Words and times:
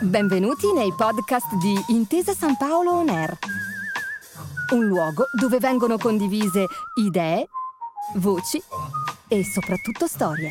Benvenuti 0.00 0.72
nei 0.72 0.92
podcast 0.94 1.54
di 1.56 1.74
Intesa 1.88 2.32
San 2.32 2.56
Paolo 2.56 2.92
On 2.92 3.08
Air, 3.08 3.36
un 4.72 4.86
luogo 4.86 5.26
dove 5.38 5.58
vengono 5.58 5.98
condivise 5.98 6.66
idee, 6.94 7.48
voci 8.14 8.62
e 9.28 9.44
soprattutto 9.44 10.06
storie. 10.06 10.50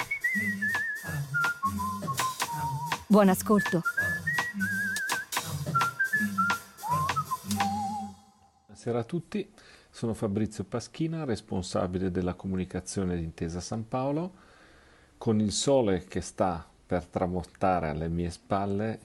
Buon 3.07 3.29
ascolto. 3.29 3.81
Buonasera 8.65 8.99
a 8.99 9.03
tutti, 9.03 9.51
sono 9.89 10.13
Fabrizio 10.13 10.63
Paschina, 10.63 11.23
responsabile 11.23 12.11
della 12.11 12.33
comunicazione 12.33 13.15
di 13.15 13.23
Intesa 13.23 13.59
San 13.59 13.87
Paolo. 13.87 14.44
Con 15.25 15.39
il 15.39 15.53
sole 15.53 16.03
che 16.03 16.21
sta 16.21 16.63
per 16.85 17.07
tramontare 17.07 17.89
alle 17.89 18.09
mie 18.09 18.29
spalle, 18.29 18.99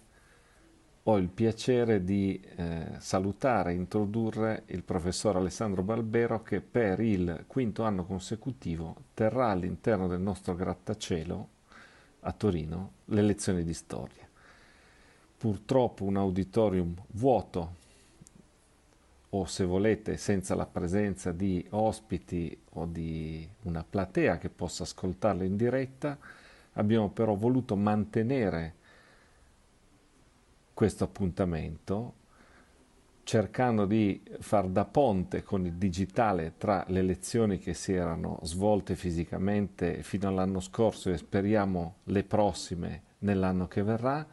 ho 1.04 1.16
il 1.16 1.28
piacere 1.28 2.04
di 2.04 2.38
eh, 2.56 2.88
salutare 2.98 3.70
e 3.70 3.76
introdurre 3.76 4.64
il 4.66 4.82
professor 4.82 5.36
Alessandro 5.36 5.82
Balbero 5.82 6.42
che 6.42 6.60
per 6.60 7.00
il 7.00 7.44
quinto 7.46 7.84
anno 7.84 8.04
consecutivo 8.04 8.96
terrà 9.14 9.48
all'interno 9.48 10.08
del 10.08 10.20
nostro 10.20 10.54
grattacielo 10.54 11.48
a 12.20 12.32
Torino 12.32 12.92
le 13.06 13.22
lezioni 13.22 13.64
di 13.64 13.72
storia. 13.72 14.28
Purtroppo 15.38 16.04
un 16.04 16.18
auditorium 16.18 16.94
vuoto 17.12 17.76
o 19.30 19.44
se 19.44 19.64
volete 19.64 20.16
senza 20.16 20.54
la 20.54 20.66
presenza 20.66 21.30
di 21.32 21.64
ospiti 21.70 22.56
o 22.70 22.86
di 22.86 23.48
una 23.62 23.84
platea 23.88 24.38
che 24.38 24.48
possa 24.48 24.82
ascoltarlo 24.82 25.44
in 25.44 25.56
diretta, 25.56 26.18
abbiamo 26.74 27.10
però 27.10 27.34
voluto 27.34 27.76
mantenere 27.76 28.74
questo 30.74 31.04
appuntamento 31.04 32.14
cercando 33.22 33.86
di 33.86 34.20
far 34.40 34.66
da 34.66 34.84
ponte 34.84 35.44
con 35.44 35.64
il 35.64 35.74
digitale 35.74 36.54
tra 36.56 36.84
le 36.88 37.02
lezioni 37.02 37.58
che 37.58 37.74
si 37.74 37.92
erano 37.92 38.40
svolte 38.42 38.96
fisicamente 38.96 40.02
fino 40.02 40.26
all'anno 40.26 40.58
scorso 40.58 41.10
e 41.10 41.16
speriamo 41.16 41.96
le 42.04 42.24
prossime 42.24 43.02
nell'anno 43.18 43.68
che 43.68 43.84
verrà, 43.84 44.26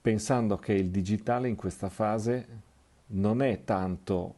pensando 0.00 0.56
che 0.56 0.72
il 0.72 0.90
digitale 0.90 1.48
in 1.48 1.54
questa 1.54 1.88
fase 1.88 2.48
non 3.12 3.42
è 3.42 3.64
tanto 3.64 4.34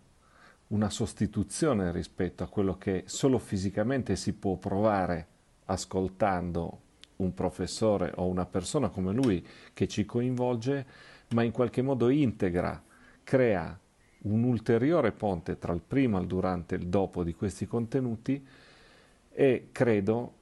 una 0.69 0.89
sostituzione 0.89 1.93
rispetto 1.93 2.43
a 2.43 2.49
quello 2.49 2.79
che 2.79 3.05
solo 3.07 3.39
fisicamente 3.39 4.17
si 4.17 4.33
può 4.33 4.57
provare 4.57 5.27
ascoltando 5.67 6.81
un 7.17 7.35
professore 7.35 8.13
o 8.17 8.27
una 8.27 8.47
persona 8.47 8.89
come 8.89 9.13
lui 9.13 9.47
che 9.75 9.87
ci 9.87 10.05
coinvolge, 10.05 10.87
ma 11.31 11.43
in 11.43 11.53
qualche 11.53 11.83
modo 11.83 12.09
integra, 12.09 12.83
crea 13.23 13.79
un 14.23 14.45
ulteriore 14.45 15.13
ponte 15.13 15.59
tra 15.59 15.73
il 15.73 15.83
prima, 15.87 16.19
il 16.19 16.27
durante 16.27 16.75
e 16.75 16.79
il 16.79 16.87
dopo 16.87 17.23
di 17.23 17.35
questi 17.35 17.67
contenuti 17.67 18.45
e 19.31 19.69
credo 19.73 20.33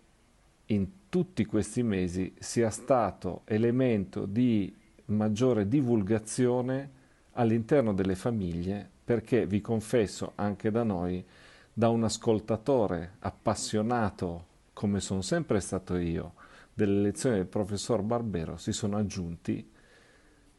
in 0.66 0.88
tutti 1.08 1.44
questi 1.44 1.82
mesi 1.82 2.34
sia 2.38 2.70
stato 2.70 3.42
elemento 3.44 4.26
di 4.26 4.74
maggiore 5.06 5.66
divulgazione 5.66 6.98
all'interno 7.41 7.94
delle 7.94 8.14
famiglie 8.14 8.88
perché 9.02 9.46
vi 9.46 9.62
confesso 9.62 10.33
anche 10.34 10.70
da 10.70 10.83
noi 10.83 11.24
da 11.72 11.88
un 11.88 12.05
ascoltatore 12.05 13.14
appassionato 13.20 14.47
come 14.74 15.00
sono 15.00 15.22
sempre 15.22 15.60
stato 15.60 15.97
io 15.97 16.34
delle 16.72 17.00
lezioni 17.00 17.36
del 17.36 17.47
professor 17.47 18.02
Barbero 18.02 18.58
si 18.58 18.72
sono 18.72 18.98
aggiunti 18.98 19.69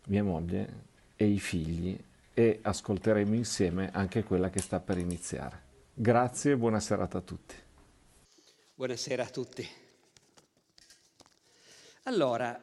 mia 0.07 0.23
moglie 0.23 0.89
e 1.15 1.27
i 1.27 1.39
figli 1.39 1.97
e 2.33 2.59
ascolteremo 2.61 3.35
insieme 3.35 3.91
anche 3.93 4.23
quella 4.23 4.49
che 4.49 4.59
sta 4.59 4.79
per 4.79 4.97
iniziare. 4.97 5.69
Grazie 5.93 6.53
e 6.53 6.57
buona 6.57 6.79
serata 6.79 7.19
a 7.19 7.21
tutti. 7.21 7.55
Buonasera 8.73 9.23
a 9.23 9.29
tutti. 9.29 9.67
Allora, 12.03 12.59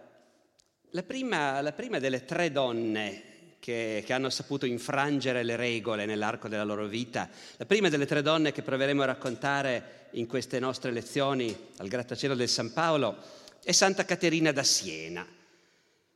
la 0.90 1.02
prima, 1.04 1.60
la 1.60 1.72
prima 1.72 2.00
delle 2.00 2.24
tre 2.24 2.50
donne 2.50 3.27
che, 3.60 4.02
che, 4.04 4.12
hanno 4.12 4.30
saputo 4.30 4.66
infrangere 4.66 5.42
le 5.42 5.56
regole 5.56 6.06
nell'arco 6.06 6.48
della 6.48 6.64
loro 6.64 6.86
vita, 6.86 7.28
la 7.56 7.66
prima 7.66 7.88
delle 7.88 8.06
tre 8.06 8.22
donne 8.22 8.52
che 8.52 8.62
proveremo 8.62 9.02
a 9.02 9.06
raccontare 9.06 10.08
in 10.12 10.26
queste 10.26 10.58
nostre 10.58 10.90
lezioni 10.90 11.56
al 11.76 11.88
grattacielo 11.88 12.34
del 12.34 12.48
San 12.48 12.72
Paolo, 12.72 13.16
è 13.62 13.72
Santa 13.72 14.04
Caterina 14.04 14.52
da 14.52 14.62
Siena. 14.62 15.26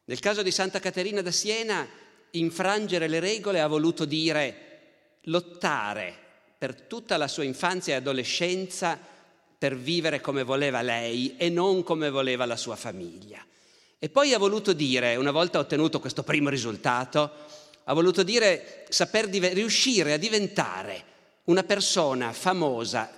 Nel 0.05 0.19
caso 0.19 0.43
di 0.43 0.51
Santa 0.51 0.81
Caterina 0.81 1.23
da 1.23 1.31
Siena, 1.31 1.87
infrangere 2.33 3.09
le 3.09 3.21
regole 3.21 3.61
ha 3.61 3.67
voluto 3.67 4.05
dire 4.05 4.71
lottare 5.23 6.17
per 6.57 6.75
tutta 6.83 7.17
la 7.17 7.29
sua 7.29 7.45
infanzia 7.45 7.95
e 7.95 7.97
adolescenza 7.97 8.99
per 9.59 9.77
vivere 9.77 10.21
come 10.21 10.43
voleva 10.43 10.83
lei 10.83 11.37
e 11.37 11.49
non 11.49 11.83
come 11.83 12.11
voleva 12.11 12.47
la 12.47 12.57
sua 12.57 12.77
famiglia. 12.77 13.45
E 14.05 14.09
poi 14.09 14.35
ha 14.35 14.39
voluto 14.39 14.73
dire, 14.73 15.15
una 15.15 15.31
volta 15.31 15.61
ottenuto 15.61 16.01
questo 16.01 16.25
primo 16.25 16.49
risultato, 16.49 17.31
ha 17.85 17.93
voluto 17.93 18.25
dire 18.25 18.85
saper 18.89 19.29
div- 19.29 19.53
riuscire 19.53 20.13
a 20.13 20.17
diventare 20.17 21.05
una 21.45 21.63
persona 21.63 22.33
famosa, 22.33 23.09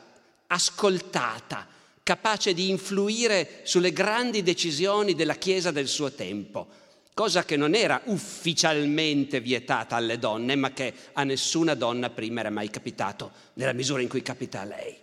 ascoltata, 0.47 1.67
capace 2.03 2.53
di 2.53 2.69
influire 2.69 3.61
sulle 3.63 3.95
grandi 3.95 4.43
decisioni 4.43 5.15
della 5.15 5.37
Chiesa 5.37 5.71
del 5.71 5.89
suo 5.89 6.13
tempo, 6.13 6.69
cosa 7.15 7.47
che 7.47 7.57
non 7.57 7.75
era 7.75 8.03
ufficialmente 8.05 9.41
vietata 9.41 9.97
alle 9.97 10.19
donne, 10.19 10.55
ma 10.55 10.75
che 10.75 10.93
a 11.15 11.25
nessuna 11.25 11.73
donna 11.73 12.11
prima 12.11 12.41
era 12.41 12.51
mai 12.51 12.69
capitato, 12.69 13.33
nella 13.55 13.73
misura 13.73 14.03
in 14.03 14.09
cui 14.09 14.21
capita 14.21 14.61
a 14.61 14.65
lei. 14.65 14.95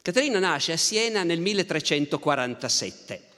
Caterina 0.00 0.38
nasce 0.38 0.72
a 0.72 0.78
Siena 0.78 1.22
nel 1.22 1.40
1347. 1.40 3.34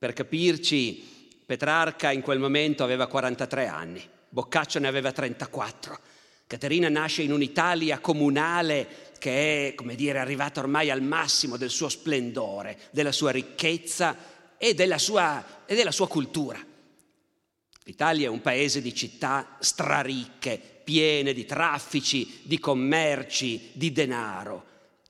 Per 0.00 0.14
capirci, 0.14 1.28
Petrarca 1.44 2.10
in 2.10 2.22
quel 2.22 2.38
momento 2.38 2.82
aveva 2.82 3.06
43 3.06 3.66
anni, 3.66 4.02
Boccaccio 4.30 4.78
ne 4.78 4.88
aveva 4.88 5.12
34. 5.12 5.98
Caterina 6.46 6.88
nasce 6.88 7.20
in 7.20 7.34
un'Italia 7.34 7.98
comunale 7.98 9.10
che 9.18 9.68
è, 9.68 9.74
come 9.74 9.96
dire, 9.96 10.18
arrivata 10.18 10.60
ormai 10.60 10.88
al 10.88 11.02
massimo 11.02 11.58
del 11.58 11.68
suo 11.68 11.90
splendore, 11.90 12.78
della 12.92 13.12
sua 13.12 13.30
ricchezza 13.30 14.16
e 14.56 14.72
della 14.72 14.96
sua, 14.96 15.66
e 15.66 15.74
della 15.74 15.92
sua 15.92 16.08
cultura. 16.08 16.58
L'Italia 17.84 18.28
è 18.28 18.30
un 18.30 18.40
paese 18.40 18.80
di 18.80 18.94
città 18.94 19.58
straricche, 19.60 20.58
piene 20.82 21.34
di 21.34 21.44
traffici, 21.44 22.40
di 22.44 22.58
commerci, 22.58 23.72
di 23.74 23.92
denaro. 23.92 24.64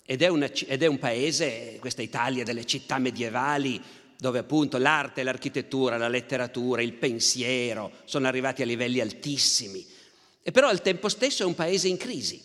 Ed 0.05 0.23
è, 0.23 0.27
una, 0.27 0.51
ed 0.51 0.83
è 0.83 0.87
un 0.87 0.99
paese, 0.99 1.77
questa 1.79 2.03
Italia 2.03 2.43
delle 2.43 2.67
città 2.67 2.99
medievali, 2.99 3.81
dove 4.21 4.39
appunto 4.39 4.77
l'arte, 4.77 5.23
l'architettura, 5.23 5.97
la 5.97 6.09
letteratura, 6.09 6.83
il 6.83 6.93
pensiero 6.93 7.93
sono 8.05 8.27
arrivati 8.27 8.63
a 8.63 8.67
livelli 8.67 9.01
altissimi. 9.01 9.85
E 10.43 10.51
però 10.51 10.69
al 10.69 10.83
tempo 10.83 11.09
stesso 11.09 11.43
è 11.43 11.47
un 11.47 11.55
paese 11.55 11.89
in 11.89 11.97
crisi. 11.97 12.41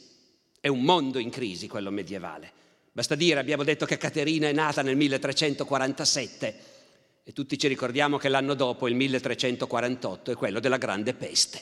È 0.59 0.67
un 0.67 0.81
mondo 0.81 1.19
in 1.19 1.29
crisi 1.29 1.67
quello 1.67 1.91
medievale. 1.91 2.51
Basta 2.91 3.15
dire, 3.15 3.39
abbiamo 3.39 3.63
detto 3.63 3.85
che 3.85 3.97
Caterina 3.97 4.47
è 4.47 4.53
nata 4.53 4.81
nel 4.81 4.95
1347 4.95 6.59
e 7.25 7.33
tutti 7.33 7.57
ci 7.57 7.67
ricordiamo 7.67 8.17
che 8.17 8.29
l'anno 8.29 8.53
dopo, 8.53 8.87
il 8.87 8.95
1348, 8.95 10.31
è 10.31 10.35
quello 10.35 10.61
della 10.61 10.77
Grande 10.77 11.13
Peste. 11.13 11.61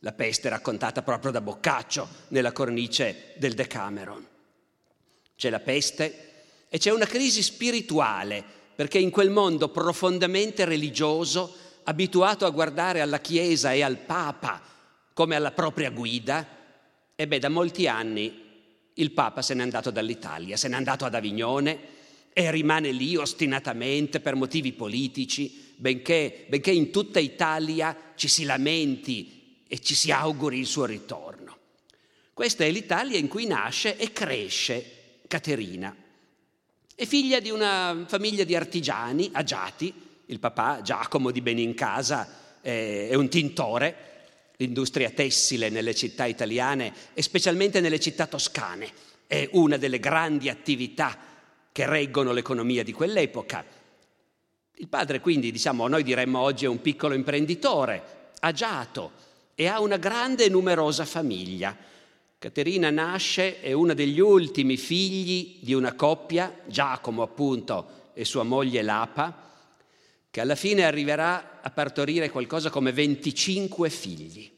La 0.00 0.12
peste 0.12 0.50
raccontata 0.50 1.00
proprio 1.00 1.32
da 1.32 1.40
Boccaccio 1.40 2.06
nella 2.28 2.52
cornice 2.52 3.32
del 3.36 3.54
Decameron. 3.54 4.26
C'è 5.34 5.48
la 5.48 5.60
peste 5.60 6.44
e 6.68 6.76
c'è 6.76 6.90
una 6.90 7.06
crisi 7.06 7.42
spirituale, 7.42 8.44
perché 8.76 8.98
in 8.98 9.10
quel 9.10 9.30
mondo 9.30 9.70
profondamente 9.70 10.64
religioso, 10.66 11.56
abituato 11.84 12.44
a 12.44 12.50
guardare 12.50 13.00
alla 13.00 13.20
Chiesa 13.20 13.72
e 13.72 13.82
al 13.82 13.96
Papa 13.96 14.62
come 15.14 15.34
alla 15.34 15.52
propria 15.52 15.90
guida, 15.90 16.46
e 17.16 17.26
da 17.26 17.48
molti 17.48 17.88
anni 17.88 18.44
il 18.94 19.10
Papa 19.12 19.40
se 19.40 19.54
n'è 19.54 19.62
andato 19.62 19.90
dall'Italia, 19.90 20.58
se 20.58 20.68
n'è 20.68 20.74
andato 20.74 21.06
ad 21.06 21.14
Avignone 21.14 21.94
e 22.34 22.50
rimane 22.50 22.92
lì 22.92 23.16
ostinatamente 23.16 24.20
per 24.20 24.34
motivi 24.34 24.72
politici, 24.72 25.72
benché, 25.76 26.44
benché 26.48 26.70
in 26.70 26.90
tutta 26.90 27.18
Italia 27.18 28.12
ci 28.14 28.28
si 28.28 28.44
lamenti 28.44 29.64
e 29.66 29.78
ci 29.80 29.94
si 29.94 30.12
auguri 30.12 30.58
il 30.58 30.66
suo 30.66 30.84
ritorno. 30.84 31.56
Questa 32.34 32.64
è 32.64 32.70
l'Italia 32.70 33.16
in 33.16 33.28
cui 33.28 33.46
nasce 33.46 33.96
e 33.96 34.12
cresce 34.12 35.22
Caterina. 35.26 35.96
È 36.98 37.04
figlia 37.04 37.40
di 37.40 37.50
una 37.50 38.04
famiglia 38.06 38.42
di 38.44 38.56
artigiani 38.56 39.28
agiati, 39.30 39.92
il 40.24 40.40
papà 40.40 40.80
Giacomo 40.80 41.30
di 41.30 41.42
Benincasa 41.42 42.26
è 42.62 43.14
un 43.14 43.28
tintore, 43.28 43.96
l'industria 44.56 45.10
tessile 45.10 45.68
nelle 45.68 45.94
città 45.94 46.24
italiane 46.24 46.90
e 47.12 47.20
specialmente 47.20 47.80
nelle 47.80 48.00
città 48.00 48.26
toscane. 48.26 48.88
È 49.26 49.46
una 49.52 49.76
delle 49.76 50.00
grandi 50.00 50.48
attività 50.48 51.18
che 51.70 51.84
reggono 51.84 52.32
l'economia 52.32 52.82
di 52.82 52.92
quell'epoca. 52.92 53.62
Il 54.76 54.88
padre 54.88 55.20
quindi, 55.20 55.52
diciamo, 55.52 55.88
noi 55.88 56.02
diremmo 56.02 56.38
oggi 56.38 56.64
è 56.64 56.68
un 56.68 56.80
piccolo 56.80 57.12
imprenditore, 57.12 58.30
agiato 58.40 59.12
e 59.54 59.66
ha 59.66 59.80
una 59.80 59.98
grande 59.98 60.44
e 60.44 60.48
numerosa 60.48 61.04
famiglia. 61.04 61.76
Caterina 62.46 62.90
nasce, 62.90 63.60
è 63.60 63.72
uno 63.72 63.92
degli 63.92 64.20
ultimi 64.20 64.76
figli 64.76 65.58
di 65.62 65.74
una 65.74 65.94
coppia, 65.94 66.60
Giacomo 66.66 67.22
appunto 67.22 68.12
e 68.14 68.24
sua 68.24 68.44
moglie 68.44 68.82
Lapa, 68.82 69.50
che 70.30 70.40
alla 70.40 70.54
fine 70.54 70.84
arriverà 70.84 71.60
a 71.60 71.70
partorire 71.70 72.30
qualcosa 72.30 72.70
come 72.70 72.92
25 72.92 73.90
figli. 73.90 74.48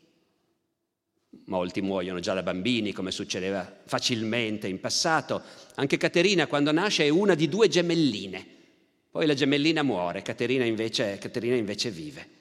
Molti 1.47 1.81
muoiono 1.81 2.21
già 2.21 2.35
da 2.35 2.43
bambini, 2.43 2.93
come 2.93 3.11
succedeva 3.11 3.81
facilmente 3.87 4.69
in 4.69 4.81
passato. 4.81 5.41
Anche 5.77 5.97
Caterina, 5.97 6.47
quando 6.47 6.71
nasce, 6.73 7.07
è 7.07 7.09
una 7.09 7.35
di 7.35 7.49
due 7.49 7.69
gemelline. 7.69 8.47
Poi 9.11 9.25
la 9.25 9.33
gemellina 9.33 9.83
muore, 9.83 10.21
Caterina 10.21 10.67
invece, 10.67 11.17
Caterina 11.19 11.57
invece 11.57 11.91
vive. 11.91 12.38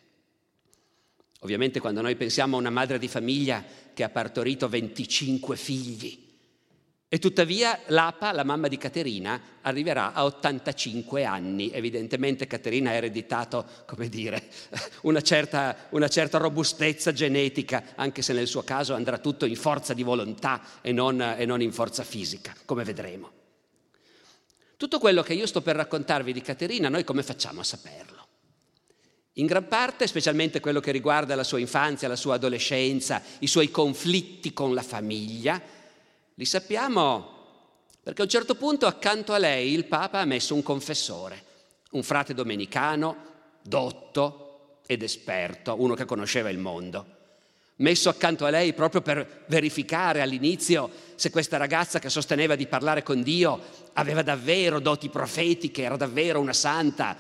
Ovviamente 1.42 1.80
quando 1.80 2.01
noi 2.01 2.16
pensiamo 2.16 2.56
a 2.56 2.60
una 2.60 2.69
madre 2.69 3.00
di 3.00 3.07
famiglia 3.07 3.63
che 3.94 4.04
ha 4.04 4.10
partorito 4.10 4.68
25 4.68 5.56
figli, 5.56 6.25
e 7.10 7.19
tuttavia 7.19 7.80
l'Apa, 7.88 8.34
la 8.34 8.44
mamma 8.44 8.68
di 8.68 8.78
Caterina, 8.78 9.39
arriverà 9.62 10.12
a 10.12 10.25
85 10.25 11.24
anni. 11.24 11.72
Evidentemente 11.72 12.48
Caterina 12.48 12.89
ha 12.89 12.95
ereditato, 12.95 13.66
come 13.86 14.10
dire, 14.10 14.50
una 15.04 15.22
certa, 15.22 15.88
una 15.92 16.10
certa, 16.10 16.38
robustezza 16.38 17.13
genetica, 17.13 17.94
anche 17.95 18.22
se 18.22 18.34
nel 18.34 18.48
suo 18.48 18.63
caso 18.63 18.94
andrà 18.94 19.19
tutto 19.19 19.45
in 19.45 19.56
forza 19.56 19.94
di 19.94 20.04
volontà 20.04 20.62
e 20.81 20.92
non, 20.92 21.22
e 21.22 21.45
non 21.45 21.62
in 21.62 21.72
forza 21.72 22.04
fisica, 22.04 22.54
come 22.66 22.84
vedremo. 22.84 23.31
Tutto 24.75 25.00
quello 25.00 25.24
che 25.24 25.34
io 25.34 25.48
sto 25.48 25.62
per 25.62 25.78
raccontarvi 25.78 26.34
di 26.34 26.42
Caterina, 26.42 26.89
noi 26.89 27.06
come 27.06 27.24
facciamo 27.24 27.62
a 27.62 27.63
saperlo? 27.63 28.17
In 29.38 29.45
gran 29.45 29.68
parte, 29.68 30.07
specialmente 30.07 30.60
quello 30.60 30.80
che 30.80 30.92
riguarda 30.92 31.36
la 31.36 31.44
sua 31.44 31.60
infanzia, 31.60 32.07
la 32.07 32.16
sua 32.16 32.36
adolescenza, 32.36 33.22
i 33.39 33.48
suoi 33.48 33.69
conflitti 33.69 34.51
con 34.51 34.74
la 34.74 34.81
famiglia, 34.81 35.62
li 36.34 36.45
sappiamo 36.45 37.36
perché 38.01 38.22
a 38.22 38.24
un 38.24 38.31
certo 38.31 38.56
punto 38.56 38.88
accanto 38.88 39.34
a 39.34 39.38
lei 39.38 39.74
il 39.74 39.86
Papa 39.86 40.22
ha 40.22 40.25
messo 40.25 40.56
un 40.56 40.63
confessore, 40.63 41.44
un 41.92 42.01
frate 42.01 42.34
domenicano, 42.34 43.16
dotto 43.62 44.80
ed 44.88 45.04
esperto, 45.04 45.75
uno 45.78 45.94
che 45.94 46.06
conosceva 46.06 46.50
il 46.50 46.57
mondo. 46.57 47.16
Messo 47.75 48.10
accanto 48.10 48.45
a 48.45 48.50
lei 48.50 48.74
proprio 48.74 49.01
per 49.01 49.44
verificare 49.48 50.22
all'inizio 50.22 50.89
se 51.13 51.30
questa 51.30 51.57
ragazza 51.57 52.00
che 52.00 52.10
sosteneva 52.10 52.56
di 52.56 52.66
parlare 52.66 53.04
con 53.04 53.22
Dio 53.22 53.62
aveva 53.94 54.24
davvero 54.24 54.80
doti 54.80 55.10
profetiche, 55.10 55.84
era 55.84 55.95
davvero 55.95 56.39
una 56.39 56.54
santa, 56.54 57.16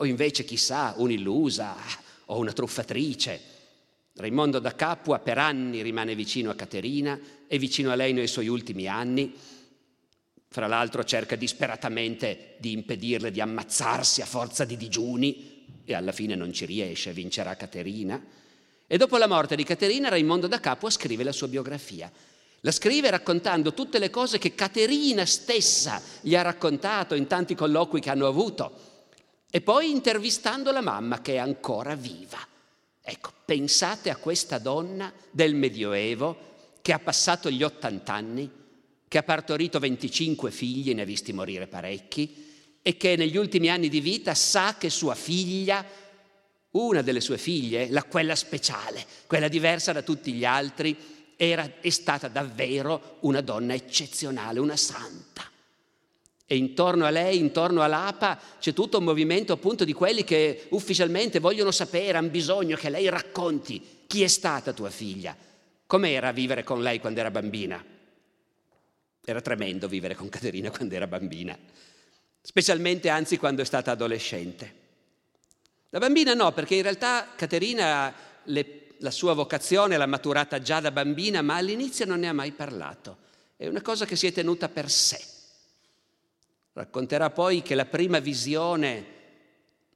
o 0.00 0.04
invece 0.04 0.44
chissà 0.44 0.94
un'illusa 0.96 1.76
o 2.26 2.38
una 2.38 2.52
truffatrice. 2.52 3.56
Raimondo 4.14 4.58
da 4.58 4.74
Capua 4.74 5.18
per 5.18 5.38
anni 5.38 5.82
rimane 5.82 6.14
vicino 6.14 6.50
a 6.50 6.54
Caterina 6.54 7.18
e 7.46 7.58
vicino 7.58 7.90
a 7.90 7.94
lei 7.94 8.12
nei 8.12 8.26
suoi 8.26 8.48
ultimi 8.48 8.86
anni. 8.86 9.32
Fra 10.50 10.66
l'altro 10.66 11.04
cerca 11.04 11.36
disperatamente 11.36 12.56
di 12.58 12.72
impedirle 12.72 13.30
di 13.30 13.40
ammazzarsi 13.40 14.22
a 14.22 14.26
forza 14.26 14.64
di 14.64 14.76
digiuni 14.76 15.66
e 15.84 15.94
alla 15.94 16.12
fine 16.12 16.34
non 16.34 16.52
ci 16.52 16.64
riesce, 16.64 17.12
vincerà 17.12 17.56
Caterina. 17.56 18.22
E 18.86 18.96
dopo 18.96 19.16
la 19.18 19.26
morte 19.26 19.56
di 19.56 19.64
Caterina, 19.64 20.08
Raimondo 20.08 20.46
da 20.46 20.60
Capua 20.60 20.90
scrive 20.90 21.22
la 21.22 21.32
sua 21.32 21.48
biografia. 21.48 22.10
La 22.62 22.72
scrive 22.72 23.10
raccontando 23.10 23.74
tutte 23.74 23.98
le 23.98 24.10
cose 24.10 24.38
che 24.38 24.54
Caterina 24.54 25.24
stessa 25.24 26.00
gli 26.20 26.34
ha 26.34 26.42
raccontato 26.42 27.14
in 27.14 27.26
tanti 27.26 27.54
colloqui 27.54 28.00
che 28.00 28.10
hanno 28.10 28.26
avuto 28.26 28.87
e 29.50 29.60
poi 29.60 29.90
intervistando 29.90 30.70
la 30.72 30.80
mamma 30.80 31.22
che 31.22 31.34
è 31.34 31.38
ancora 31.38 31.94
viva. 31.94 32.38
Ecco, 33.00 33.32
pensate 33.44 34.10
a 34.10 34.16
questa 34.16 34.58
donna 34.58 35.12
del 35.30 35.54
Medioevo 35.54 36.46
che 36.82 36.92
ha 36.92 36.98
passato 36.98 37.50
gli 37.50 37.62
80 37.62 38.12
anni, 38.12 38.50
che 39.08 39.18
ha 39.18 39.22
partorito 39.22 39.78
25 39.78 40.50
figli, 40.50 40.92
ne 40.92 41.02
ha 41.02 41.06
visti 41.06 41.32
morire 41.32 41.66
parecchi, 41.66 42.46
e 42.82 42.96
che 42.96 43.16
negli 43.16 43.36
ultimi 43.36 43.70
anni 43.70 43.88
di 43.88 44.00
vita 44.00 44.34
sa 44.34 44.76
che 44.78 44.90
sua 44.90 45.14
figlia, 45.14 45.84
una 46.72 47.02
delle 47.02 47.20
sue 47.20 47.38
figlie, 47.38 47.88
la, 47.88 48.04
quella 48.04 48.34
speciale, 48.34 49.04
quella 49.26 49.48
diversa 49.48 49.92
da 49.92 50.02
tutti 50.02 50.32
gli 50.32 50.44
altri, 50.44 50.96
era, 51.36 51.80
è 51.80 51.90
stata 51.90 52.28
davvero 52.28 53.16
una 53.20 53.40
donna 53.40 53.72
eccezionale, 53.72 54.60
una 54.60 54.76
santa. 54.76 55.50
E 56.50 56.56
intorno 56.56 57.04
a 57.04 57.10
lei, 57.10 57.36
intorno 57.36 57.82
all'APA, 57.82 58.40
c'è 58.58 58.72
tutto 58.72 58.96
un 58.96 59.04
movimento 59.04 59.52
appunto 59.52 59.84
di 59.84 59.92
quelli 59.92 60.24
che 60.24 60.64
ufficialmente 60.70 61.40
vogliono 61.40 61.70
sapere, 61.70 62.16
hanno 62.16 62.30
bisogno 62.30 62.74
che 62.74 62.88
lei 62.88 63.10
racconti 63.10 64.04
chi 64.06 64.22
è 64.22 64.28
stata 64.28 64.72
tua 64.72 64.88
figlia, 64.88 65.36
com'era 65.84 66.32
vivere 66.32 66.64
con 66.64 66.80
lei 66.80 67.00
quando 67.00 67.20
era 67.20 67.30
bambina. 67.30 67.84
Era 69.22 69.40
tremendo 69.42 69.88
vivere 69.88 70.14
con 70.14 70.30
Caterina 70.30 70.70
quando 70.70 70.94
era 70.94 71.06
bambina, 71.06 71.54
specialmente 72.40 73.10
anzi 73.10 73.36
quando 73.36 73.60
è 73.60 73.66
stata 73.66 73.90
adolescente. 73.90 74.74
La 75.90 75.98
bambina 75.98 76.32
no, 76.32 76.52
perché 76.52 76.76
in 76.76 76.82
realtà 76.82 77.28
Caterina 77.36 78.14
le, 78.44 78.86
la 79.00 79.10
sua 79.10 79.34
vocazione 79.34 79.98
l'ha 79.98 80.06
maturata 80.06 80.62
già 80.62 80.80
da 80.80 80.92
bambina, 80.92 81.42
ma 81.42 81.56
all'inizio 81.56 82.06
non 82.06 82.20
ne 82.20 82.28
ha 82.28 82.32
mai 82.32 82.52
parlato. 82.52 83.18
È 83.54 83.66
una 83.66 83.82
cosa 83.82 84.06
che 84.06 84.16
si 84.16 84.26
è 84.26 84.32
tenuta 84.32 84.70
per 84.70 84.90
sé. 84.90 85.36
Racconterà 86.78 87.30
poi 87.30 87.60
che 87.60 87.74
la 87.74 87.86
prima 87.86 88.20
visione 88.20 89.04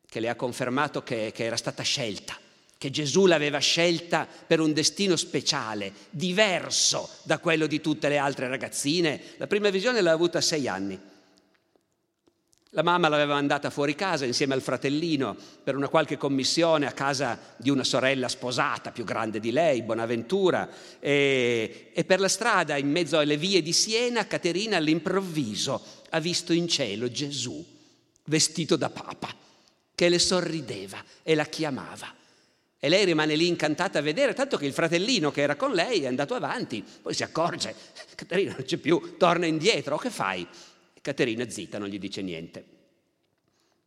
che 0.05 0.19
le 0.19 0.29
ha 0.29 0.35
confermato 0.35 1.05
che, 1.05 1.31
che 1.33 1.45
era 1.45 1.55
stata 1.55 1.85
scelta, 1.85 2.37
che 2.77 2.91
Gesù 2.91 3.27
l'aveva 3.27 3.59
scelta 3.59 4.27
per 4.27 4.59
un 4.59 4.73
destino 4.73 5.15
speciale, 5.15 5.93
diverso 6.11 7.09
da 7.23 7.39
quello 7.39 7.69
di 7.69 7.81
tutte 7.81 8.09
le 8.09 8.19
altre 8.19 8.49
ragazzine, 8.49 9.21
la 9.37 9.47
prima 9.47 9.71
visione 9.71 10.01
l'ha 10.01 10.11
avuta 10.11 10.39
a 10.39 10.41
sei 10.41 10.67
anni. 10.67 10.99
La 12.71 12.83
mamma 12.83 13.07
l'aveva 13.07 13.35
mandata 13.35 13.71
fuori 13.71 13.95
casa 13.95 14.25
insieme 14.25 14.55
al 14.55 14.63
fratellino 14.63 15.37
per 15.63 15.77
una 15.77 15.87
qualche 15.87 16.17
commissione 16.17 16.87
a 16.87 16.93
casa 16.93 17.39
di 17.59 17.71
una 17.71 17.85
sorella 17.85 18.27
sposata 18.27 18.91
più 18.91 19.05
grande 19.05 19.39
di 19.39 19.53
lei, 19.53 19.83
Bonaventura, 19.83 20.69
e, 20.99 21.91
e 21.93 22.05
per 22.05 22.19
la 22.19 22.29
strada, 22.29 22.77
in 22.77 22.91
mezzo 22.91 23.19
alle 23.19 23.37
vie 23.37 23.63
di 23.63 23.73
Siena, 23.73 24.27
Caterina 24.27 24.79
all'improvviso 24.79 26.01
ha 26.15 26.21
visto 26.21 26.53
in 26.53 26.69
cielo 26.69 27.11
Gesù 27.11 27.65
vestito 28.25 28.77
da 28.77 28.91
papa, 28.91 29.35
che 29.95 30.09
le 30.09 30.19
sorrideva 30.19 31.03
e 31.23 31.35
la 31.35 31.47
chiamava. 31.47 32.15
E 32.79 32.89
lei 32.89 33.05
rimane 33.05 33.37
lì 33.37 33.47
incantata 33.47 34.01
a 34.01 34.03
vedere, 34.03 34.35
tanto 34.35 34.57
che 34.57 34.67
il 34.67 34.73
fratellino 34.73 35.31
che 35.31 35.43
era 35.43 35.57
con 35.57 35.73
lei 35.73 36.03
è 36.03 36.07
andato 36.07 36.35
avanti, 36.35 36.85
poi 37.01 37.15
si 37.15 37.23
accorge, 37.23 37.75
Caterina 38.15 38.53
non 38.53 38.65
c'è 38.65 38.77
più, 38.77 39.17
torna 39.17 39.47
indietro, 39.47 39.97
che 39.97 40.11
fai? 40.11 40.47
Caterina 41.01 41.49
zitta, 41.49 41.79
non 41.79 41.89
gli 41.89 41.99
dice 41.99 42.23
niente. 42.23 42.65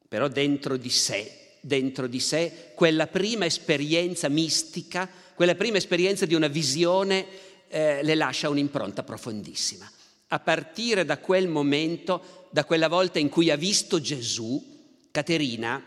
Però 0.07 0.27
dentro 0.27 0.77
di 0.77 0.89
sé, 0.89 1.57
dentro 1.59 2.07
di 2.07 2.19
sé, 2.19 2.71
quella 2.73 3.07
prima 3.07 3.45
esperienza 3.45 4.29
mistica, 4.29 5.09
quella 5.35 5.55
prima 5.55 5.77
esperienza 5.77 6.25
di 6.25 6.33
una 6.33 6.47
visione 6.47 7.25
eh, 7.67 8.01
le 8.01 8.15
lascia 8.15 8.49
un'impronta 8.49 9.03
profondissima. 9.03 9.89
A 10.35 10.39
partire 10.39 11.05
da 11.05 11.17
quel 11.17 11.47
momento, 11.47 12.49
da 12.49 12.65
quella 12.65 12.89
volta 12.89 13.19
in 13.19 13.29
cui 13.29 13.49
ha 13.51 13.55
visto 13.55 14.01
Gesù, 14.01 14.61
Caterina 15.09 15.81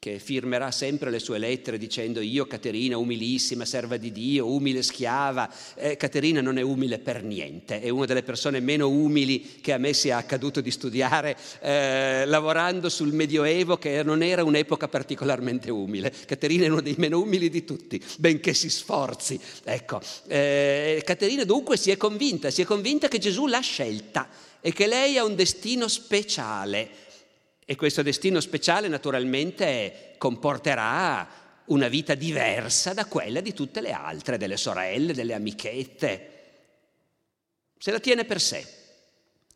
che 0.00 0.18
firmerà 0.18 0.70
sempre 0.70 1.10
le 1.10 1.18
sue 1.18 1.36
lettere 1.36 1.76
dicendo 1.76 2.22
io 2.22 2.46
Caterina, 2.46 2.96
umilissima, 2.96 3.66
serva 3.66 3.98
di 3.98 4.10
Dio, 4.10 4.46
umile 4.46 4.82
schiava. 4.82 5.52
Eh, 5.74 5.98
Caterina 5.98 6.40
non 6.40 6.56
è 6.56 6.62
umile 6.62 6.98
per 6.98 7.22
niente, 7.22 7.82
è 7.82 7.90
una 7.90 8.06
delle 8.06 8.22
persone 8.22 8.60
meno 8.60 8.88
umili 8.88 9.58
che 9.60 9.74
a 9.74 9.76
me 9.76 9.92
sia 9.92 10.16
accaduto 10.16 10.62
di 10.62 10.70
studiare 10.70 11.36
eh, 11.60 12.24
lavorando 12.24 12.88
sul 12.88 13.12
Medioevo 13.12 13.76
che 13.76 14.02
non 14.02 14.22
era 14.22 14.42
un'epoca 14.42 14.88
particolarmente 14.88 15.70
umile. 15.70 16.10
Caterina 16.24 16.64
è 16.64 16.68
uno 16.70 16.80
dei 16.80 16.94
meno 16.96 17.20
umili 17.20 17.50
di 17.50 17.62
tutti, 17.66 18.02
benché 18.16 18.54
si 18.54 18.70
sforzi. 18.70 19.38
Ecco, 19.64 20.00
eh, 20.28 21.02
Caterina 21.04 21.44
dunque 21.44 21.76
si 21.76 21.90
è 21.90 21.98
convinta, 21.98 22.50
si 22.50 22.62
è 22.62 22.64
convinta 22.64 23.06
che 23.08 23.18
Gesù 23.18 23.46
l'ha 23.46 23.60
scelta 23.60 24.26
e 24.62 24.72
che 24.72 24.86
lei 24.86 25.18
ha 25.18 25.24
un 25.24 25.34
destino 25.34 25.88
speciale 25.88 27.08
e 27.70 27.76
questo 27.76 28.02
destino 28.02 28.40
speciale 28.40 28.88
naturalmente 28.88 30.16
comporterà 30.18 31.62
una 31.66 31.86
vita 31.86 32.16
diversa 32.16 32.92
da 32.92 33.06
quella 33.06 33.40
di 33.40 33.54
tutte 33.54 33.80
le 33.80 33.92
altre, 33.92 34.38
delle 34.38 34.56
sorelle, 34.56 35.14
delle 35.14 35.34
amichette. 35.34 36.30
Se 37.78 37.92
la 37.92 38.00
tiene 38.00 38.24
per 38.24 38.40
sé. 38.40 38.66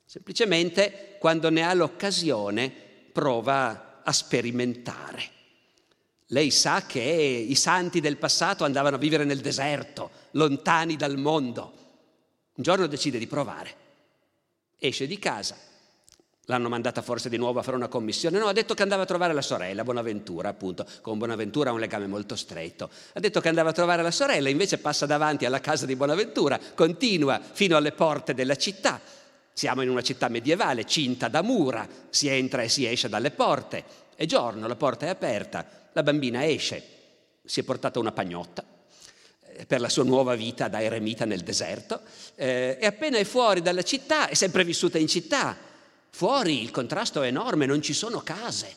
Semplicemente 0.04 1.16
quando 1.18 1.50
ne 1.50 1.62
ha 1.66 1.74
l'occasione 1.74 2.72
prova 3.10 4.02
a 4.04 4.12
sperimentare. 4.12 5.30
Lei 6.26 6.52
sa 6.52 6.86
che 6.86 7.00
i 7.00 7.56
santi 7.56 7.98
del 7.98 8.18
passato 8.18 8.62
andavano 8.62 8.94
a 8.94 9.00
vivere 9.00 9.24
nel 9.24 9.40
deserto, 9.40 10.12
lontani 10.34 10.94
dal 10.94 11.18
mondo. 11.18 11.72
Un 12.54 12.62
giorno 12.62 12.86
decide 12.86 13.18
di 13.18 13.26
provare 13.26 13.82
esce 14.78 15.06
di 15.06 15.18
casa, 15.18 15.56
L'hanno 16.46 16.68
mandata 16.68 17.00
forse 17.00 17.30
di 17.30 17.38
nuovo 17.38 17.60
a 17.60 17.62
fare 17.62 17.76
una 17.76 17.88
commissione. 17.88 18.38
No, 18.38 18.48
ha 18.48 18.52
detto 18.52 18.74
che 18.74 18.82
andava 18.82 19.04
a 19.04 19.06
trovare 19.06 19.32
la 19.32 19.40
sorella, 19.40 19.82
Bonaventura, 19.82 20.50
appunto. 20.50 20.86
Con 21.00 21.16
Bonaventura 21.16 21.70
ha 21.70 21.72
un 21.72 21.80
legame 21.80 22.06
molto 22.06 22.36
stretto. 22.36 22.90
Ha 23.14 23.20
detto 23.20 23.40
che 23.40 23.48
andava 23.48 23.70
a 23.70 23.72
trovare 23.72 24.02
la 24.02 24.10
sorella, 24.10 24.50
invece 24.50 24.78
passa 24.78 25.06
davanti 25.06 25.46
alla 25.46 25.60
casa 25.60 25.86
di 25.86 25.96
Bonaventura, 25.96 26.60
continua 26.74 27.40
fino 27.40 27.76
alle 27.76 27.92
porte 27.92 28.34
della 28.34 28.56
città. 28.56 29.00
Siamo 29.52 29.82
in 29.82 29.88
una 29.88 30.02
città 30.02 30.28
medievale, 30.28 30.84
cinta 30.84 31.28
da 31.28 31.40
mura, 31.40 31.88
si 32.10 32.28
entra 32.28 32.62
e 32.62 32.68
si 32.68 32.86
esce 32.86 33.08
dalle 33.08 33.30
porte. 33.30 33.84
È 34.14 34.26
giorno, 34.26 34.66
la 34.66 34.76
porta 34.76 35.06
è 35.06 35.08
aperta, 35.08 35.66
la 35.92 36.02
bambina 36.02 36.44
esce, 36.46 36.82
si 37.44 37.60
è 37.60 37.62
portata 37.62 37.98
una 37.98 38.12
pagnotta 38.12 38.64
eh, 39.46 39.66
per 39.66 39.80
la 39.80 39.88
sua 39.88 40.04
nuova 40.04 40.34
vita 40.34 40.68
da 40.68 40.82
eremita 40.82 41.24
nel 41.24 41.40
deserto 41.40 42.00
eh, 42.34 42.78
e 42.80 42.86
appena 42.86 43.18
è 43.18 43.24
fuori 43.24 43.62
dalla 43.62 43.82
città, 43.82 44.28
è 44.28 44.34
sempre 44.34 44.64
vissuta 44.64 44.98
in 44.98 45.08
città, 45.08 45.56
Fuori 46.14 46.62
il 46.62 46.70
contrasto 46.70 47.22
è 47.22 47.26
enorme, 47.26 47.66
non 47.66 47.82
ci 47.82 47.92
sono 47.92 48.20
case. 48.20 48.72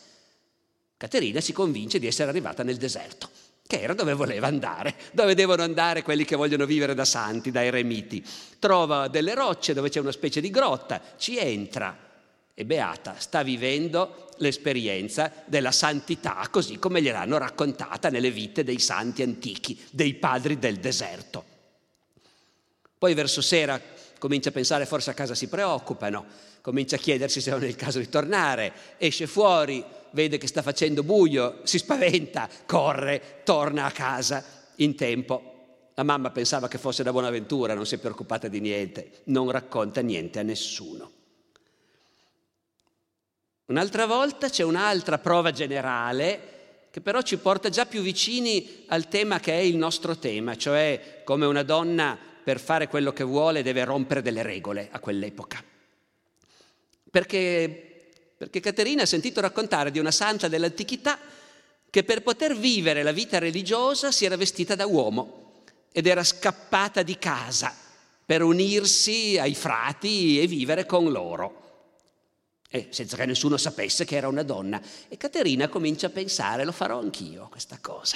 Caterina 0.97 1.39
si 1.39 1.53
convince 1.53 1.99
di 1.99 2.07
essere 2.07 2.31
arrivata 2.31 2.63
nel 2.63 2.77
deserto, 2.77 3.29
che 3.67 3.79
era 3.79 3.93
dove 3.93 4.13
voleva 4.13 4.47
andare, 4.47 4.95
dove 5.11 5.35
devono 5.35 5.61
andare 5.61 6.01
quelli 6.01 6.25
che 6.25 6.35
vogliono 6.35 6.65
vivere 6.65 6.95
da 6.95 7.05
santi, 7.05 7.51
da 7.51 7.63
eremiti. 7.63 8.25
Trova 8.57 9.07
delle 9.07 9.35
rocce 9.35 9.75
dove 9.75 9.89
c'è 9.89 9.99
una 9.99 10.11
specie 10.11 10.41
di 10.41 10.49
grotta, 10.49 10.99
ci 11.17 11.37
entra 11.37 11.95
e 12.55 12.65
Beata 12.65 13.19
sta 13.19 13.43
vivendo 13.43 14.29
l'esperienza 14.37 15.31
della 15.45 15.71
santità 15.71 16.47
così 16.49 16.79
come 16.79 17.03
gliel'hanno 17.03 17.37
raccontata 17.37 18.09
nelle 18.09 18.31
vite 18.31 18.63
dei 18.63 18.79
santi 18.79 19.21
antichi, 19.21 19.79
dei 19.91 20.15
padri 20.15 20.57
del 20.57 20.77
deserto. 20.77 21.45
Poi 22.97 23.13
verso 23.13 23.41
sera 23.41 23.79
comincia 24.19 24.49
a 24.49 24.51
pensare 24.51 24.85
forse 24.85 25.11
a 25.11 25.13
casa 25.13 25.35
si 25.35 25.47
preoccupano, 25.47 26.25
comincia 26.61 26.95
a 26.95 26.99
chiedersi 26.99 27.41
se 27.41 27.51
non 27.51 27.63
è 27.63 27.67
il 27.67 27.75
caso 27.75 27.99
di 27.99 28.09
tornare, 28.09 28.73
esce 28.97 29.27
fuori, 29.27 29.83
vede 30.11 30.37
che 30.37 30.47
sta 30.47 30.61
facendo 30.61 31.03
buio, 31.03 31.59
si 31.63 31.77
spaventa, 31.77 32.49
corre, 32.65 33.41
torna 33.43 33.85
a 33.85 33.91
casa 33.91 34.43
in 34.75 34.95
tempo. 34.95 35.55
La 35.93 36.03
mamma 36.03 36.29
pensava 36.29 36.67
che 36.67 36.77
fosse 36.77 37.03
da 37.03 37.11
Buonaventura, 37.11 37.73
non 37.73 37.85
si 37.85 37.95
è 37.95 37.99
preoccupata 37.99 38.47
di 38.47 38.59
niente, 38.59 39.21
non 39.25 39.49
racconta 39.49 40.01
niente 40.01 40.39
a 40.39 40.43
nessuno. 40.43 41.11
Un'altra 43.65 44.05
volta 44.05 44.49
c'è 44.49 44.63
un'altra 44.63 45.17
prova 45.17 45.51
generale 45.51 46.55
che 46.89 47.01
però 47.01 47.21
ci 47.21 47.37
porta 47.37 47.69
già 47.69 47.85
più 47.85 48.01
vicini 48.01 48.85
al 48.87 49.07
tema 49.07 49.39
che 49.39 49.53
è 49.53 49.61
il 49.61 49.75
nostro 49.75 50.17
tema, 50.17 50.55
cioè 50.55 51.21
come 51.23 51.45
una 51.45 51.63
donna 51.63 52.17
per 52.47 52.61
fare 52.61 52.87
quello 52.87 53.11
che 53.11 53.25
vuole 53.25 53.61
deve 53.61 53.83
rompere 53.83 54.21
delle 54.21 54.41
regole 54.41 54.87
a 54.89 54.99
quell'epoca. 54.99 55.61
Perché, 57.11 58.09
perché 58.37 58.61
Caterina 58.61 59.01
ha 59.01 59.05
sentito 59.05 59.41
raccontare 59.41 59.91
di 59.91 59.99
una 59.99 60.11
santa 60.11 60.47
dell'antichità 60.47 61.19
che 61.89 62.05
per 62.05 62.23
poter 62.23 62.55
vivere 62.55 63.03
la 63.03 63.11
vita 63.11 63.37
religiosa 63.37 64.13
si 64.13 64.23
era 64.23 64.37
vestita 64.37 64.75
da 64.75 64.85
uomo 64.85 65.63
ed 65.91 66.07
era 66.07 66.23
scappata 66.23 67.03
di 67.03 67.17
casa 67.17 67.75
per 68.25 68.41
unirsi 68.41 69.37
ai 69.37 69.53
frati 69.53 70.39
e 70.39 70.47
vivere 70.47 70.85
con 70.85 71.11
loro. 71.11 71.89
E 72.69 72.87
senza 72.91 73.17
che 73.17 73.25
nessuno 73.25 73.57
sapesse 73.57 74.05
che 74.05 74.15
era 74.15 74.29
una 74.29 74.43
donna. 74.43 74.81
E 75.09 75.17
Caterina 75.17 75.67
comincia 75.67 76.07
a 76.07 76.11
pensare, 76.11 76.63
lo 76.63 76.71
farò 76.71 76.97
anch'io 76.97 77.49
questa 77.49 77.77
cosa. 77.81 78.15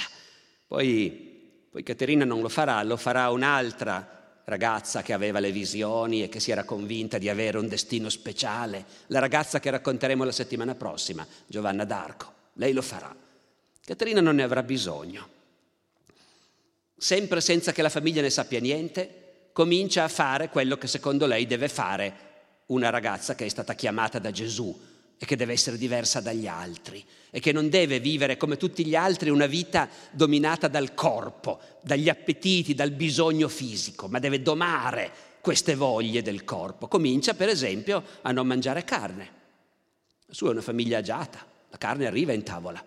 Poi, 0.66 1.68
poi 1.70 1.82
Caterina 1.82 2.24
non 2.24 2.40
lo 2.40 2.48
farà, 2.48 2.82
lo 2.82 2.96
farà 2.96 3.28
un'altra 3.28 4.20
ragazza 4.44 5.02
che 5.02 5.12
aveva 5.12 5.38
le 5.38 5.52
visioni 5.52 6.22
e 6.22 6.28
che 6.28 6.40
si 6.40 6.50
era 6.50 6.64
convinta 6.64 7.18
di 7.18 7.28
avere 7.28 7.58
un 7.58 7.68
destino 7.68 8.08
speciale, 8.08 8.84
la 9.08 9.18
ragazza 9.18 9.60
che 9.60 9.70
racconteremo 9.70 10.24
la 10.24 10.32
settimana 10.32 10.74
prossima, 10.74 11.26
Giovanna 11.46 11.84
d'Arco. 11.84 12.32
Lei 12.54 12.72
lo 12.72 12.82
farà. 12.82 13.14
Caterina 13.84 14.20
non 14.20 14.36
ne 14.36 14.42
avrà 14.42 14.62
bisogno. 14.62 15.28
Sempre 16.96 17.40
senza 17.40 17.72
che 17.72 17.82
la 17.82 17.88
famiglia 17.88 18.22
ne 18.22 18.30
sappia 18.30 18.60
niente, 18.60 19.48
comincia 19.52 20.04
a 20.04 20.08
fare 20.08 20.48
quello 20.48 20.76
che 20.76 20.86
secondo 20.86 21.26
lei 21.26 21.46
deve 21.46 21.68
fare 21.68 22.30
una 22.66 22.90
ragazza 22.90 23.34
che 23.34 23.44
è 23.44 23.48
stata 23.48 23.74
chiamata 23.74 24.18
da 24.18 24.30
Gesù 24.30 24.90
e 25.22 25.24
che 25.24 25.36
deve 25.36 25.52
essere 25.52 25.78
diversa 25.78 26.18
dagli 26.18 26.48
altri 26.48 27.00
e 27.30 27.38
che 27.38 27.52
non 27.52 27.68
deve 27.68 28.00
vivere 28.00 28.36
come 28.36 28.56
tutti 28.56 28.84
gli 28.84 28.96
altri 28.96 29.30
una 29.30 29.46
vita 29.46 29.88
dominata 30.10 30.66
dal 30.66 30.94
corpo, 30.94 31.60
dagli 31.80 32.08
appetiti, 32.08 32.74
dal 32.74 32.90
bisogno 32.90 33.46
fisico, 33.46 34.08
ma 34.08 34.18
deve 34.18 34.42
domare 34.42 35.12
queste 35.40 35.76
voglie 35.76 36.22
del 36.22 36.42
corpo. 36.42 36.88
Comincia 36.88 37.34
per 37.34 37.48
esempio 37.48 38.02
a 38.22 38.32
non 38.32 38.48
mangiare 38.48 38.82
carne. 38.82 39.30
La 40.26 40.34
sua 40.34 40.48
è 40.48 40.50
una 40.50 40.60
famiglia 40.60 40.98
agiata, 40.98 41.38
la 41.68 41.78
carne 41.78 42.06
arriva 42.06 42.32
in 42.32 42.42
tavola. 42.42 42.84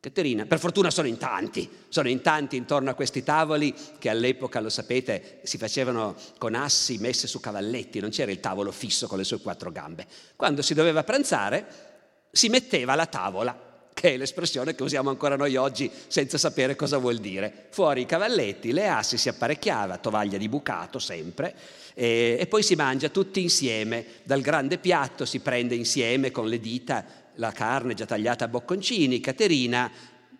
Caterina, 0.00 0.46
per 0.46 0.58
fortuna 0.58 0.90
sono 0.90 1.08
in 1.08 1.18
tanti, 1.18 1.68
sono 1.90 2.08
in 2.08 2.22
tanti 2.22 2.56
intorno 2.56 2.88
a 2.88 2.94
questi 2.94 3.22
tavoli 3.22 3.74
che 3.98 4.08
all'epoca, 4.08 4.58
lo 4.58 4.70
sapete, 4.70 5.40
si 5.42 5.58
facevano 5.58 6.16
con 6.38 6.54
assi 6.54 6.96
messe 6.96 7.26
su 7.26 7.38
cavalletti, 7.38 8.00
non 8.00 8.08
c'era 8.08 8.30
il 8.30 8.40
tavolo 8.40 8.72
fisso 8.72 9.06
con 9.06 9.18
le 9.18 9.24
sue 9.24 9.40
quattro 9.40 9.70
gambe. 9.70 10.06
Quando 10.36 10.62
si 10.62 10.72
doveva 10.72 11.04
pranzare 11.04 11.66
si 12.30 12.48
metteva 12.48 12.94
alla 12.94 13.04
tavola, 13.04 13.68
che 13.92 14.14
è 14.14 14.16
l'espressione 14.16 14.74
che 14.74 14.82
usiamo 14.82 15.10
ancora 15.10 15.36
noi 15.36 15.56
oggi 15.56 15.90
senza 16.06 16.38
sapere 16.38 16.76
cosa 16.76 16.96
vuol 16.96 17.18
dire. 17.18 17.66
Fuori 17.68 18.00
i 18.00 18.06
cavalletti, 18.06 18.72
le 18.72 18.88
assi 18.88 19.18
si 19.18 19.28
apparecchiava, 19.28 19.98
tovaglia 19.98 20.38
di 20.38 20.48
bucato 20.48 20.98
sempre, 20.98 21.54
e, 21.92 22.38
e 22.40 22.46
poi 22.46 22.62
si 22.62 22.74
mangia 22.74 23.10
tutti 23.10 23.42
insieme. 23.42 24.06
Dal 24.22 24.40
grande 24.40 24.78
piatto 24.78 25.26
si 25.26 25.40
prende 25.40 25.74
insieme 25.74 26.30
con 26.30 26.48
le 26.48 26.58
dita 26.58 27.04
la 27.34 27.52
carne 27.52 27.94
già 27.94 28.06
tagliata 28.06 28.44
a 28.44 28.48
bocconcini. 28.48 29.20
Caterina, 29.20 29.90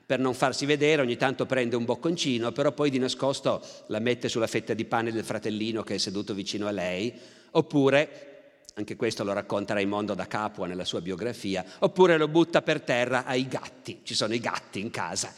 per 0.04 0.18
non 0.18 0.34
farsi 0.34 0.66
vedere, 0.66 1.02
ogni 1.02 1.16
tanto 1.16 1.46
prende 1.46 1.76
un 1.76 1.84
bocconcino, 1.84 2.52
però 2.52 2.72
poi 2.72 2.90
di 2.90 2.98
nascosto 2.98 3.64
la 3.86 4.00
mette 4.00 4.28
sulla 4.28 4.46
fetta 4.46 4.74
di 4.74 4.84
pane 4.84 5.12
del 5.12 5.24
fratellino 5.24 5.82
che 5.82 5.94
è 5.94 5.98
seduto 5.98 6.34
vicino 6.34 6.66
a 6.66 6.72
lei, 6.72 7.12
oppure 7.52 8.64
anche 8.74 8.96
questo 8.96 9.24
lo 9.24 9.32
racconta 9.32 9.74
Raimondo 9.74 10.14
da 10.14 10.26
Capua 10.26 10.66
nella 10.66 10.84
sua 10.84 11.00
biografia, 11.00 11.64
oppure 11.78 12.16
lo 12.16 12.28
butta 12.28 12.62
per 12.62 12.80
terra 12.80 13.24
ai 13.24 13.46
gatti, 13.46 14.00
ci 14.02 14.14
sono 14.14 14.34
i 14.34 14.40
gatti 14.40 14.80
in 14.80 14.90
casa. 14.90 15.32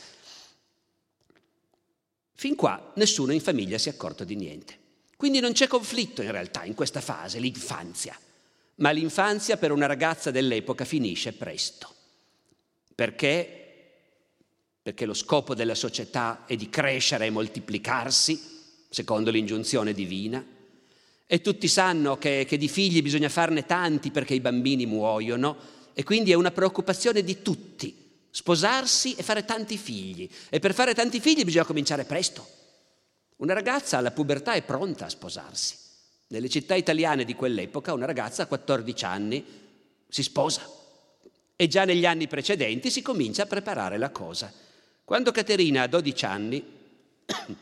Fin 2.35 2.55
qua 2.55 2.93
nessuno 2.95 3.33
in 3.33 3.41
famiglia 3.41 3.79
si 3.79 3.89
è 3.89 3.93
accorto 3.93 4.25
di 4.25 4.37
niente. 4.37 4.79
Quindi 5.17 5.39
non 5.41 5.53
c'è 5.53 5.69
conflitto 5.69 6.23
in 6.23 6.31
realtà 6.33 6.65
in 6.65 6.75
questa 6.75 7.01
fase, 7.01 7.39
l'infanzia 7.39 8.17
ma 8.77 8.91
l'infanzia 8.91 9.57
per 9.57 9.73
una 9.73 9.87
ragazza 9.87 10.31
dell'epoca 10.31 10.85
finisce 10.85 11.33
presto. 11.33 11.93
Perché? 12.95 13.59
Perché 14.83 15.05
lo 15.05 15.15
scopo 15.15 15.55
della 15.55 15.75
società 15.75 16.45
è 16.47 16.57
di 16.57 16.69
crescere 16.69 17.27
e 17.27 17.31
moltiplicarsi, 17.31 18.41
secondo 18.89 19.31
l'ingiunzione 19.31 19.93
divina, 19.93 20.45
e 21.27 21.41
tutti 21.41 21.69
sanno 21.69 22.19
che, 22.19 22.45
che 22.47 22.59
di 22.59 22.69
figli 22.69 23.01
bisogna 23.01 23.29
farne 23.29 23.65
tanti 23.65 24.11
perché 24.11 24.35
i 24.35 24.41
bambini 24.41 24.87
muoiono, 24.87 25.57
e 25.95 26.03
quindi 26.05 26.31
è 26.31 26.35
una 26.35 26.51
preoccupazione 26.51 27.23
di 27.23 27.43
tutti, 27.43 27.95
sposarsi 28.31 29.15
e 29.15 29.23
fare 29.23 29.45
tanti 29.45 29.77
figli. 29.77 30.29
E 30.49 30.59
per 30.59 30.75
fare 30.75 30.95
tanti 30.95 31.21
figli 31.21 31.45
bisogna 31.45 31.65
cominciare 31.65 32.05
presto. 32.05 32.47
Una 33.37 33.55
ragazza 33.55 33.99
alla 33.99 34.11
pubertà 34.11 34.55
è 34.55 34.63
pronta 34.63 35.07
a 35.07 35.11
sposarsi. 35.11 35.77
Nelle 36.33 36.49
città 36.49 36.75
italiane 36.75 37.27
di 37.27 37.35
quell'epoca 37.35 37.93
una 37.93 38.07
ragazza 38.07 38.45
a 38.45 38.47
14 38.47 39.05
anni 39.05 39.45
si 40.09 40.23
sposa 40.23 40.67
e 41.55 41.69
già 41.69 41.85
negli 41.85 42.07
anni 42.07 42.27
precedenti 42.27 42.91
si 42.91 43.03
comincia 43.03 43.43
a 43.43 43.47
preparare 43.47 43.99
la 43.99 44.09
cosa. 44.09 44.51
Quando 45.05 45.31
Caterina 45.31 45.83
ha 45.83 45.87
12 45.87 46.25
anni, 46.25 46.65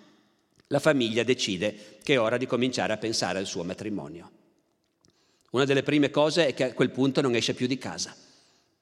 la 0.68 0.78
famiglia 0.78 1.24
decide 1.24 1.98
che 2.04 2.14
è 2.14 2.20
ora 2.20 2.36
di 2.36 2.46
cominciare 2.46 2.92
a 2.92 2.96
pensare 2.96 3.40
al 3.40 3.46
suo 3.46 3.64
matrimonio. 3.64 4.30
Una 5.50 5.64
delle 5.64 5.82
prime 5.82 6.10
cose 6.10 6.46
è 6.46 6.54
che 6.54 6.62
a 6.62 6.72
quel 6.72 6.92
punto 6.92 7.20
non 7.20 7.34
esce 7.34 7.54
più 7.54 7.66
di 7.66 7.76
casa, 7.76 8.14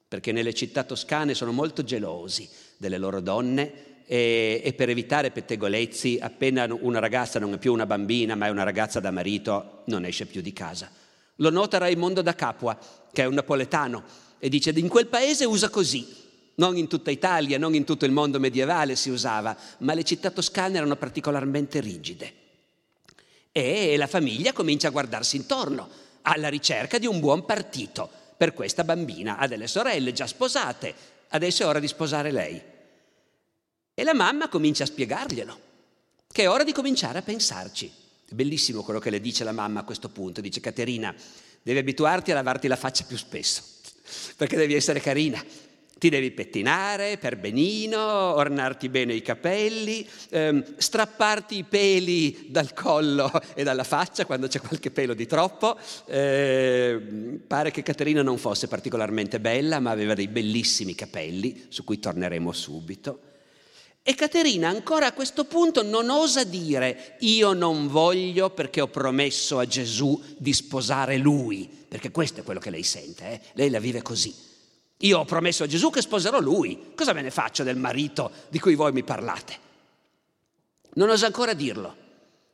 perché 0.07 0.33
nelle 0.33 0.53
città 0.53 0.85
toscane 0.85 1.33
sono 1.33 1.53
molto 1.53 1.83
gelosi 1.83 2.47
delle 2.77 2.99
loro 2.99 3.23
donne 3.23 3.88
e, 4.11 4.63
e, 4.65 4.73
per 4.73 4.89
evitare 4.89 5.31
pettegolezzi, 5.31 6.19
appena 6.19 6.67
una 6.81 6.99
ragazza 6.99 7.39
non 7.39 7.53
è 7.53 7.59
più 7.59 7.75
una 7.75 7.85
bambina 7.85 8.35
ma 8.37 8.47
è 8.47 8.49
una 8.49 8.63
ragazza 8.63 9.01
da 9.01 9.11
marito, 9.11 9.83
non 9.85 10.07
esce 10.07 10.25
più 10.25 10.41
di 10.41 10.55
casa. 10.55 10.91
Lo 11.37 11.51
nota 11.51 11.77
Raimondo 11.77 12.23
da 12.23 12.35
Capua, 12.35 12.79
che 13.13 13.23
è 13.23 13.27
un 13.27 13.35
napoletano, 13.35 14.03
e 14.39 14.49
dice 14.49 14.71
in 14.71 14.89
quel 14.89 15.09
paese 15.09 15.45
usa 15.45 15.69
così. 15.69 16.27
Non 16.55 16.79
in 16.79 16.89
tutta 16.89 17.11
Italia, 17.11 17.59
non 17.59 17.75
in 17.75 17.85
tutto 17.85 18.07
il 18.07 18.11
mondo 18.11 18.41
medievale 18.41 18.97
si 18.97 19.11
usava, 19.11 19.55
ma 19.81 19.93
le 19.93 20.03
città 20.05 20.31
toscane 20.31 20.79
erano 20.79 20.97
particolarmente 20.97 21.79
rigide. 21.79 22.33
E 23.53 23.95
la 23.99 24.07
famiglia 24.07 24.55
comincia 24.55 24.89
a 24.89 24.91
guardarsi 24.91 25.37
intorno, 25.37 25.87
alla 26.23 26.49
ricerca 26.49 26.99
di 26.99 27.07
un 27.07 27.21
buon 27.21 27.45
partito 27.45 28.09
per 28.37 28.55
questa 28.55 28.85
bambina. 28.85 29.37
Ha 29.37 29.47
delle 29.47 29.67
sorelle 29.67 30.15
già 30.15 30.27
sposate, 30.27 30.95
adesso 31.29 31.63
è 31.63 31.67
ora 31.67 31.79
di 31.79 31.87
sposare 31.87 32.33
lei. 32.33 32.77
E 33.99 34.05
la 34.05 34.15
mamma 34.15 34.49
comincia 34.49 34.85
a 34.85 34.87
spiegarglielo, 34.87 35.59
che 36.31 36.43
è 36.43 36.49
ora 36.49 36.63
di 36.63 36.71
cominciare 36.71 37.19
a 37.19 37.23
pensarci. 37.23 37.91
È 38.29 38.33
bellissimo 38.33 38.85
quello 38.85 39.01
che 39.01 39.11
le 39.11 39.21
dice 39.21 39.43
la 39.43 39.51
mamma 39.51 39.81
a 39.81 39.83
questo 39.83 40.09
punto. 40.09 40.41
Dice 40.41 40.61
Caterina, 40.61 41.13
devi 41.61 41.81
abituarti 41.81 42.31
a 42.31 42.35
lavarti 42.35 42.69
la 42.69 42.77
faccia 42.77 43.03
più 43.03 43.17
spesso, 43.17 43.61
perché 44.39 44.57
devi 44.57 44.75
essere 44.75 45.01
carina. 45.01 45.45
Ti 45.99 46.09
devi 46.11 46.31
pettinare 46.31 47.19
per 47.19 47.39
benino, 47.39 48.01
ornarti 48.01 48.89
bene 48.89 49.15
i 49.15 49.21
capelli, 49.21 50.09
ehm, 50.31 50.77
strapparti 50.77 51.57
i 51.57 51.65
peli 51.65 52.47
dal 52.51 52.73
collo 52.75 53.29
e 53.55 53.65
dalla 53.65 53.83
faccia 53.83 54.27
quando 54.27 54.47
c'è 54.47 54.61
qualche 54.61 54.93
pelo 54.93 55.13
di 55.13 55.27
troppo. 55.27 55.77
Eh, 56.07 57.41
pare 57.45 57.73
che 57.73 57.83
Caterina 57.83 58.23
non 58.23 58.39
fosse 58.39 58.69
particolarmente 58.69 59.41
bella, 59.41 59.81
ma 59.81 59.91
aveva 59.91 60.15
dei 60.15 60.29
bellissimi 60.29 60.95
capelli, 60.95 61.65
su 61.69 61.83
cui 61.83 61.99
torneremo 61.99 62.53
subito. 62.53 63.23
E 64.09 64.15
Caterina 64.15 64.71
ancora 64.71 65.05
a 65.05 65.13
questo 65.13 65.45
punto 65.45 65.83
non 65.83 66.09
osa 66.09 66.43
dire 66.43 67.17
io 67.19 67.53
non 67.53 67.89
voglio 67.89 68.49
perché 68.49 68.81
ho 68.81 68.89
promesso 68.89 69.59
a 69.59 69.67
Gesù 69.67 70.19
di 70.39 70.55
sposare 70.55 71.19
lui, 71.19 71.69
perché 71.87 72.11
questo 72.11 72.41
è 72.41 72.43
quello 72.43 72.59
che 72.59 72.71
lei 72.71 72.85
sente, 72.85 73.31
eh? 73.31 73.41
lei 73.53 73.69
la 73.69 73.81
vive 73.81 74.01
così. 74.01 74.35
Io 75.01 75.19
ho 75.19 75.27
promesso 75.27 75.65
a 75.65 75.67
Gesù 75.67 75.91
che 75.91 76.01
sposerò 76.01 76.41
lui. 76.41 76.93
Cosa 76.95 77.13
me 77.13 77.21
ne 77.21 77.31
faccio 77.31 77.65
del 77.65 77.77
marito 77.77 78.31
di 78.49 78.59
cui 78.59 78.75
voi 78.75 78.93
mi 78.93 79.03
parlate? 79.03 79.59
Non 80.95 81.11
osa 81.11 81.27
ancora 81.27 81.53
dirlo, 81.53 81.95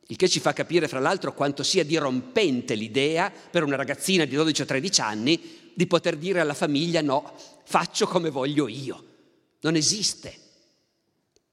il 0.09 0.17
che 0.17 0.29
ci 0.29 0.41
fa 0.41 0.53
capire 0.53 0.89
fra 0.89 0.99
l'altro 0.99 1.35
quanto 1.35 1.63
sia 1.63 1.85
dirompente 1.85 2.75
l'idea 2.75 3.31
per 3.31 3.63
una 3.63 3.77
ragazzina 3.77 4.25
di 4.25 4.35
12 4.35 4.63
o 4.63 4.65
13 4.65 5.01
anni 5.03 5.71
di 5.73 5.87
poter 5.87 6.17
dire 6.17 6.41
alla 6.41 6.53
famiglia 6.53 7.01
no, 7.01 7.33
faccio 7.63 8.09
come 8.09 8.31
voglio 8.31 8.67
io. 8.67 9.05
Non 9.61 9.77
esiste. 9.77 10.43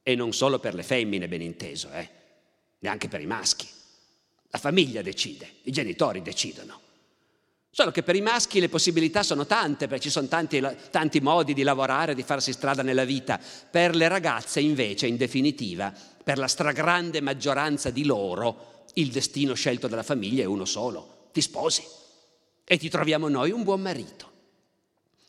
E 0.02 0.14
non 0.14 0.32
solo 0.32 0.58
per 0.58 0.74
le 0.74 0.82
femmine, 0.82 1.28
ben 1.28 1.42
inteso, 1.42 1.90
eh? 1.92 2.08
neanche 2.80 3.08
per 3.08 3.20
i 3.20 3.26
maschi. 3.26 3.68
La 4.50 4.58
famiglia 4.58 5.02
decide, 5.02 5.48
i 5.62 5.70
genitori 5.70 6.22
decidono. 6.22 6.80
Solo 7.74 7.90
che 7.90 8.02
per 8.02 8.16
i 8.16 8.20
maschi 8.20 8.60
le 8.60 8.68
possibilità 8.68 9.22
sono 9.22 9.46
tante, 9.46 9.86
perché 9.86 10.04
ci 10.04 10.10
sono 10.10 10.28
tanti, 10.28 10.62
tanti, 10.90 11.20
modi 11.20 11.54
di 11.54 11.62
lavorare, 11.62 12.14
di 12.14 12.22
farsi 12.22 12.52
strada 12.52 12.82
nella 12.82 13.04
vita. 13.04 13.40
Per 13.70 13.96
le 13.96 14.08
ragazze 14.08 14.60
invece, 14.60 15.06
in 15.06 15.16
definitiva, 15.16 15.90
per 16.22 16.36
la 16.36 16.48
stragrande 16.48 17.22
maggioranza 17.22 17.88
di 17.88 18.04
loro, 18.04 18.84
il 18.94 19.10
destino 19.10 19.54
scelto 19.54 19.88
dalla 19.88 20.02
famiglia 20.02 20.42
è 20.42 20.46
uno 20.46 20.66
solo. 20.66 21.28
Ti 21.32 21.40
sposi 21.40 21.82
e 22.62 22.76
ti 22.76 22.90
troviamo 22.90 23.28
noi 23.28 23.52
un 23.52 23.62
buon 23.62 23.80
marito. 23.80 24.30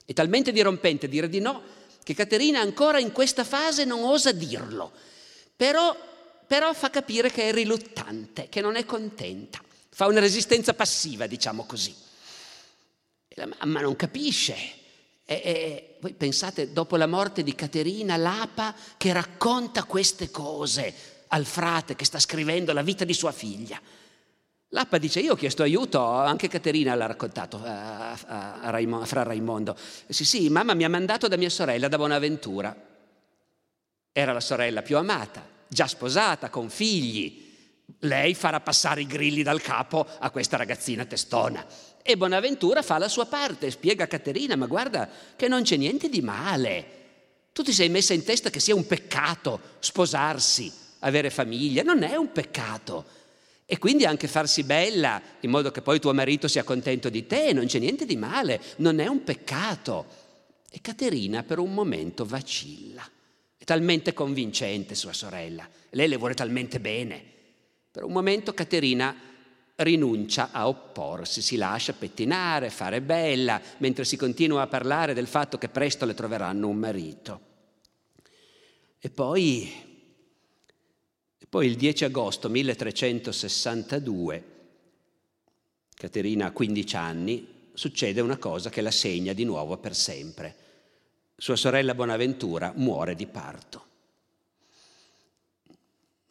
È 0.03 0.11
talmente 0.11 0.51
dirompente 0.51 1.07
dire 1.07 1.29
di 1.29 1.39
no 1.39 1.61
che 2.03 2.13
Caterina 2.13 2.59
ancora 2.59 2.99
in 2.99 3.11
questa 3.11 3.43
fase 3.43 3.85
non 3.85 4.03
osa 4.03 4.31
dirlo, 4.31 4.91
però, 5.55 5.95
però 6.45 6.73
fa 6.73 6.89
capire 6.89 7.31
che 7.31 7.49
è 7.49 7.53
riluttante, 7.53 8.49
che 8.49 8.61
non 8.61 8.75
è 8.75 8.85
contenta, 8.85 9.61
fa 9.89 10.07
una 10.07 10.19
resistenza 10.19 10.73
passiva, 10.73 11.27
diciamo 11.27 11.65
così. 11.65 11.95
E 13.27 13.33
la 13.35 13.47
mamma 13.57 13.81
non 13.81 13.95
capisce. 13.95 14.55
E, 15.25 15.41
e, 15.43 15.97
voi 16.01 16.13
pensate, 16.13 16.73
dopo 16.73 16.97
la 16.97 17.07
morte 17.07 17.43
di 17.43 17.55
Caterina, 17.55 18.17
l'Apa 18.17 18.75
che 18.97 19.13
racconta 19.13 19.85
queste 19.85 20.29
cose 20.29 20.93
al 21.27 21.45
frate 21.45 21.95
che 21.95 22.05
sta 22.05 22.19
scrivendo 22.19 22.73
la 22.73 22.81
vita 22.81 23.05
di 23.05 23.13
sua 23.13 23.31
figlia. 23.31 23.79
L'Appa 24.73 24.97
dice, 24.97 25.19
io 25.19 25.33
ho 25.33 25.35
chiesto 25.35 25.61
aiuto, 25.61 26.03
anche 26.03 26.47
Caterina 26.47 26.95
l'ha 26.95 27.05
raccontato 27.05 27.61
a, 27.63 28.11
a, 28.11 28.59
a 28.59 28.69
Raimondo, 28.71 29.05
fra 29.05 29.21
Raimondo. 29.21 29.77
Sì, 30.07 30.25
sì, 30.25 30.49
mamma 30.49 30.73
mi 30.73 30.83
ha 30.83 30.89
mandato 30.89 31.27
da 31.27 31.37
mia 31.37 31.51
sorella, 31.51 31.87
da 31.87 31.97
Bonaventura. 31.97 32.75
Era 34.11 34.33
la 34.33 34.39
sorella 34.39 34.81
più 34.81 34.97
amata, 34.97 35.47
già 35.67 35.85
sposata, 35.85 36.49
con 36.49 36.71
figli. 36.71 37.51
Lei 37.99 38.33
farà 38.33 38.61
passare 38.61 39.01
i 39.01 39.05
grilli 39.05 39.43
dal 39.43 39.61
capo 39.61 40.07
a 40.17 40.31
questa 40.31 40.57
ragazzina 40.57 41.05
testona. 41.05 41.63
E 42.01 42.17
Bonaventura 42.17 42.81
fa 42.81 42.97
la 42.97 43.09
sua 43.09 43.27
parte, 43.27 43.69
spiega 43.69 44.05
a 44.05 44.07
Caterina, 44.07 44.55
ma 44.55 44.65
guarda 44.65 45.07
che 45.35 45.47
non 45.47 45.61
c'è 45.61 45.77
niente 45.77 46.09
di 46.09 46.21
male. 46.21 46.85
Tu 47.53 47.61
ti 47.61 47.73
sei 47.73 47.89
messa 47.89 48.15
in 48.15 48.23
testa 48.23 48.49
che 48.49 48.59
sia 48.59 48.73
un 48.73 48.87
peccato 48.87 49.59
sposarsi, 49.77 50.73
avere 50.99 51.29
famiglia, 51.29 51.83
non 51.83 52.01
è 52.01 52.15
un 52.15 52.31
peccato. 52.31 53.21
E 53.65 53.77
quindi 53.77 54.05
anche 54.05 54.27
farsi 54.27 54.63
bella, 54.63 55.21
in 55.39 55.49
modo 55.49 55.71
che 55.71 55.81
poi 55.81 55.99
tuo 55.99 56.13
marito 56.13 56.47
sia 56.47 56.63
contento 56.63 57.09
di 57.09 57.25
te, 57.25 57.53
non 57.53 57.65
c'è 57.65 57.79
niente 57.79 58.05
di 58.05 58.17
male, 58.17 58.61
non 58.77 58.99
è 58.99 59.07
un 59.07 59.23
peccato. 59.23 60.05
E 60.69 60.81
Caterina 60.81 61.43
per 61.43 61.59
un 61.59 61.73
momento 61.73 62.25
vacilla. 62.25 63.07
È 63.57 63.63
talmente 63.63 64.13
convincente 64.13 64.95
sua 64.95 65.13
sorella, 65.13 65.67
lei 65.91 66.09
le 66.09 66.17
vuole 66.17 66.33
talmente 66.33 66.79
bene. 66.79 67.23
Per 67.89 68.03
un 68.03 68.11
momento 68.11 68.53
Caterina 68.53 69.15
rinuncia 69.75 70.49
a 70.51 70.67
opporsi, 70.67 71.41
si 71.41 71.55
lascia 71.55 71.93
pettinare, 71.93 72.69
fare 72.69 73.01
bella, 73.01 73.61
mentre 73.77 74.03
si 74.03 74.17
continua 74.17 74.63
a 74.63 74.67
parlare 74.67 75.13
del 75.13 75.27
fatto 75.27 75.57
che 75.57 75.69
presto 75.69 76.05
le 76.05 76.13
troveranno 76.13 76.67
un 76.67 76.75
marito. 76.75 77.39
E 78.99 79.09
poi, 79.09 79.92
poi 81.53 81.67
il 81.67 81.75
10 81.75 82.05
agosto 82.05 82.49
1362, 82.49 84.43
Caterina 85.93 86.47
ha 86.47 86.51
15 86.51 86.95
anni, 86.95 87.47
succede 87.75 88.21
una 88.21 88.37
cosa 88.37 88.71
che 88.71 88.81
la 88.81 88.89
segna 88.89 89.33
di 89.33 89.43
nuovo 89.43 89.77
per 89.77 89.95
sempre. 89.95 90.55
Sua 91.37 91.55
sorella 91.55 91.93
Bonaventura 91.93 92.73
muore 92.75 93.13
di 93.13 93.27
parto. 93.27 93.85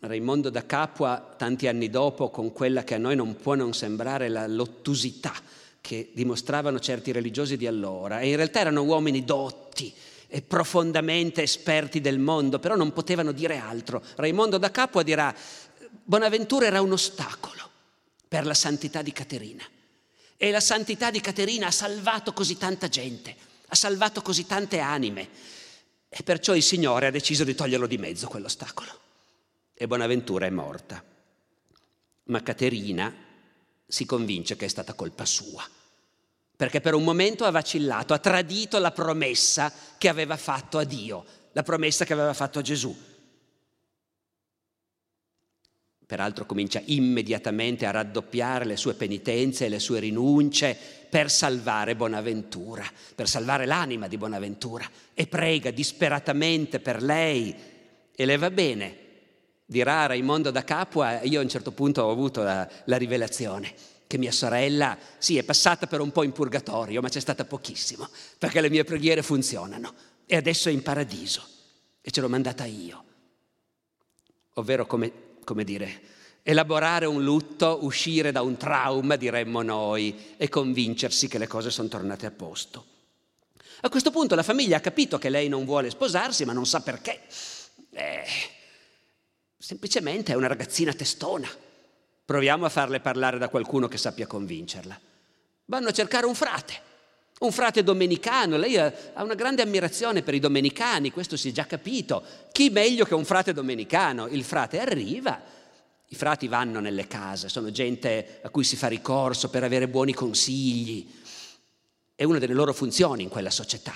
Raimondo 0.01 0.51
da 0.51 0.67
Capua, 0.67 1.35
tanti 1.37 1.69
anni 1.69 1.89
dopo, 1.89 2.31
con 2.31 2.51
quella 2.51 2.83
che 2.83 2.95
a 2.95 2.99
noi 2.99 3.15
non 3.15 3.37
può 3.37 3.55
non 3.55 3.75
sembrare 3.75 4.29
la 4.29 4.49
lottusità 4.49 5.35
che 5.81 6.11
dimostravano 6.15 6.81
certi 6.81 7.13
religiosi 7.13 7.57
di 7.57 7.69
allora, 7.69 8.19
e 8.19 8.31
in 8.31 8.35
realtà 8.35 8.59
erano 8.59 8.83
uomini 8.83 9.23
dotti 9.23 9.95
profondamente 10.41 11.43
esperti 11.43 12.01
del 12.01 12.19
mondo, 12.19 12.59
però 12.59 12.75
non 12.75 12.95
potevano 12.95 13.33
dire 13.33 13.59
altro. 13.59 14.03
Raimondo 14.17 14.57
da 14.57 14.71
Capua 14.71 15.03
dirà, 15.03 15.35
Bonaventura 16.05 16.65
era 16.65 16.81
un 16.81 16.93
ostacolo 16.93 17.69
per 18.27 18.47
la 18.47 18.55
santità 18.55 19.03
di 19.03 19.13
Caterina. 19.13 19.65
E 20.39 20.51
la 20.51 20.61
santità 20.61 21.11
di 21.11 21.21
Caterina 21.21 21.67
ha 21.67 21.71
salvato 21.71 22.33
così 22.33 22.57
tanta 22.57 22.89
gente, 22.89 23.37
ha 23.67 23.75
salvato 23.75 24.23
così 24.23 24.47
tante 24.47 24.79
anime. 24.79 25.29
E 26.09 26.23
perciò 26.23 26.55
il 26.55 26.63
Signore 26.63 27.09
ha 27.09 27.11
deciso 27.11 27.45
di 27.45 27.55
toglierlo 27.55 27.87
di 27.87 27.99
mezzo 27.99 28.27
quell'ostacolo 28.27 29.01
e 29.75 29.87
Bonaventura 29.89 30.47
è 30.47 30.51
morta. 30.51 31.03
Ma 32.25 32.43
Caterina 32.43 33.13
si 33.85 34.07
convince 34.07 34.55
che 34.55 34.67
è 34.67 34.69
stata 34.69 34.95
colpa 34.95 35.25
sua, 35.25 35.69
perché 36.57 36.81
per 36.81 36.95
un 36.95 37.03
momento 37.03 37.45
ha 37.45 37.51
vacillato, 37.51 38.15
ha 38.15 38.19
tradito 38.19 38.79
la 38.79 38.93
promessa 38.93 39.73
che 39.99 40.09
aveva 40.09 40.37
fatto 40.37 40.79
a 40.79 40.85
Dio, 40.85 41.25
la 41.53 41.63
promessa 41.63 42.05
che 42.05 42.13
aveva 42.13 42.35
fatto 42.35 42.59
a 42.59 42.63
Gesù. 42.63 42.95
Peraltro 46.07 46.45
comincia 46.45 46.83
immediatamente 46.87 47.87
a 47.87 47.91
raddoppiare 47.91 48.67
le 48.67 48.77
sue 48.77 48.95
penitenze 48.95 49.65
e 49.65 49.69
le 49.71 49.79
sue 49.79 50.01
rinunce 50.01 50.77
per 51.09 51.31
salvare 51.31 51.97
Bonaventura, 51.97 52.85
per 53.15 53.27
salvare 53.27 53.65
l'anima 53.65 54.09
di 54.09 54.19
Bonaventura 54.19 54.89
e 55.15 55.27
prega 55.27 55.71
disperatamente 55.71 56.81
per 56.81 57.03
lei 57.03 57.55
e 58.15 58.25
le 58.27 58.37
va 58.37 58.51
bene 58.51 58.99
dirà 59.65 60.05
Raimondo 60.05 60.51
da 60.51 60.65
Capua, 60.65 61.23
io 61.23 61.41
a 61.41 61.43
un 61.43 61.49
certo 61.49 61.73
punto 61.73 62.03
ho 62.03 62.11
avuto 62.11 62.43
la, 62.43 62.69
la 62.85 62.97
rivelazione 62.99 63.73
che 64.13 64.19
mia 64.19 64.31
sorella, 64.31 64.99
sì, 65.17 65.39
è 65.39 65.43
passata 65.43 65.87
per 65.87 66.03
un 66.03 66.13
po' 66.13 66.23
in 66.23 66.33
purgatorio, 66.33 67.01
ma 67.01 67.09
c'è 67.09 67.19
stata 67.19 67.47
pochissimo, 67.47 68.07
perché 68.37 68.61
le 68.61 68.69
mie 68.69 68.85
preghiere 68.85 69.23
funzionano 69.23 69.95
e 70.27 70.37
adesso 70.37 70.69
è 70.69 70.73
in 70.73 70.83
paradiso 70.83 71.43
e 72.03 72.11
ce 72.11 72.21
l'ho 72.21 72.29
mandata 72.29 72.67
io. 72.67 73.05
Ovvero, 74.57 74.85
come, 74.85 75.39
come 75.45 75.65
dire, 75.65 76.03
elaborare 76.43 77.07
un 77.07 77.25
lutto, 77.25 77.79
uscire 77.85 78.33
da 78.33 78.43
un 78.43 78.59
trauma, 78.59 79.17
diremmo 79.17 79.63
noi, 79.63 80.35
e 80.37 80.51
convincersi 80.51 81.27
che 81.27 81.39
le 81.39 81.47
cose 81.47 81.71
sono 81.71 81.89
tornate 81.89 82.27
a 82.27 82.31
posto. 82.31 82.85
A 83.81 83.89
questo 83.89 84.11
punto 84.11 84.35
la 84.35 84.43
famiglia 84.43 84.77
ha 84.77 84.81
capito 84.81 85.17
che 85.17 85.31
lei 85.31 85.49
non 85.49 85.65
vuole 85.65 85.89
sposarsi, 85.89 86.45
ma 86.45 86.53
non 86.53 86.67
sa 86.67 86.83
perché. 86.83 87.19
Eh, 87.93 88.25
Semplicemente 89.57 90.33
è 90.33 90.35
una 90.35 90.49
ragazzina 90.49 90.93
testona. 90.93 91.49
Proviamo 92.25 92.65
a 92.65 92.69
farle 92.69 93.01
parlare 93.01 93.39
da 93.39 93.49
qualcuno 93.49 93.89
che 93.89 93.99
sappia 93.99 94.27
convincerla. 94.27 94.99
Vanno 95.67 95.89
a 95.89 95.93
cercare 95.93 96.27
un 96.27 96.35
frate, 96.35 96.81
un 97.41 97.53
frate 97.53 97.83
domenicano. 97.83 98.57
Lei 98.57 98.77
ha 98.77 98.93
una 99.17 99.35
grande 99.35 99.63
ammirazione 99.63 100.23
per 100.23 100.35
i 100.35 100.39
domenicani, 100.39 101.11
questo 101.11 101.37
si 101.37 101.49
è 101.49 101.53
già 101.53 101.67
capito. 101.67 102.23
Chi 102.53 102.71
meglio 102.71 103.05
che 103.05 103.15
un 103.15 103.25
frate 103.25 103.53
domenicano? 103.53 104.29
Il 104.29 104.45
frate 104.45 104.81
arriva, 104.81 105.41
i 106.09 106.15
frati 106.15 106.47
vanno 106.47 106.79
nelle 106.79 107.07
case, 107.07 107.49
sono 107.49 107.71
gente 107.71 108.41
a 108.43 108.51
cui 108.51 108.65
si 108.65 108.77
fa 108.77 108.87
ricorso 108.87 109.51
per 109.51 109.65
avere 109.65 109.89
buoni 109.89 110.13
consigli. 110.13 111.11
È 112.15 112.25
una 112.25 112.39
delle 112.39 112.55
loro 112.55 112.73
funzioni 112.73 113.23
in 113.23 113.29
quella 113.29 113.51
società. 113.51 113.95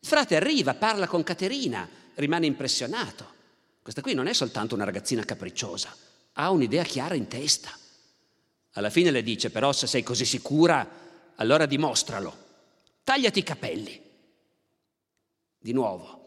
Il 0.00 0.08
frate 0.08 0.36
arriva, 0.36 0.74
parla 0.74 1.06
con 1.06 1.22
Caterina, 1.22 1.88
rimane 2.14 2.46
impressionato. 2.46 3.32
Questa 3.82 4.00
qui 4.00 4.14
non 4.14 4.26
è 4.26 4.32
soltanto 4.32 4.74
una 4.74 4.84
ragazzina 4.84 5.24
capricciosa, 5.24 5.94
ha 6.34 6.50
un'idea 6.50 6.84
chiara 6.84 7.14
in 7.14 7.28
testa. 7.28 7.70
Alla 8.72 8.90
fine 8.90 9.10
le 9.10 9.22
dice, 9.22 9.50
però 9.50 9.72
se 9.72 9.86
sei 9.86 10.02
così 10.02 10.24
sicura, 10.24 10.88
allora 11.36 11.66
dimostralo. 11.66 12.42
Tagliati 13.04 13.38
i 13.38 13.42
capelli. 13.42 14.02
Di 15.58 15.72
nuovo, 15.72 16.23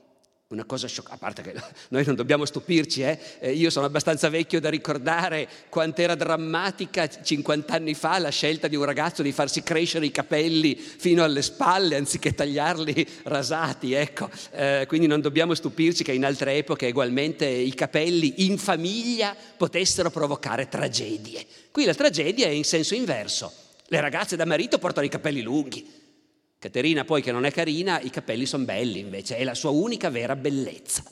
una 0.50 0.64
cosa 0.64 0.88
scioccante, 0.88 1.16
a 1.16 1.18
parte 1.18 1.42
che 1.42 1.54
noi 1.90 2.06
non 2.06 2.16
dobbiamo 2.16 2.46
stupirci, 2.46 3.02
eh? 3.02 3.20
eh 3.40 3.52
io 3.52 3.70
sono 3.70 3.86
abbastanza 3.86 4.30
vecchio 4.30 4.62
da 4.62 4.70
ricordare 4.70 5.48
quant'era 5.68 6.16
drammatica 6.16 7.10
50 7.10 7.74
anni 7.74 7.94
fa 7.94 8.18
la 8.18 8.30
scelta 8.30 8.70
di 8.70 8.78
un 8.78 8.86
ragazzo 8.86 9.22
di 9.22 9.34
farsi 9.34 9.62
crescere 9.62 10.06
i 10.06 10.12
capelli 10.12 10.76
fino 10.76 11.26
alle 11.26 11.42
spalle 11.42 11.98
anziché 11.98 12.34
tagliarli 12.34 13.08
rasati, 13.24 13.92
ecco. 13.92 14.30
Eh, 14.52 14.86
quindi 14.88 15.08
non 15.08 15.20
dobbiamo 15.20 15.54
stupirci 15.54 16.06
che 16.06 16.14
in 16.14 16.24
altre 16.24 16.56
epoche 16.56 16.88
ugualmente 16.88 17.46
i 17.46 17.74
capelli 17.74 18.46
in 18.46 18.58
famiglia 18.58 19.36
potessero 19.58 20.10
provocare 20.10 20.70
tragedie. 20.70 21.46
Qui 21.72 21.84
la 21.84 21.94
tragedia 21.94 22.48
è 22.48 22.52
in 22.52 22.64
senso 22.64 22.96
inverso. 22.96 23.52
Le 23.88 24.00
ragazze 24.00 24.38
da 24.38 24.46
marito 24.46 24.80
portano 24.80 25.06
i 25.06 25.10
capelli 25.10 25.42
lunghi. 25.42 26.07
Caterina 26.60 27.06
poi 27.06 27.22
che 27.22 27.32
non 27.32 27.46
è 27.46 27.52
carina, 27.52 28.00
i 28.00 28.10
capelli 28.10 28.46
sono 28.46 28.66
belli 28.66 29.00
invece, 29.00 29.38
è 29.38 29.44
la 29.44 29.54
sua 29.54 29.70
unica 29.70 30.10
vera 30.10 30.36
bellezza. 30.36 31.04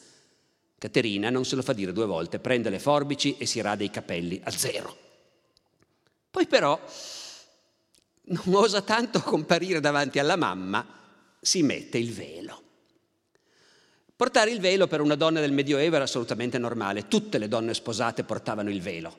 Caterina 0.78 1.30
non 1.30 1.46
se 1.46 1.56
lo 1.56 1.62
fa 1.62 1.74
dire 1.74 1.94
due 1.94 2.06
volte, 2.06 2.40
prende 2.40 2.70
le 2.70 2.80
forbici 2.80 3.38
e 3.38 3.46
si 3.46 3.62
rade 3.62 3.84
i 3.84 3.92
capelli 3.92 4.42
a 4.44 4.52
zero. 4.52 4.98
Poi 6.32 6.48
però 6.48 6.80
non 8.26 8.56
osa 8.56 8.82
tanto 8.82 9.22
comparire 9.22 9.80
davanti 9.80 10.20
alla 10.20 10.36
mamma, 10.36 10.86
si 11.40 11.62
mette 11.62 11.98
il 12.00 12.12
velo. 12.12 12.62
Portare 14.16 14.50
il 14.50 14.60
velo 14.60 14.88
per 14.88 15.02
una 15.02 15.16
donna 15.16 15.42
del 15.42 15.52
Medioevo 15.52 15.96
era 15.96 16.06
assolutamente 16.06 16.58
normale, 16.58 17.08
tutte 17.08 17.38
le 17.38 17.48
donne 17.48 17.74
sposate 17.74 18.24
portavano 18.24 18.70
il 18.70 18.82
velo, 18.82 19.16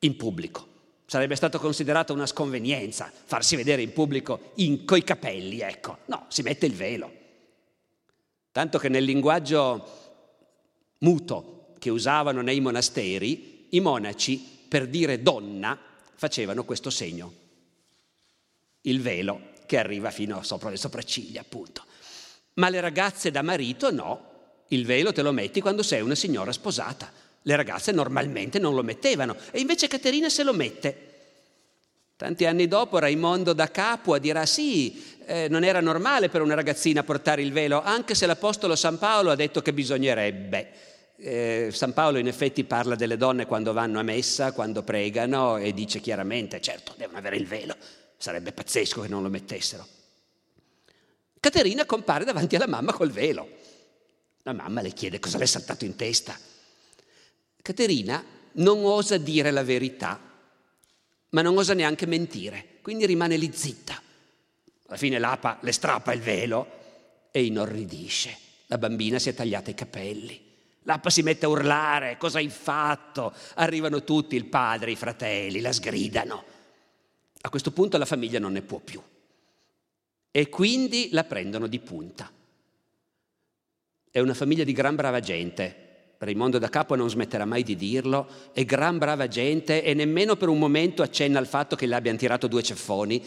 in 0.00 0.16
pubblico. 0.16 0.77
Sarebbe 1.10 1.36
stato 1.36 1.58
considerato 1.58 2.12
una 2.12 2.26
sconvenienza 2.26 3.10
farsi 3.24 3.56
vedere 3.56 3.80
in 3.80 3.94
pubblico 3.94 4.52
in, 4.56 4.84
coi 4.84 5.02
capelli, 5.02 5.60
ecco. 5.60 6.00
No, 6.04 6.26
si 6.28 6.42
mette 6.42 6.66
il 6.66 6.74
velo. 6.74 7.10
Tanto 8.52 8.76
che 8.76 8.90
nel 8.90 9.04
linguaggio 9.04 9.88
muto 10.98 11.72
che 11.78 11.88
usavano 11.88 12.42
nei 12.42 12.60
monasteri, 12.60 13.68
i 13.70 13.80
monaci, 13.80 14.66
per 14.68 14.86
dire 14.86 15.22
donna, 15.22 15.78
facevano 16.14 16.64
questo 16.64 16.90
segno. 16.90 17.32
Il 18.82 19.00
velo 19.00 19.52
che 19.64 19.78
arriva 19.78 20.10
fino 20.10 20.42
sopra 20.42 20.68
le 20.68 20.76
sopracciglia, 20.76 21.40
appunto. 21.40 21.84
Ma 22.56 22.68
le 22.68 22.80
ragazze 22.80 23.30
da 23.30 23.40
marito 23.40 23.90
no. 23.90 24.26
Il 24.68 24.84
velo 24.84 25.14
te 25.14 25.22
lo 25.22 25.32
metti 25.32 25.62
quando 25.62 25.82
sei 25.82 26.02
una 26.02 26.14
signora 26.14 26.52
sposata. 26.52 27.10
Le 27.48 27.56
ragazze 27.56 27.92
normalmente 27.92 28.58
non 28.58 28.74
lo 28.74 28.82
mettevano 28.82 29.34
e 29.52 29.60
invece 29.60 29.88
Caterina 29.88 30.28
se 30.28 30.42
lo 30.42 30.52
mette. 30.52 31.06
Tanti 32.14 32.44
anni 32.44 32.68
dopo 32.68 32.98
Raimondo 32.98 33.54
da 33.54 33.70
Capua 33.70 34.18
dirà 34.18 34.44
sì, 34.44 35.02
eh, 35.24 35.48
non 35.48 35.64
era 35.64 35.80
normale 35.80 36.28
per 36.28 36.42
una 36.42 36.52
ragazzina 36.52 37.04
portare 37.04 37.40
il 37.40 37.50
velo, 37.50 37.82
anche 37.82 38.14
se 38.14 38.26
l'Apostolo 38.26 38.76
San 38.76 38.98
Paolo 38.98 39.30
ha 39.30 39.34
detto 39.34 39.62
che 39.62 39.72
bisognerebbe. 39.72 40.72
Eh, 41.16 41.70
San 41.72 41.94
Paolo 41.94 42.18
in 42.18 42.26
effetti 42.26 42.64
parla 42.64 42.94
delle 42.96 43.16
donne 43.16 43.46
quando 43.46 43.72
vanno 43.72 43.98
a 43.98 44.02
messa, 44.02 44.52
quando 44.52 44.82
pregano 44.82 45.56
e 45.56 45.72
dice 45.72 46.00
chiaramente, 46.00 46.60
certo, 46.60 46.92
devono 46.98 47.16
avere 47.16 47.36
il 47.36 47.46
velo, 47.46 47.76
sarebbe 48.18 48.52
pazzesco 48.52 49.00
che 49.00 49.08
non 49.08 49.22
lo 49.22 49.30
mettessero. 49.30 49.86
Caterina 51.40 51.86
compare 51.86 52.26
davanti 52.26 52.56
alla 52.56 52.68
mamma 52.68 52.92
col 52.92 53.10
velo. 53.10 53.48
La 54.42 54.52
mamma 54.52 54.82
le 54.82 54.90
chiede 54.90 55.18
cosa 55.18 55.38
le 55.38 55.44
è 55.44 55.46
saltato 55.46 55.86
in 55.86 55.96
testa. 55.96 56.47
Caterina 57.68 58.24
non 58.52 58.82
osa 58.82 59.18
dire 59.18 59.50
la 59.50 59.62
verità, 59.62 60.18
ma 61.28 61.42
non 61.42 61.54
osa 61.58 61.74
neanche 61.74 62.06
mentire, 62.06 62.78
quindi 62.80 63.04
rimane 63.04 63.36
lì 63.36 63.50
zitta. 63.52 64.00
Alla 64.86 64.96
fine 64.96 65.18
l'apa 65.18 65.58
le 65.60 65.72
strappa 65.72 66.14
il 66.14 66.22
velo 66.22 66.66
e 67.30 67.44
inorridisce. 67.44 68.34
La 68.68 68.78
bambina 68.78 69.18
si 69.18 69.28
è 69.28 69.34
tagliata 69.34 69.70
i 69.70 69.74
capelli. 69.74 70.42
L'apa 70.84 71.10
si 71.10 71.20
mette 71.20 71.44
a 71.44 71.50
urlare, 71.50 72.16
cosa 72.16 72.38
hai 72.38 72.48
fatto? 72.48 73.34
Arrivano 73.56 74.02
tutti, 74.02 74.34
il 74.34 74.46
padre, 74.46 74.92
i 74.92 74.96
fratelli, 74.96 75.60
la 75.60 75.72
sgridano. 75.72 76.44
A 77.42 77.50
questo 77.50 77.70
punto 77.70 77.98
la 77.98 78.06
famiglia 78.06 78.38
non 78.38 78.52
ne 78.52 78.62
può 78.62 78.78
più. 78.78 79.02
E 80.30 80.48
quindi 80.48 81.10
la 81.12 81.24
prendono 81.24 81.66
di 81.66 81.80
punta. 81.80 82.32
È 84.10 84.20
una 84.20 84.32
famiglia 84.32 84.64
di 84.64 84.72
gran 84.72 84.94
brava 84.94 85.20
gente, 85.20 85.87
Raimondo 86.18 86.58
da 86.58 86.68
Capo 86.68 86.96
non 86.96 87.08
smetterà 87.08 87.44
mai 87.44 87.62
di 87.62 87.76
dirlo, 87.76 88.26
è 88.52 88.64
gran 88.64 88.98
brava 88.98 89.28
gente 89.28 89.84
e 89.84 89.94
nemmeno 89.94 90.34
per 90.34 90.48
un 90.48 90.58
momento 90.58 91.02
accenna 91.02 91.38
al 91.38 91.46
fatto 91.46 91.76
che 91.76 91.86
le 91.86 91.94
abbiano 91.94 92.18
tirato 92.18 92.48
due 92.48 92.62
ceffoni, 92.62 93.24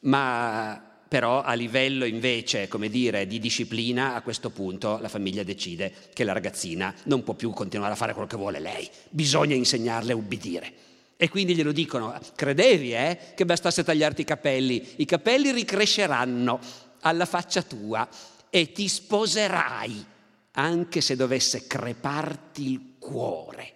ma 0.00 0.82
però 1.08 1.40
a 1.40 1.54
livello 1.54 2.04
invece, 2.04 2.68
come 2.68 2.90
dire, 2.90 3.26
di 3.26 3.38
disciplina, 3.38 4.14
a 4.14 4.20
questo 4.20 4.50
punto 4.50 4.98
la 5.00 5.08
famiglia 5.08 5.42
decide 5.42 5.90
che 6.12 6.22
la 6.22 6.34
ragazzina 6.34 6.94
non 7.04 7.22
può 7.22 7.32
più 7.32 7.50
continuare 7.52 7.94
a 7.94 7.96
fare 7.96 8.12
quello 8.12 8.28
che 8.28 8.36
vuole 8.36 8.60
lei, 8.60 8.86
bisogna 9.08 9.54
insegnarle 9.54 10.12
a 10.12 10.16
ubbidire. 10.16 10.72
E 11.16 11.30
quindi 11.30 11.54
glielo 11.54 11.72
dicono, 11.72 12.14
credevi 12.34 12.92
eh, 12.92 13.18
che 13.34 13.46
bastasse 13.46 13.82
tagliarti 13.82 14.20
i 14.20 14.24
capelli, 14.24 14.86
i 14.96 15.06
capelli 15.06 15.50
ricresceranno 15.50 16.60
alla 17.00 17.24
faccia 17.24 17.62
tua 17.62 18.06
e 18.50 18.70
ti 18.72 18.86
sposerai 18.86 20.16
anche 20.58 21.00
se 21.00 21.14
dovesse 21.14 21.66
creparti 21.66 22.70
il 22.70 22.94
cuore 22.98 23.74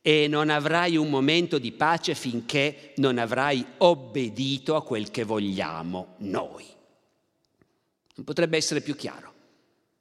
e 0.00 0.28
non 0.28 0.48
avrai 0.48 0.96
un 0.96 1.10
momento 1.10 1.58
di 1.58 1.72
pace 1.72 2.14
finché 2.14 2.92
non 2.96 3.18
avrai 3.18 3.64
obbedito 3.78 4.76
a 4.76 4.84
quel 4.84 5.10
che 5.10 5.24
vogliamo 5.24 6.14
noi. 6.18 6.64
Non 8.16 8.24
potrebbe 8.24 8.56
essere 8.56 8.80
più 8.80 8.94
chiaro. 8.94 9.32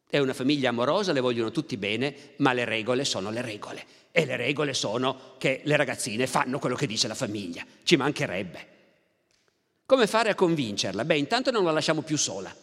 È 0.08 0.20
una 0.20 0.36
famiglia 0.36 0.70
amorosa, 0.70 1.14
le 1.14 1.20
vogliono 1.20 1.50
tutti 1.50 1.78
bene, 1.78 2.16
ma 2.38 2.54
le 2.54 2.66
regole 2.66 3.06
sono 3.06 3.32
le 3.32 3.42
regole. 3.42 3.86
E 4.12 4.26
le 4.26 4.36
regole 4.36 4.76
sono 4.76 5.36
che 5.40 5.62
le 5.64 5.76
ragazzine 5.76 6.28
fanno 6.28 6.60
quello 6.60 6.76
che 6.76 6.86
dice 6.86 7.08
la 7.08 7.16
famiglia. 7.16 7.66
Ci 7.82 7.96
mancherebbe. 7.96 8.68
Come 9.86 10.06
fare 10.06 10.30
a 10.30 10.36
convincerla? 10.36 11.06
Beh, 11.06 11.18
intanto 11.18 11.50
non 11.50 11.64
la 11.64 11.72
lasciamo 11.72 12.04
più 12.04 12.18
sola. 12.18 12.54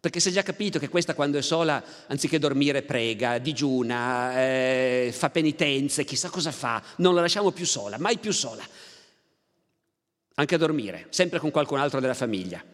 Perché 0.00 0.18
si 0.18 0.30
è 0.30 0.32
già 0.32 0.42
capito 0.42 0.78
che 0.78 0.88
questa 0.88 1.12
quando 1.12 1.36
è 1.36 1.42
sola, 1.42 1.84
anziché 2.06 2.38
dormire, 2.38 2.80
prega, 2.80 3.36
digiuna, 3.36 4.40
eh, 4.40 5.10
fa 5.14 5.28
penitenze, 5.28 6.04
chissà 6.04 6.30
cosa 6.30 6.50
fa, 6.52 6.82
non 6.96 7.14
la 7.14 7.20
lasciamo 7.20 7.50
più 7.50 7.66
sola, 7.66 7.98
mai 7.98 8.16
più 8.16 8.32
sola. 8.32 8.66
Anche 10.36 10.54
a 10.54 10.58
dormire, 10.58 11.08
sempre 11.10 11.38
con 11.38 11.50
qualcun 11.50 11.78
altro 11.78 12.00
della 12.00 12.14
famiglia. 12.14 12.64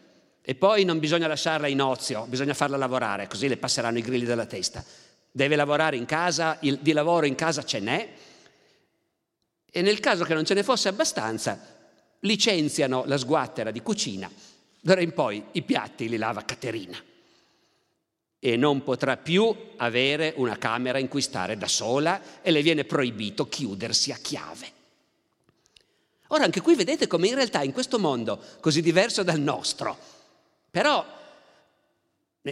E 0.41 0.55
poi 0.55 0.85
non 0.85 0.99
bisogna 0.99 1.27
lasciarla 1.27 1.67
in 1.67 1.81
ozio, 1.81 2.25
bisogna 2.29 2.53
farla 2.53 2.77
lavorare, 2.77 3.27
così 3.27 3.49
le 3.49 3.57
passeranno 3.57 3.97
i 3.97 4.01
grilli 4.01 4.23
della 4.23 4.45
testa. 4.45 4.81
Deve 5.29 5.57
lavorare 5.57 5.97
in 5.97 6.05
casa, 6.05 6.57
il, 6.61 6.79
di 6.79 6.93
lavoro 6.93 7.25
in 7.25 7.35
casa 7.35 7.65
ce 7.65 7.81
n'è, 7.81 8.09
e 9.69 9.81
nel 9.81 9.99
caso 9.99 10.23
che 10.23 10.33
non 10.33 10.45
ce 10.45 10.53
ne 10.53 10.63
fosse 10.63 10.87
abbastanza, 10.87 11.59
licenziano 12.21 13.03
la 13.05 13.17
sguattera 13.17 13.69
di 13.69 13.81
cucina, 13.81 14.31
d'ora 14.79 15.01
in 15.01 15.11
poi 15.11 15.43
i 15.51 15.61
piatti 15.63 16.07
li 16.07 16.15
lava 16.15 16.45
Caterina 16.45 16.97
e 18.39 18.55
non 18.55 18.83
potrà 18.83 19.17
più 19.17 19.53
avere 19.77 20.33
una 20.37 20.57
camera 20.57 20.99
in 20.99 21.07
cui 21.07 21.21
stare 21.21 21.57
da 21.57 21.67
sola 21.67 22.41
e 22.41 22.51
le 22.51 22.61
viene 22.61 22.83
proibito 22.83 23.47
chiudersi 23.47 24.11
a 24.11 24.17
chiave. 24.17 24.75
Ora 26.27 26.43
anche 26.43 26.61
qui 26.61 26.75
vedete 26.75 27.07
come 27.07 27.27
in 27.27 27.35
realtà 27.35 27.63
in 27.63 27.71
questo 27.71 27.99
mondo 27.99 28.39
così 28.59 28.81
diverso 28.81 29.23
dal 29.23 29.39
nostro, 29.39 29.97
però 30.69 31.05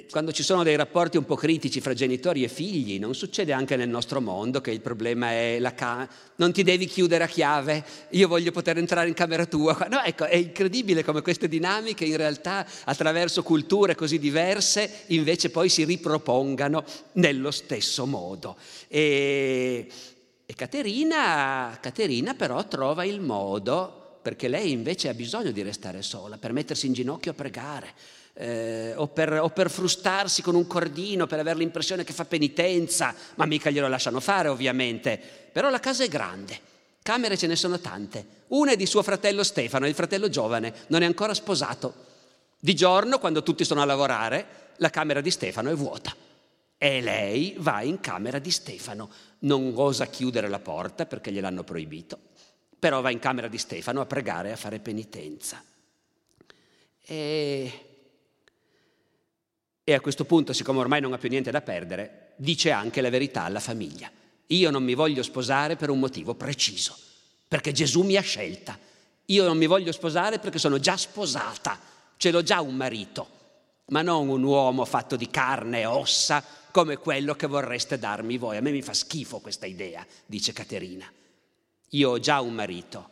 quando 0.09 0.31
ci 0.31 0.43
sono 0.43 0.63
dei 0.63 0.75
rapporti 0.75 1.17
un 1.17 1.25
po' 1.25 1.35
critici 1.35 1.79
fra 1.79 1.93
genitori 1.93 2.43
e 2.43 2.47
figli, 2.47 2.99
non 2.99 3.15
succede 3.15 3.53
anche 3.53 3.75
nel 3.75 3.89
nostro 3.89 4.19
mondo 4.19 4.61
che 4.61 4.71
il 4.71 4.81
problema 4.81 5.31
è 5.31 5.57
la 5.59 5.73
camera, 5.73 6.09
non 6.35 6.51
ti 6.51 6.63
devi 6.63 6.85
chiudere 6.85 7.23
a 7.23 7.27
chiave, 7.27 7.83
io 8.09 8.27
voglio 8.27 8.51
poter 8.51 8.77
entrare 8.77 9.07
in 9.07 9.13
camera 9.13 9.45
tua. 9.45 9.73
No, 9.95 10.01
ecco, 10.01 10.25
è 10.25 10.35
incredibile 10.35 11.03
come 11.03 11.21
queste 11.21 11.47
dinamiche 11.47 12.03
in 12.05 12.17
realtà 12.17 12.65
attraverso 12.85 13.43
culture 13.43 13.95
così 13.95 14.19
diverse 14.19 15.03
invece 15.07 15.49
poi 15.49 15.69
si 15.69 15.85
ripropongano 15.85 16.83
nello 17.13 17.51
stesso 17.51 18.05
modo. 18.05 18.57
E, 18.87 19.87
e 20.45 20.53
Caterina, 20.53 21.77
Caterina 21.79 22.33
però 22.33 22.67
trova 22.67 23.05
il 23.05 23.21
modo, 23.21 24.19
perché 24.21 24.47
lei 24.47 24.71
invece 24.71 25.07
ha 25.07 25.13
bisogno 25.13 25.51
di 25.51 25.61
restare 25.61 26.01
sola, 26.01 26.37
per 26.37 26.51
mettersi 26.51 26.87
in 26.87 26.93
ginocchio 26.93 27.31
a 27.31 27.35
pregare 27.35 27.93
eh, 28.37 28.93
o, 28.95 29.07
per, 29.07 29.33
o, 29.33 29.49
per, 29.49 29.69
frustarsi 29.69 30.41
con 30.41 30.55
un 30.55 30.67
cordino, 30.67 31.25
per 31.25 31.39
avere 31.39 31.59
l'impressione 31.59 32.03
che 32.03 32.13
fa 32.13 32.25
penitenza, 32.25 33.15
ma 33.35 33.45
mica 33.45 33.69
glielo 33.69 33.87
lasciano 33.87 34.19
fare 34.19 34.49
ovviamente. 34.49 35.19
Però 35.51 35.69
la 35.69 35.79
casa 35.79 36.03
è 36.03 36.09
grande, 36.09 36.59
camere 37.01 37.37
ce 37.37 37.47
ne 37.47 37.55
sono 37.55 37.79
tante. 37.79 38.43
Una 38.47 38.73
è 38.73 38.75
di 38.75 38.85
suo 38.85 39.01
fratello 39.03 39.43
Stefano, 39.43 39.87
il 39.87 39.95
fratello 39.95 40.29
giovane, 40.29 40.73
non 40.87 41.01
è 41.01 41.05
ancora 41.05 41.33
sposato. 41.33 42.13
Di 42.59 42.75
giorno, 42.75 43.19
quando 43.19 43.41
tutti 43.41 43.63
sono 43.63 43.81
a 43.81 43.85
lavorare, 43.85 44.73
la 44.77 44.89
camera 44.89 45.21
di 45.21 45.31
Stefano 45.31 45.69
è 45.69 45.75
vuota. 45.75 46.13
E 46.77 47.01
lei 47.01 47.55
va 47.59 47.81
in 47.83 48.01
camera 48.01 48.39
di 48.39 48.51
Stefano. 48.51 49.09
Non 49.39 49.71
osa 49.75 50.07
chiudere 50.07 50.49
la 50.49 50.59
porta 50.59 51.05
perché 51.05 51.31
gliel'hanno 51.31 51.63
proibito, 51.63 52.19
però 52.77 52.99
va 52.99 53.11
in 53.11 53.19
camera 53.19 53.47
di 53.47 53.57
Stefano 53.57 54.01
a 54.01 54.05
pregare 54.05 54.51
a 54.51 54.57
fare 54.57 54.79
penitenza. 54.79 55.63
E, 57.01 57.84
e 59.87 59.93
a 59.93 60.01
questo 60.01 60.25
punto, 60.25 60.51
siccome 60.51 60.79
ormai 60.79 60.99
non 60.99 61.13
ha 61.13 61.19
più 61.19 61.29
niente 61.29 61.51
da 61.51 61.61
perdere, 61.61 62.33
dice 62.37 62.71
anche 62.71 63.01
la 63.01 63.11
verità 63.11 63.43
alla 63.43 63.59
famiglia. 63.59 64.09
Io 64.47 64.71
non 64.71 64.83
mi 64.83 64.95
voglio 64.95 65.21
sposare 65.21 65.75
per 65.75 65.91
un 65.91 65.99
motivo 65.99 66.33
preciso, 66.33 66.97
perché 67.47 67.71
Gesù 67.71 68.01
mi 68.01 68.15
ha 68.15 68.21
scelta. 68.21 68.77
Io 69.25 69.43
non 69.45 69.57
mi 69.57 69.67
voglio 69.67 69.91
sposare 69.91 70.39
perché 70.39 70.57
sono 70.57 70.79
già 70.79 70.97
sposata, 70.97 71.79
ce 72.17 72.31
l'ho 72.31 72.41
già 72.41 72.61
un 72.61 72.75
marito, 72.75 73.27
ma 73.89 74.01
non 74.01 74.27
un 74.27 74.41
uomo 74.41 74.85
fatto 74.85 75.15
di 75.15 75.29
carne 75.29 75.81
e 75.81 75.85
ossa 75.85 76.43
come 76.71 76.97
quello 76.97 77.35
che 77.35 77.45
vorreste 77.45 77.99
darmi 77.99 78.37
voi. 78.37 78.57
A 78.57 78.61
me 78.61 78.71
mi 78.71 78.81
fa 78.81 78.93
schifo 78.93 79.37
questa 79.37 79.67
idea, 79.67 80.03
dice 80.25 80.51
Caterina. 80.51 81.05
Io 81.89 82.09
ho 82.09 82.19
già 82.19 82.41
un 82.41 82.55
marito, 82.55 83.09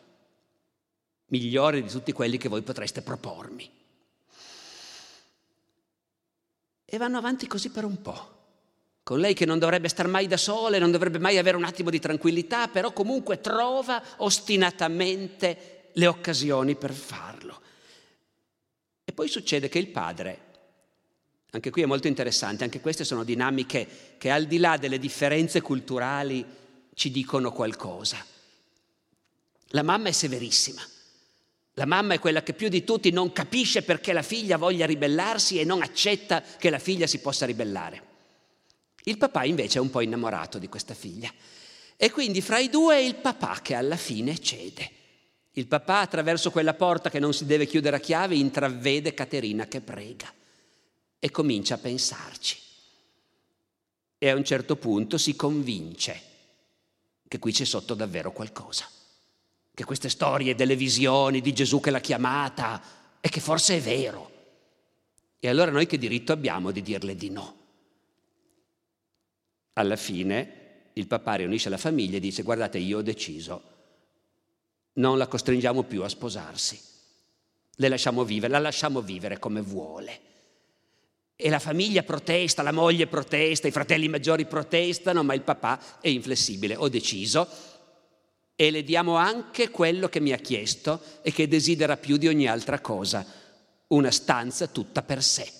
migliore 1.27 1.83
di 1.83 1.87
tutti 1.87 2.11
quelli 2.13 2.37
che 2.37 2.49
voi 2.49 2.63
potreste 2.63 3.03
propormi. 3.03 3.69
E 6.85 6.97
vanno 6.97 7.17
avanti 7.17 7.47
così 7.47 7.69
per 7.69 7.85
un 7.85 8.01
po' 8.01 8.33
con 9.03 9.19
lei 9.19 9.33
che 9.33 9.45
non 9.45 9.59
dovrebbe 9.59 9.89
star 9.89 10.07
mai 10.07 10.27
da 10.27 10.37
sola, 10.37 10.79
non 10.79 10.89
dovrebbe 10.89 11.19
mai 11.19 11.37
avere 11.37 11.57
un 11.57 11.65
attimo 11.65 11.89
di 11.89 11.99
tranquillità, 11.99 12.69
però 12.69 12.93
comunque 12.93 13.41
trova 13.41 14.01
ostinatamente 14.17 15.89
le 15.91 16.07
occasioni 16.07 16.75
per 16.75 16.93
farlo. 16.93 17.61
E 19.03 19.11
poi 19.11 19.27
succede 19.27 19.67
che 19.67 19.77
il 19.77 19.89
padre, 19.89 20.39
anche 21.51 21.69
qui 21.69 21.81
è 21.81 21.85
molto 21.85 22.07
interessante, 22.07 22.63
anche 22.63 22.79
queste 22.79 23.03
sono 23.03 23.25
dinamiche 23.25 24.15
che 24.17 24.31
al 24.31 24.45
di 24.45 24.57
là 24.57 24.77
delle 24.77 24.99
differenze 24.99 25.59
culturali 25.59 26.45
ci 26.93 27.11
dicono 27.11 27.51
qualcosa. 27.51 28.25
La 29.67 29.83
mamma 29.83 30.07
è 30.07 30.13
severissima. 30.13 30.81
La 31.73 31.85
mamma 31.85 32.13
è 32.13 32.19
quella 32.19 32.43
che 32.43 32.53
più 32.53 32.69
di 32.69 32.83
tutti 32.83 33.09
non 33.09 33.31
capisce 33.31 33.81
perché 33.81 34.13
la 34.13 34.21
figlia 34.21 34.57
voglia 34.57 34.85
ribellarsi 34.85 35.59
e 35.59 35.63
non 35.63 35.81
accetta 35.81 36.41
che 36.41 36.69
la 36.69 36.79
figlia 36.79 37.07
si 37.07 37.19
possa 37.19 37.45
ribellare. 37.45 38.11
Il 39.05 39.17
papà 39.17 39.43
invece 39.43 39.79
è 39.79 39.81
un 39.81 39.89
po' 39.89 40.01
innamorato 40.01 40.59
di 40.59 40.69
questa 40.69 40.93
figlia 40.93 41.31
e 41.97 42.11
quindi 42.11 42.41
fra 42.41 42.59
i 42.59 42.69
due 42.69 42.95
è 42.95 42.99
il 42.99 43.15
papà 43.15 43.59
che 43.61 43.73
alla 43.73 43.97
fine 43.97 44.37
cede. 44.39 44.91
Il 45.53 45.67
papà 45.67 45.99
attraverso 45.99 46.51
quella 46.51 46.73
porta 46.73 47.09
che 47.09 47.19
non 47.19 47.33
si 47.33 47.45
deve 47.45 47.65
chiudere 47.65 47.97
a 47.97 47.99
chiave 47.99 48.35
intravede 48.35 49.13
Caterina 49.13 49.67
che 49.67 49.81
prega 49.81 50.31
e 51.19 51.31
comincia 51.31 51.75
a 51.75 51.79
pensarci. 51.79 52.57
E 54.17 54.29
a 54.29 54.35
un 54.35 54.43
certo 54.43 54.75
punto 54.77 55.17
si 55.17 55.35
convince 55.35 56.21
che 57.27 57.39
qui 57.39 57.51
c'è 57.51 57.65
sotto 57.65 57.93
davvero 57.93 58.31
qualcosa, 58.31 58.87
che 59.73 59.85
queste 59.85 60.09
storie 60.09 60.55
delle 60.55 60.75
visioni 60.75 61.41
di 61.41 61.53
Gesù 61.53 61.79
che 61.79 61.89
l'ha 61.89 61.99
chiamata 61.99 62.81
e 63.19 63.29
che 63.29 63.39
forse 63.39 63.77
è 63.77 63.81
vero. 63.81 64.31
E 65.39 65.49
allora 65.49 65.71
noi 65.71 65.87
che 65.87 65.97
diritto 65.97 66.31
abbiamo 66.31 66.71
di 66.71 66.81
dirle 66.81 67.15
di 67.15 67.29
no? 67.29 67.57
Alla 69.73 69.95
fine 69.95 70.61
il 70.93 71.07
papà 71.07 71.35
riunisce 71.35 71.69
la 71.69 71.77
famiglia 71.77 72.17
e 72.17 72.19
dice 72.19 72.43
guardate 72.43 72.77
io 72.77 72.99
ho 72.99 73.01
deciso, 73.01 73.71
non 74.93 75.17
la 75.17 75.27
costringiamo 75.27 75.83
più 75.83 76.03
a 76.03 76.09
sposarsi, 76.09 76.79
le 77.75 77.89
lasciamo 77.89 78.23
vivere, 78.23 78.53
la 78.53 78.59
lasciamo 78.59 79.01
vivere 79.01 79.39
come 79.39 79.61
vuole. 79.61 80.19
E 81.35 81.49
la 81.49 81.59
famiglia 81.59 82.03
protesta, 82.03 82.61
la 82.61 82.71
moglie 82.71 83.07
protesta, 83.07 83.67
i 83.67 83.71
fratelli 83.71 84.07
maggiori 84.07 84.45
protestano, 84.45 85.23
ma 85.23 85.33
il 85.33 85.41
papà 85.41 85.99
è 85.99 86.07
inflessibile. 86.07 86.75
Ho 86.75 86.87
deciso 86.87 87.49
e 88.55 88.69
le 88.69 88.83
diamo 88.83 89.15
anche 89.15 89.69
quello 89.69 90.07
che 90.09 90.19
mi 90.19 90.31
ha 90.31 90.37
chiesto 90.37 91.01
e 91.21 91.31
che 91.31 91.47
desidera 91.47 91.97
più 91.97 92.17
di 92.17 92.27
ogni 92.27 92.47
altra 92.47 92.79
cosa, 92.79 93.25
una 93.87 94.11
stanza 94.11 94.67
tutta 94.67 95.01
per 95.01 95.23
sé. 95.23 95.51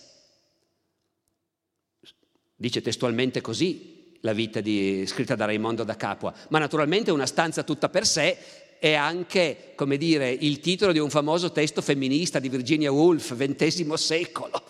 Dice 2.55 2.81
testualmente 2.81 3.41
così 3.41 4.17
la 4.21 4.33
vita 4.33 4.61
di, 4.61 5.05
scritta 5.07 5.35
da 5.35 5.45
Raimondo 5.45 5.83
da 5.83 5.95
Capua, 5.95 6.33
ma 6.49 6.59
naturalmente 6.59 7.11
una 7.11 7.25
stanza 7.25 7.63
tutta 7.63 7.89
per 7.89 8.05
sé 8.05 8.37
è 8.79 8.93
anche, 8.93 9.71
come 9.75 9.97
dire, 9.97 10.29
il 10.29 10.59
titolo 10.59 10.91
di 10.91 10.99
un 10.99 11.09
famoso 11.09 11.51
testo 11.51 11.81
femminista 11.81 12.39
di 12.39 12.49
Virginia 12.49 12.91
Woolf, 12.91 13.35
XX 13.35 13.93
secolo. 13.93 14.61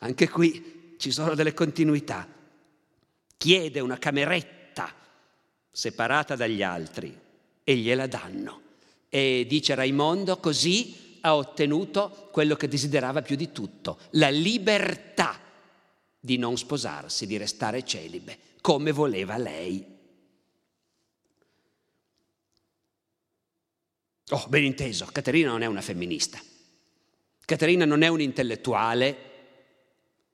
Anche 0.00 0.28
qui 0.28 0.94
ci 0.98 1.10
sono 1.10 1.34
delle 1.34 1.54
continuità. 1.54 2.26
Chiede 3.36 3.80
una 3.80 3.98
cameretta 3.98 4.92
separata 5.70 6.36
dagli 6.36 6.62
altri 6.62 7.28
e 7.70 7.76
gliela 7.76 8.08
danno. 8.08 8.62
E 9.08 9.46
dice 9.48 9.76
Raimondo, 9.76 10.38
così 10.38 11.18
ha 11.20 11.36
ottenuto 11.36 12.28
quello 12.32 12.56
che 12.56 12.66
desiderava 12.66 13.22
più 13.22 13.36
di 13.36 13.52
tutto, 13.52 13.98
la 14.10 14.28
libertà 14.28 15.38
di 16.18 16.36
non 16.36 16.58
sposarsi, 16.58 17.26
di 17.26 17.36
restare 17.36 17.84
celibe 17.84 18.38
come 18.60 18.90
voleva 18.90 19.36
lei. 19.36 19.86
Oh, 24.30 24.46
ben 24.48 24.64
inteso, 24.64 25.06
Caterina 25.12 25.50
non 25.50 25.62
è 25.62 25.66
una 25.66 25.80
femminista. 25.80 26.40
Caterina 27.44 27.84
non 27.84 28.02
è 28.02 28.08
un 28.08 28.20
intellettuale, 28.20 29.28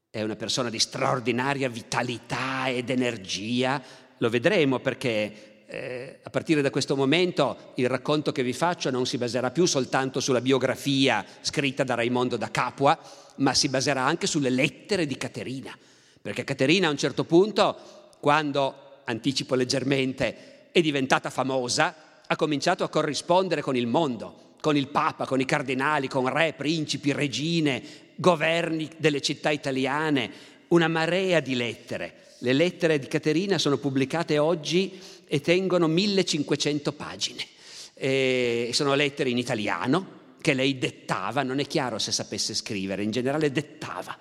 è 0.09 0.23
una 0.23 0.37
persona 0.37 0.71
di 0.71 0.79
straordinaria 0.79 1.69
vitalità 1.69 2.69
ed 2.69 2.89
energia. 2.89 3.83
Lo 4.19 4.31
vedremo 4.31 4.79
perché 4.81 5.56
eh, 5.67 6.21
a 6.23 6.31
partire 6.31 6.63
da 6.63 6.71
questo 6.71 6.97
momento 6.97 7.73
il 7.75 7.89
racconto 7.89 8.33
che 8.33 8.43
vi 8.43 8.53
faccio 8.53 8.91
non 8.91 9.07
si 9.07 9.19
baserà 9.19 9.51
più 9.51 9.67
soltanto 9.67 10.21
sulla 10.21 10.41
biografia 10.41 11.25
scritta 11.41 11.85
da 11.85 11.95
Raimondo 11.95 12.37
da 12.37 12.51
Capua, 12.51 12.99
ma 13.37 13.53
si 13.55 13.69
baserà 13.69 14.03
anche 14.03 14.27
sulle 14.27 14.51
lettere 14.51 15.07
di 15.07 15.17
Caterina. 15.17 15.77
Perché 16.23 16.45
Caterina 16.45 16.89
a 16.89 16.91
un 16.91 16.97
certo 16.97 17.25
punto 17.25 17.77
quando, 18.21 19.01
anticipo 19.05 19.55
leggermente, 19.55 20.71
è 20.73 20.81
diventata 20.81 21.31
famosa, 21.31 21.95
ha 22.27 22.37
cominciato 22.37 22.85
a 22.85 22.89
corrispondere 22.89 23.61
con 23.61 23.77
il 23.77 23.87
mondo, 23.87 24.55
con 24.61 24.77
il 24.77 24.89
Papa, 24.89 25.27
con 25.27 25.41
i 25.41 25.45
cardinali, 25.45 26.09
con 26.09 26.29
re, 26.29 26.55
principi, 26.57 27.13
regine, 27.13 27.83
governi 28.17 28.91
delle 28.97 29.21
città 29.21 29.51
italiane, 29.51 30.31
una 30.69 30.89
marea 30.89 31.41
di 31.41 31.55
lettere. 31.55 32.25
Le 32.41 32.53
lettere 32.53 32.99
di 32.99 33.07
Caterina 33.07 33.59
sono 33.59 33.79
pubblicate 33.79 34.39
oggi 34.39 35.01
e 35.27 35.41
tengono 35.41 35.87
1500 35.87 36.93
pagine. 36.93 37.47
E 37.95 38.71
sono 38.73 38.95
lettere 38.95 39.31
in 39.31 39.39
italiano 39.39 40.15
che 40.41 40.55
lei 40.55 40.79
dettava, 40.79 41.43
non 41.43 41.59
è 41.59 41.67
chiaro 41.67 41.99
se 41.99 42.13
sapesse 42.13 42.55
scrivere, 42.55 43.03
in 43.03 43.11
generale 43.11 43.51
dettava. 43.51 44.17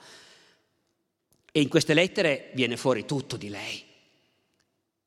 E 1.51 1.61
in 1.61 1.67
queste 1.67 1.93
lettere 1.93 2.51
viene 2.53 2.77
fuori 2.77 3.05
tutto 3.05 3.37
di 3.37 3.49
lei. 3.49 3.83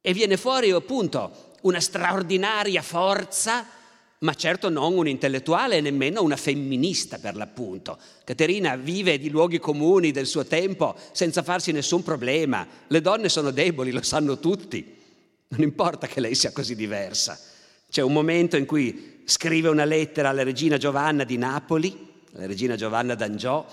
E 0.01 0.13
viene 0.13 0.37
fuori 0.37 0.71
appunto 0.71 1.55
una 1.63 1.81
straordinaria 1.81 2.83
forza, 2.83 3.67
ma 4.21 4.35
certo 4.35 4.69
non 4.69 4.97
un 4.97 5.09
intellettuale 5.09 5.81
nemmeno 5.81 6.23
una 6.23 6.37
femminista 6.37 7.19
per 7.19 7.37
l'appunto. 7.37 7.99
Caterina 8.25 8.77
vive 8.77 9.19
di 9.19 9.29
luoghi 9.29 9.59
comuni 9.59 10.11
del 10.11 10.27
suo 10.27 10.45
tempo 10.45 10.97
senza 11.13 11.43
farsi 11.43 11.73
nessun 11.73 12.03
problema. 12.03 12.67
Le 12.87 13.01
donne 13.01 13.29
sono 13.29 13.51
deboli, 13.51 13.91
lo 13.91 14.03
sanno 14.03 14.39
tutti. 14.39 14.98
Non 15.49 15.63
importa 15.63 16.07
che 16.07 16.21
lei 16.21 16.35
sia 16.35 16.53
così 16.53 16.75
diversa. 16.75 17.39
C'è 17.91 18.03
un 18.03 18.13
momento 18.13 18.57
in 18.57 18.67
cui 18.67 19.23
scrive 19.25 19.69
una 19.69 19.85
lettera 19.85 20.29
alla 20.29 20.43
regina 20.43 20.77
Giovanna 20.77 21.25
di 21.25 21.39
Napoli, 21.39 22.07
la 22.33 22.47
regina 22.47 22.77
Giovanna 22.77 23.15
d'Angiò, 23.15 23.67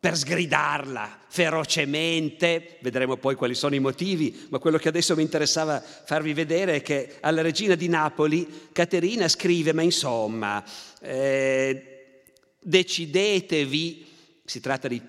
per 0.00 0.16
sgridarla 0.16 1.18
ferocemente, 1.26 2.78
vedremo 2.82 3.16
poi 3.16 3.34
quali 3.34 3.54
sono 3.54 3.74
i 3.74 3.80
motivi, 3.80 4.46
ma 4.50 4.58
quello 4.58 4.78
che 4.78 4.88
adesso 4.88 5.16
mi 5.16 5.22
interessava 5.22 5.80
farvi 5.80 6.32
vedere 6.34 6.76
è 6.76 6.82
che 6.82 7.16
alla 7.20 7.42
regina 7.42 7.74
di 7.74 7.88
Napoli 7.88 8.68
Caterina 8.72 9.26
scrive, 9.28 9.72
ma 9.72 9.82
insomma, 9.82 10.62
eh, 11.00 12.22
decidetevi, 12.60 14.06
si 14.44 14.60
tratta 14.60 14.88
di 14.88 15.02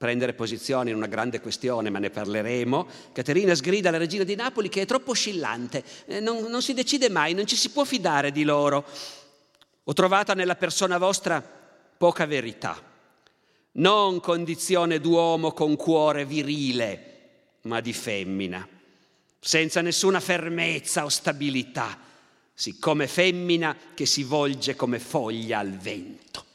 prendere 0.00 0.32
posizione 0.32 0.88
in 0.88 0.96
una 0.96 1.08
grande 1.08 1.42
questione, 1.42 1.90
ma 1.90 1.98
ne 1.98 2.08
parleremo, 2.08 2.86
Caterina 3.12 3.54
sgrida 3.54 3.90
la 3.90 3.98
regina 3.98 4.24
di 4.24 4.34
Napoli 4.34 4.70
che 4.70 4.80
è 4.80 4.86
troppo 4.86 5.10
oscillante, 5.10 5.84
eh, 6.06 6.20
non, 6.20 6.42
non 6.44 6.62
si 6.62 6.72
decide 6.72 7.10
mai, 7.10 7.34
non 7.34 7.44
ci 7.44 7.54
si 7.54 7.68
può 7.68 7.84
fidare 7.84 8.32
di 8.32 8.42
loro. 8.42 8.82
Ho 9.84 9.92
trovata 9.92 10.32
nella 10.32 10.54
persona 10.54 10.96
vostra 10.96 11.46
poca 11.98 12.24
verità. 12.24 12.82
Non 13.72 14.20
condizione 14.20 15.00
d'uomo 15.00 15.52
con 15.52 15.76
cuore 15.76 16.24
virile, 16.24 17.58
ma 17.64 17.80
di 17.80 17.92
femmina, 17.92 18.66
senza 19.38 19.82
nessuna 19.82 20.18
fermezza 20.18 21.04
o 21.04 21.10
stabilità, 21.10 21.98
siccome 22.54 23.06
femmina 23.06 23.76
che 23.92 24.06
si 24.06 24.22
volge 24.22 24.74
come 24.76 24.98
foglia 24.98 25.58
al 25.58 25.76
vento. 25.76 26.48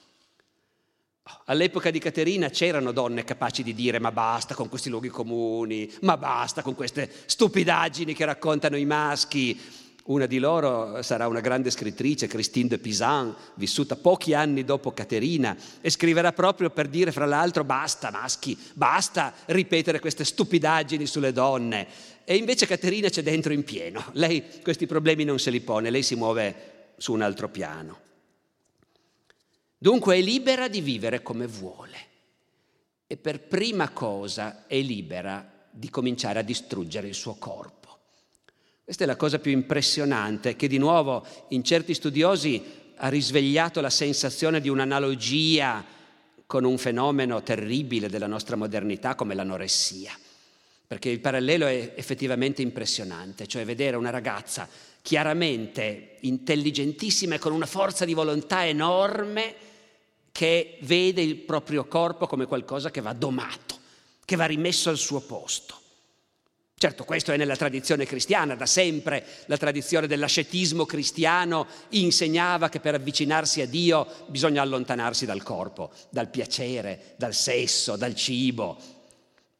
All'epoca 1.46 1.90
di 1.90 2.00
Caterina 2.00 2.50
c'erano 2.50 2.92
donne 2.92 3.24
capaci 3.24 3.64
di 3.64 3.74
dire 3.74 4.00
ma 4.00 4.12
basta 4.12 4.54
con 4.54 4.70
questi 4.70 4.90
luoghi 4.90 5.10
comuni, 5.10 5.92
ma 6.02 6.18
basta 6.18 6.62
con 6.62 6.76
queste 6.76 7.10
stupidaggini 7.26 8.14
che 8.14 8.26
raccontano 8.26 8.78
i 8.78 8.86
maschi, 8.86 9.60
Una 10.08 10.28
di 10.28 10.38
loro 10.38 11.02
sarà 11.02 11.28
una 11.28 11.40
grande 11.40 11.72
scrittrice, 11.72 12.28
Christine 12.28 12.68
de 12.70 12.78
Pisan, 12.78 13.36
vissuta 13.56 13.96
pochi 13.96 14.36
anni 14.36 14.64
dopo 14.64 14.92
Caterina, 14.92 15.58
e 15.82 15.90
scriverà 15.90 16.32
proprio 16.32 16.70
per 16.70 16.90
dire, 16.90 17.12
fra 17.12 17.26
l'altro, 17.26 17.64
basta 17.64 18.12
maschi, 18.12 18.56
basta 18.74 19.34
ripetere 19.46 20.00
queste 20.00 20.24
stupidaggini 20.24 21.08
sulle 21.08 21.32
donne. 21.32 21.88
E 22.24 22.36
invece 22.36 22.68
Caterina 22.68 23.10
c'è 23.10 23.24
dentro 23.24 23.52
in 23.52 23.64
pieno. 23.64 24.04
Lei 24.12 24.44
questi 24.62 24.86
problemi 24.86 25.24
non 25.24 25.40
se 25.40 25.50
li 25.50 25.62
pone, 25.62 25.90
lei 25.90 26.04
si 26.04 26.14
muove 26.14 26.94
su 26.98 27.12
un 27.12 27.24
altro 27.24 27.50
piano. 27.50 27.98
Dunque 29.78 30.18
è 30.18 30.22
libera 30.22 30.68
di 30.68 30.82
vivere 30.82 31.22
come 31.22 31.48
vuole 31.48 31.98
e 33.08 33.18
per 33.18 33.42
prima 33.42 33.90
cosa 33.90 34.66
è 34.68 34.80
libera 34.80 35.68
di 35.70 35.90
cominciare 35.90 36.40
a 36.40 36.44
distruggere 36.44 37.08
il 37.08 37.14
suo 37.14 37.36
corpo. 37.36 38.00
Questa 38.84 39.04
è 39.04 39.08
la 39.08 39.16
cosa 39.16 39.40
più 39.40 39.52
impressionante 39.52 40.56
che 40.56 40.68
di 40.68 40.78
nuovo 40.78 41.26
in 41.50 41.64
certi 41.64 41.94
studiosi 41.94 42.64
ha 42.98 43.10
risvegliato 43.10 43.82
la 43.82 43.90
sensazione 43.90 44.62
di 44.62 44.70
un'analogia 44.70 45.84
con 46.46 46.64
un 46.64 46.78
fenomeno 46.78 47.42
terribile 47.44 48.10
della 48.10 48.28
nostra 48.28 48.56
modernità 48.56 49.16
come 49.16 49.34
l'anoressia. 49.34 50.18
Perché 50.88 51.10
il 51.10 51.20
parallelo 51.20 51.66
è 51.66 51.94
effettivamente 51.96 52.62
impressionante, 52.62 53.48
cioè 53.48 53.66
vedere 53.66 53.98
una 53.98 54.12
ragazza 54.12 54.70
chiaramente 55.06 56.16
intelligentissima 56.22 57.36
e 57.36 57.38
con 57.38 57.52
una 57.52 57.68
forza 57.68 58.06
di 58.06 58.16
volontà 58.16 58.66
enorme 58.66 59.54
che 60.32 60.80
vede 60.82 61.22
il 61.22 61.36
proprio 61.36 61.86
corpo 61.86 62.26
come 62.26 62.48
qualcosa 62.48 62.90
che 62.90 63.02
va 63.02 63.14
domato, 63.14 63.78
che 64.26 64.36
va 64.36 64.46
rimesso 64.46 64.90
al 64.90 64.98
suo 64.98 65.20
posto. 65.20 65.80
Certo, 66.76 67.04
questo 67.04 67.32
è 67.32 67.38
nella 67.38 67.56
tradizione 67.56 68.08
cristiana, 68.08 68.56
da 68.56 68.66
sempre 68.66 69.24
la 69.46 69.58
tradizione 69.58 70.08
dell'ascetismo 70.08 70.86
cristiano 70.86 71.68
insegnava 71.90 72.68
che 72.70 72.80
per 72.80 72.96
avvicinarsi 72.96 73.62
a 73.62 73.68
Dio 73.68 74.08
bisogna 74.26 74.64
allontanarsi 74.64 75.28
dal 75.28 75.44
corpo, 75.44 75.92
dal 76.10 76.30
piacere, 76.32 77.14
dal 77.16 77.36
sesso, 77.36 77.96
dal 77.96 78.16
cibo. 78.16 78.95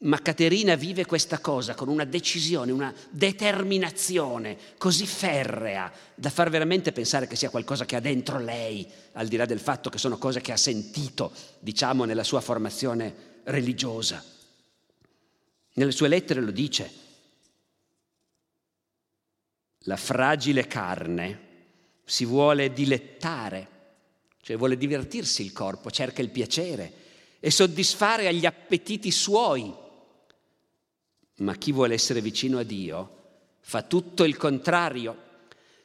Ma 0.06 0.22
Caterina 0.22 0.76
vive 0.76 1.06
questa 1.06 1.40
cosa 1.40 1.74
con 1.74 1.88
una 1.88 2.06
decisione, 2.06 2.72
una 2.72 2.94
determinazione 3.10 4.56
così 4.78 5.08
ferrea 5.08 5.92
da 6.14 6.30
far 6.30 6.52
veramente 6.52 6.92
pensare 6.92 7.26
che 7.26 7.36
sia 7.36 7.50
qualcosa 7.50 7.86
che 7.86 7.96
ha 7.96 8.00
dentro 8.00 8.38
lei, 8.38 8.88
al 9.14 9.28
di 9.28 9.36
là 9.36 9.46
del 9.46 9.60
fatto 9.60 9.90
che 9.90 9.98
sono 9.98 10.20
cose 10.20 10.42
che 10.42 10.52
ha 10.52 10.58
sentito, 10.58 11.34
diciamo, 11.60 12.04
nella 12.06 12.24
sua 12.24 12.40
formazione 12.40 13.42
religiosa. 13.46 14.24
Nelle 15.74 15.92
sue 15.92 16.08
lettere 16.08 16.42
lo 16.42 16.52
dice, 16.52 16.92
la 19.80 19.98
fragile 19.98 20.68
carne 20.68 21.40
si 22.06 22.26
vuole 22.26 22.72
dilettare, 22.72 23.70
cioè 24.44 24.56
vuole 24.56 24.78
divertirsi 24.78 25.44
il 25.44 25.52
corpo, 25.52 25.90
cerca 25.90 26.22
il 26.22 26.30
piacere 26.30 26.94
e 27.40 27.50
soddisfare 27.50 28.28
agli 28.28 28.46
appetiti 28.46 29.10
suoi. 29.10 29.84
Ma 31.38 31.56
chi 31.56 31.72
vuole 31.72 31.94
essere 31.94 32.22
vicino 32.22 32.60
a 32.60 32.64
Dio 32.64 33.24
fa 33.62 33.82
tutto 33.82 34.24
il 34.24 34.38
contrario, 34.38 35.24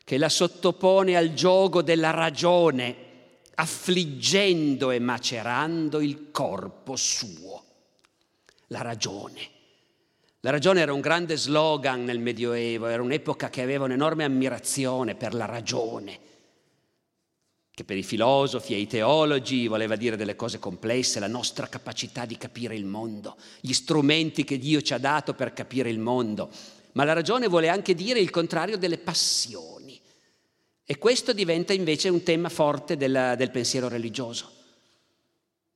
che 0.04 0.18
la 0.18 0.28
sottopone 0.28 1.16
al 1.16 1.34
gioco 1.34 1.82
della 1.82 2.10
ragione, 2.10 3.08
affliggendo 3.54 4.90
e 4.90 4.98
macerando 4.98 6.00
il 6.00 6.30
corpo 6.30 6.96
suo. 6.96 7.64
La 8.68 8.82
ragione 8.82 9.58
la 10.42 10.50
ragione 10.50 10.80
era 10.80 10.94
un 10.94 11.00
grande 11.00 11.36
slogan 11.36 12.02
nel 12.02 12.18
Medioevo, 12.18 12.86
era 12.86 13.02
un'epoca 13.02 13.50
che 13.50 13.60
aveva 13.60 13.84
un'enorme 13.84 14.24
ammirazione 14.24 15.14
per 15.14 15.34
la 15.34 15.44
ragione, 15.44 16.18
che 17.80 17.84
per 17.84 17.96
i 17.96 18.02
filosofi 18.02 18.74
e 18.74 18.78
i 18.78 18.86
teologi 18.86 19.66
voleva 19.66 19.96
dire 19.96 20.16
delle 20.16 20.36
cose 20.36 20.58
complesse, 20.58 21.18
la 21.18 21.26
nostra 21.26 21.66
capacità 21.66 22.26
di 22.26 22.36
capire 22.36 22.76
il 22.76 22.84
mondo, 22.84 23.36
gli 23.60 23.72
strumenti 23.72 24.44
che 24.44 24.58
Dio 24.58 24.82
ci 24.82 24.92
ha 24.92 24.98
dato 24.98 25.32
per 25.32 25.54
capire 25.54 25.88
il 25.88 25.98
mondo. 25.98 26.50
Ma 26.92 27.04
la 27.04 27.14
ragione 27.14 27.48
vuole 27.48 27.70
anche 27.70 27.94
dire 27.94 28.20
il 28.20 28.28
contrario 28.28 28.76
delle 28.76 28.98
passioni. 28.98 29.98
E 30.84 30.98
questo 30.98 31.32
diventa 31.32 31.72
invece 31.72 32.10
un 32.10 32.22
tema 32.22 32.50
forte 32.50 32.98
del, 32.98 33.34
del 33.38 33.50
pensiero 33.50 33.88
religioso. 33.88 34.50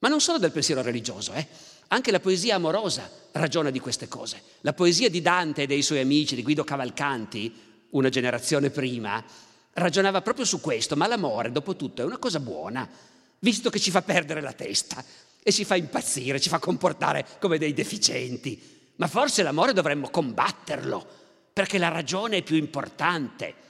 Ma 0.00 0.08
non 0.10 0.20
solo 0.20 0.38
del 0.38 0.52
pensiero 0.52 0.82
religioso, 0.82 1.32
eh? 1.32 1.46
Anche 1.88 2.10
la 2.10 2.20
poesia 2.20 2.56
amorosa 2.56 3.10
ragiona 3.32 3.70
di 3.70 3.78
queste 3.78 4.08
cose. 4.08 4.42
La 4.60 4.74
poesia 4.74 5.08
di 5.08 5.22
Dante 5.22 5.62
e 5.62 5.66
dei 5.66 5.80
suoi 5.80 6.00
amici, 6.00 6.34
di 6.34 6.42
Guido 6.42 6.64
Cavalcanti, 6.64 7.50
una 7.90 8.10
generazione 8.10 8.68
prima, 8.68 9.24
ragionava 9.74 10.22
proprio 10.22 10.44
su 10.44 10.60
questo, 10.60 10.96
ma 10.96 11.06
l'amore, 11.06 11.52
dopo 11.52 11.76
tutto, 11.76 12.02
è 12.02 12.04
una 12.04 12.18
cosa 12.18 12.40
buona, 12.40 12.88
visto 13.38 13.70
che 13.70 13.78
ci 13.78 13.90
fa 13.90 14.02
perdere 14.02 14.40
la 14.40 14.52
testa 14.52 15.04
e 15.42 15.52
ci 15.52 15.64
fa 15.64 15.76
impazzire, 15.76 16.40
ci 16.40 16.48
fa 16.48 16.58
comportare 16.58 17.26
come 17.38 17.58
dei 17.58 17.72
deficienti. 17.72 18.72
Ma 18.96 19.06
forse 19.08 19.42
l'amore 19.42 19.72
dovremmo 19.72 20.08
combatterlo, 20.08 21.06
perché 21.52 21.78
la 21.78 21.88
ragione 21.88 22.38
è 22.38 22.42
più 22.42 22.56
importante. 22.56 23.62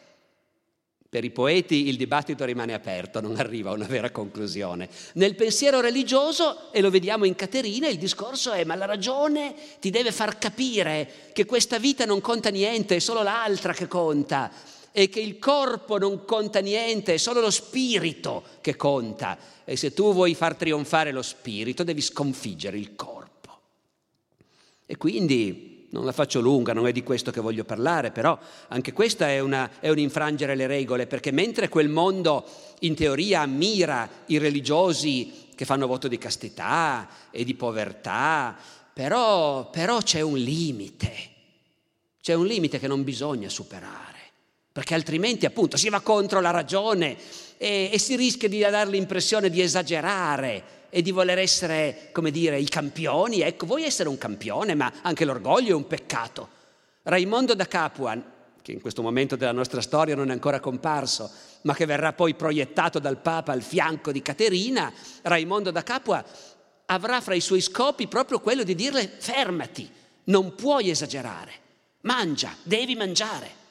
Per 1.08 1.24
i 1.24 1.30
poeti 1.30 1.88
il 1.88 1.96
dibattito 1.96 2.44
rimane 2.44 2.74
aperto, 2.74 3.20
non 3.20 3.36
arriva 3.36 3.70
a 3.70 3.74
una 3.74 3.86
vera 3.86 4.10
conclusione. 4.10 4.88
Nel 5.14 5.36
pensiero 5.36 5.80
religioso, 5.80 6.72
e 6.72 6.80
lo 6.80 6.90
vediamo 6.90 7.24
in 7.24 7.36
Caterina, 7.36 7.88
il 7.88 7.98
discorso 7.98 8.52
è 8.52 8.64
ma 8.64 8.74
la 8.74 8.84
ragione 8.84 9.54
ti 9.80 9.90
deve 9.90 10.12
far 10.12 10.38
capire 10.38 11.30
che 11.32 11.46
questa 11.46 11.78
vita 11.78 12.04
non 12.04 12.20
conta 12.20 12.50
niente, 12.50 12.96
è 12.96 12.98
solo 12.98 13.22
l'altra 13.22 13.72
che 13.72 13.86
conta, 13.86 14.50
e 14.96 15.09
che 15.09 15.18
il 15.18 15.40
corpo 15.40 15.98
non 15.98 16.24
conta 16.24 16.61
niente, 16.61 17.14
è 17.14 17.16
solo 17.16 17.40
lo 17.40 17.50
spirito 17.50 18.44
che 18.61 18.76
conta. 18.76 19.37
E 19.64 19.76
se 19.76 19.92
tu 19.92 20.12
vuoi 20.12 20.37
far 20.37 20.54
trionfare 20.54 21.11
lo 21.11 21.20
spirito, 21.20 21.83
devi 21.83 22.00
sconfiggere 22.00 22.78
il 22.78 22.94
corpo. 22.94 23.59
E 24.87 24.96
quindi 24.96 25.88
non 25.90 26.04
la 26.04 26.12
faccio 26.12 26.38
lunga, 26.38 26.72
non 26.72 26.87
è 26.87 26.92
di 26.92 27.02
questo 27.02 27.33
che 27.33 27.40
voglio 27.40 27.64
parlare, 27.64 28.12
però 28.12 28.38
anche 28.68 28.92
questa 28.92 29.28
è, 29.28 29.40
una, 29.40 29.68
è 29.80 29.88
un 29.88 29.98
infrangere 29.98 30.54
le 30.54 30.68
regole, 30.68 31.09
perché 31.09 31.33
mentre 31.33 31.68
quel 31.68 31.88
mondo 31.88 32.44
in 32.80 32.94
teoria 32.94 33.40
ammira 33.40 34.09
i 34.26 34.38
religiosi 34.38 35.48
che 35.57 35.64
fanno 35.64 35.88
voto 35.88 36.07
di 36.07 36.18
castità 36.18 37.09
e 37.33 37.42
di 37.42 37.54
povertà, 37.54 38.57
però, 38.92 39.70
però 39.70 39.98
c'è 39.98 40.20
un 40.20 40.37
limite, 40.37 41.12
c'è 42.20 42.35
un 42.35 42.46
limite 42.46 42.78
che 42.78 42.87
non 42.87 43.02
bisogna 43.02 43.48
superare, 43.48 44.13
perché 44.74 44.94
altrimenti 44.94 45.46
appunto 45.46 45.76
si 45.76 45.88
va 45.88 46.00
contro 46.00 46.40
la 46.40 46.50
ragione 46.50 47.16
e, 47.58 47.90
e 47.92 47.98
si 48.00 48.16
rischia 48.16 48.48
di 48.48 48.58
dare 48.58 48.90
l'impressione 48.90 49.48
di 49.48 49.60
esagerare 49.60 50.88
e 50.90 51.00
di 51.00 51.12
voler 51.12 51.38
essere, 51.38 52.08
come 52.10 52.32
dire, 52.32 52.58
i 52.58 52.68
campioni. 52.68 53.38
Ecco, 53.42 53.66
vuoi 53.66 53.84
essere 53.84 54.08
un 54.08 54.18
campione, 54.18 54.74
ma 54.74 54.92
anche 55.02 55.24
l'orgoglio 55.24 55.70
è 55.70 55.74
un 55.74 55.87
peccato. 55.87 56.48
Raimondo 57.04 57.54
da 57.54 57.68
Capua, 57.68 58.20
che 58.60 58.72
in 58.72 58.80
questo 58.80 59.00
momento 59.00 59.37
della 59.37 59.52
nostra 59.52 59.80
storia 59.80 60.16
non 60.16 60.30
è 60.30 60.32
ancora 60.32 60.58
comparso, 60.58 61.30
ma 61.62 61.72
che 61.72 61.87
verrà 61.87 62.12
poi 62.12 62.34
proiettato 62.34 62.98
dal 62.98 63.18
Papa 63.18 63.52
al 63.52 63.62
fianco 63.62 64.10
di 64.10 64.22
Caterina, 64.22 64.92
Raimondo 65.22 65.70
da 65.70 65.84
Capua 65.84 66.24
avrà 66.87 67.20
fra 67.20 67.37
i 67.37 67.40
suoi 67.40 67.60
scopi 67.60 68.08
proprio 68.08 68.40
quello 68.40 68.64
di 68.64 68.74
dirle 68.74 69.08
fermati, 69.18 69.88
non 70.24 70.56
puoi 70.56 70.90
esagerare, 70.90 71.52
mangia, 72.00 72.56
devi 72.64 72.96
mangiare, 72.96 73.62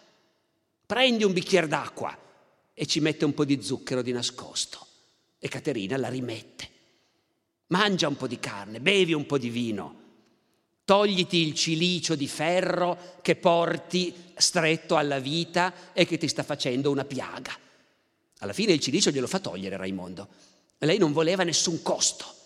prendi 0.85 1.23
un 1.23 1.33
bicchiere 1.33 1.67
d'acqua 1.67 2.17
e 2.73 2.85
ci 2.85 2.99
mette 2.99 3.25
un 3.25 3.33
po' 3.33 3.45
di 3.45 3.61
zucchero 3.61 4.01
di 4.01 4.11
nascosto 4.11 4.85
e 5.39 5.47
Caterina 5.47 5.97
la 5.97 6.09
rimette. 6.09 6.69
Mangia 7.67 8.07
un 8.07 8.15
po' 8.15 8.27
di 8.27 8.39
carne, 8.39 8.79
bevi 8.79 9.13
un 9.13 9.25
po' 9.25 9.37
di 9.37 9.49
vino, 9.49 10.01
togliti 10.85 11.37
il 11.37 11.53
cilicio 11.53 12.15
di 12.15 12.27
ferro 12.27 13.19
che 13.21 13.35
porti 13.35 14.13
stretto 14.35 14.95
alla 14.95 15.19
vita 15.19 15.73
e 15.93 16.05
che 16.05 16.17
ti 16.17 16.27
sta 16.27 16.43
facendo 16.43 16.91
una 16.91 17.05
piaga. 17.05 17.57
Alla 18.39 18.53
fine 18.53 18.73
il 18.73 18.79
cilicio 18.79 19.11
glielo 19.11 19.27
fa 19.27 19.39
togliere 19.39 19.77
Raimondo. 19.77 20.27
Lei 20.79 20.97
non 20.97 21.13
voleva 21.13 21.43
nessun 21.43 21.81
costo 21.81 22.41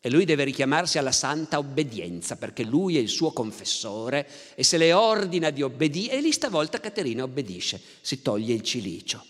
e 0.00 0.10
lui 0.10 0.24
deve 0.24 0.44
richiamarsi 0.44 0.98
alla 0.98 1.12
santa 1.12 1.58
obbedienza 1.58 2.36
perché 2.36 2.62
lui 2.64 2.96
è 2.96 3.00
il 3.00 3.08
suo 3.08 3.32
confessore 3.32 4.28
e 4.54 4.62
se 4.62 4.76
le 4.76 4.92
ordina 4.92 5.50
di 5.50 5.62
obbedire, 5.62 6.14
e 6.14 6.20
lì 6.20 6.32
stavolta 6.32 6.80
Caterina 6.80 7.24
obbedisce, 7.24 7.80
si 8.00 8.22
toglie 8.22 8.54
il 8.54 8.62
cilicio. 8.62 9.24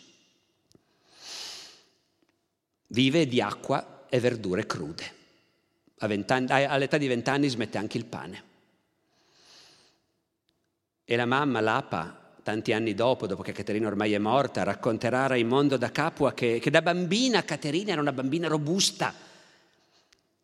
Vive 2.89 3.27
di 3.27 3.41
acqua 3.41 4.07
e 4.09 4.21
verdure 4.21 4.67
crude 4.67 5.17
all'età 5.99 6.97
di 6.99 7.07
vent'anni 7.07 7.49
smette 7.49 7.79
anche 7.79 7.99
il 7.99 8.05
pane. 8.05 8.43
E 11.05 11.17
la 11.17 11.27
mamma, 11.27 11.61
l'Apa, 11.61 12.35
tanti 12.43 12.73
anni 12.73 12.95
dopo, 12.95 13.27
dopo 13.27 13.43
che 13.43 13.53
Caterina 13.53 13.89
ormai 13.89 14.13
è 14.13 14.19
morta, 14.19 14.63
racconterà 14.63 15.25
a 15.25 15.29
Raimondo 15.29 15.77
da 15.77 15.91
Capua 15.91 16.35
che, 16.35 16.59
che 16.61 16.71
da 16.71 16.83
bambina 16.83 17.45
Caterina 17.45 17.93
era 17.93 18.01
una 18.01 18.13
bambina 18.13 18.47
robusta, 18.47 19.15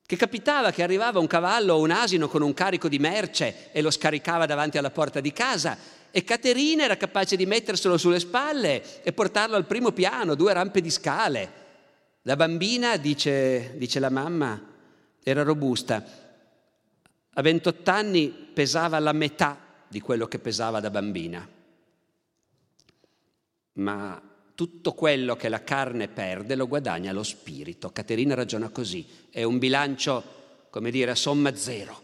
che 0.06 0.16
capitava 0.16 0.70
che 0.70 0.82
arrivava 0.82 1.18
un 1.18 1.26
cavallo 1.26 1.74
o 1.74 1.80
un 1.80 1.90
asino 1.90 2.28
con 2.28 2.42
un 2.42 2.52
carico 2.52 2.88
di 2.88 2.98
merce 2.98 3.70
e 3.72 3.80
lo 3.80 3.90
scaricava 3.90 4.44
davanti 4.44 4.76
alla 4.76 4.90
porta 4.90 5.20
di 5.20 5.32
casa 5.32 5.78
e 6.10 6.22
Caterina 6.22 6.84
era 6.84 6.96
capace 6.96 7.34
di 7.34 7.44
metterselo 7.44 7.96
sulle 7.96 8.20
spalle 8.20 9.02
e 9.02 9.12
portarlo 9.12 9.56
al 9.56 9.66
primo 9.66 9.90
piano, 9.90 10.36
due 10.36 10.52
rampe 10.52 10.80
di 10.80 10.90
scale. 10.90 11.62
La 12.22 12.36
bambina, 12.36 12.96
dice, 12.98 13.74
dice 13.76 13.98
la 13.98 14.10
mamma, 14.10 14.62
era 15.24 15.42
robusta. 15.42 16.04
A 17.32 17.42
28 17.42 17.90
anni 17.90 18.28
pesava 18.28 19.00
la 19.00 19.12
metà 19.12 19.58
di 19.88 20.00
quello 20.00 20.28
che 20.28 20.38
pesava 20.38 20.78
da 20.78 20.90
bambina. 20.90 21.48
Ma 23.72 24.22
tutto 24.54 24.92
quello 24.92 25.34
che 25.36 25.48
la 25.48 25.64
carne 25.64 26.08
perde 26.08 26.54
lo 26.54 26.68
guadagna 26.68 27.12
lo 27.12 27.24
spirito. 27.24 27.90
Caterina 27.90 28.34
ragiona 28.34 28.68
così, 28.68 29.06
è 29.30 29.42
un 29.42 29.58
bilancio, 29.58 30.22
come 30.70 30.90
dire, 30.90 31.10
a 31.10 31.16
somma 31.16 31.54
zero. 31.56 32.02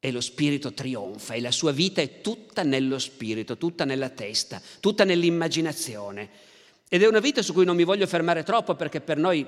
E 0.00 0.10
lo 0.10 0.20
spirito 0.20 0.74
trionfa 0.74 1.32
e 1.32 1.40
la 1.40 1.50
sua 1.50 1.72
vita 1.72 2.02
è 2.02 2.20
tutta 2.20 2.62
nello 2.62 2.98
spirito, 2.98 3.56
tutta 3.56 3.84
nella 3.84 4.10
testa, 4.10 4.60
tutta 4.80 5.04
nell'immaginazione. 5.04 6.28
Ed 6.88 7.02
è 7.02 7.06
una 7.06 7.20
vita 7.20 7.40
su 7.40 7.54
cui 7.54 7.64
non 7.64 7.76
mi 7.76 7.84
voglio 7.84 8.06
fermare 8.06 8.42
troppo 8.42 8.74
perché 8.74 9.00
per 9.00 9.16
noi, 9.16 9.46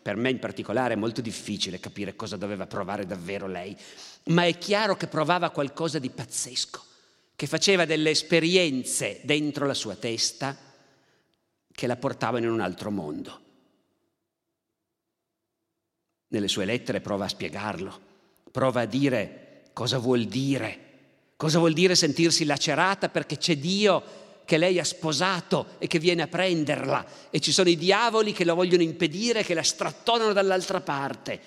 per 0.00 0.16
me 0.16 0.30
in 0.30 0.38
particolare, 0.38 0.94
è 0.94 0.96
molto 0.96 1.20
difficile 1.20 1.78
capire 1.78 2.16
cosa 2.16 2.36
doveva 2.36 2.66
provare 2.66 3.04
davvero 3.04 3.46
lei. 3.46 3.76
Ma 4.26 4.46
è 4.46 4.56
chiaro 4.56 4.96
che 4.96 5.08
provava 5.08 5.50
qualcosa 5.50 5.98
di 5.98 6.08
pazzesco, 6.08 6.82
che 7.36 7.46
faceva 7.46 7.84
delle 7.84 8.10
esperienze 8.10 9.20
dentro 9.24 9.66
la 9.66 9.74
sua 9.74 9.94
testa 9.94 10.67
che 11.78 11.86
la 11.86 11.94
portavano 11.94 12.44
in 12.44 12.50
un 12.50 12.58
altro 12.58 12.90
mondo. 12.90 13.40
Nelle 16.26 16.48
sue 16.48 16.64
lettere 16.64 17.00
prova 17.00 17.26
a 17.26 17.28
spiegarlo, 17.28 18.00
prova 18.50 18.80
a 18.80 18.84
dire 18.84 19.70
cosa 19.72 19.98
vuol 19.98 20.24
dire, 20.24 20.78
cosa 21.36 21.60
vuol 21.60 21.74
dire 21.74 21.94
sentirsi 21.94 22.44
lacerata 22.44 23.10
perché 23.10 23.36
c'è 23.36 23.58
Dio 23.58 24.02
che 24.44 24.58
lei 24.58 24.80
ha 24.80 24.84
sposato 24.84 25.76
e 25.78 25.86
che 25.86 26.00
viene 26.00 26.22
a 26.22 26.26
prenderla 26.26 27.06
e 27.30 27.38
ci 27.38 27.52
sono 27.52 27.68
i 27.68 27.76
diavoli 27.76 28.32
che 28.32 28.42
la 28.44 28.54
vogliono 28.54 28.82
impedire, 28.82 29.44
che 29.44 29.54
la 29.54 29.62
strattonano 29.62 30.32
dall'altra 30.32 30.80
parte. 30.80 31.40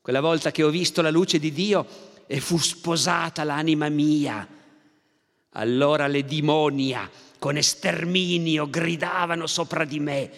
Quella 0.00 0.22
volta 0.22 0.50
che 0.52 0.62
ho 0.62 0.70
visto 0.70 1.02
la 1.02 1.10
luce 1.10 1.38
di 1.38 1.52
Dio 1.52 1.86
e 2.26 2.40
fu 2.40 2.56
sposata 2.56 3.44
l'anima 3.44 3.90
mia, 3.90 4.48
allora 5.50 6.06
le 6.06 6.24
dimonia 6.24 7.10
con 7.38 7.56
esterminio 7.56 8.68
gridavano 8.68 9.46
sopra 9.46 9.84
di 9.84 10.00
me, 10.00 10.30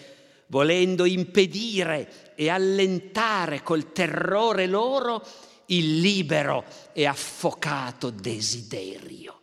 volendo 0.47 1.05
impedire 1.05 2.33
e 2.35 2.49
allentare 2.49 3.63
col 3.63 3.91
terrore 3.91 4.67
loro 4.67 5.25
il 5.67 5.99
libero 5.99 6.63
e 6.93 7.05
affocato 7.05 8.09
desiderio. 8.09 9.39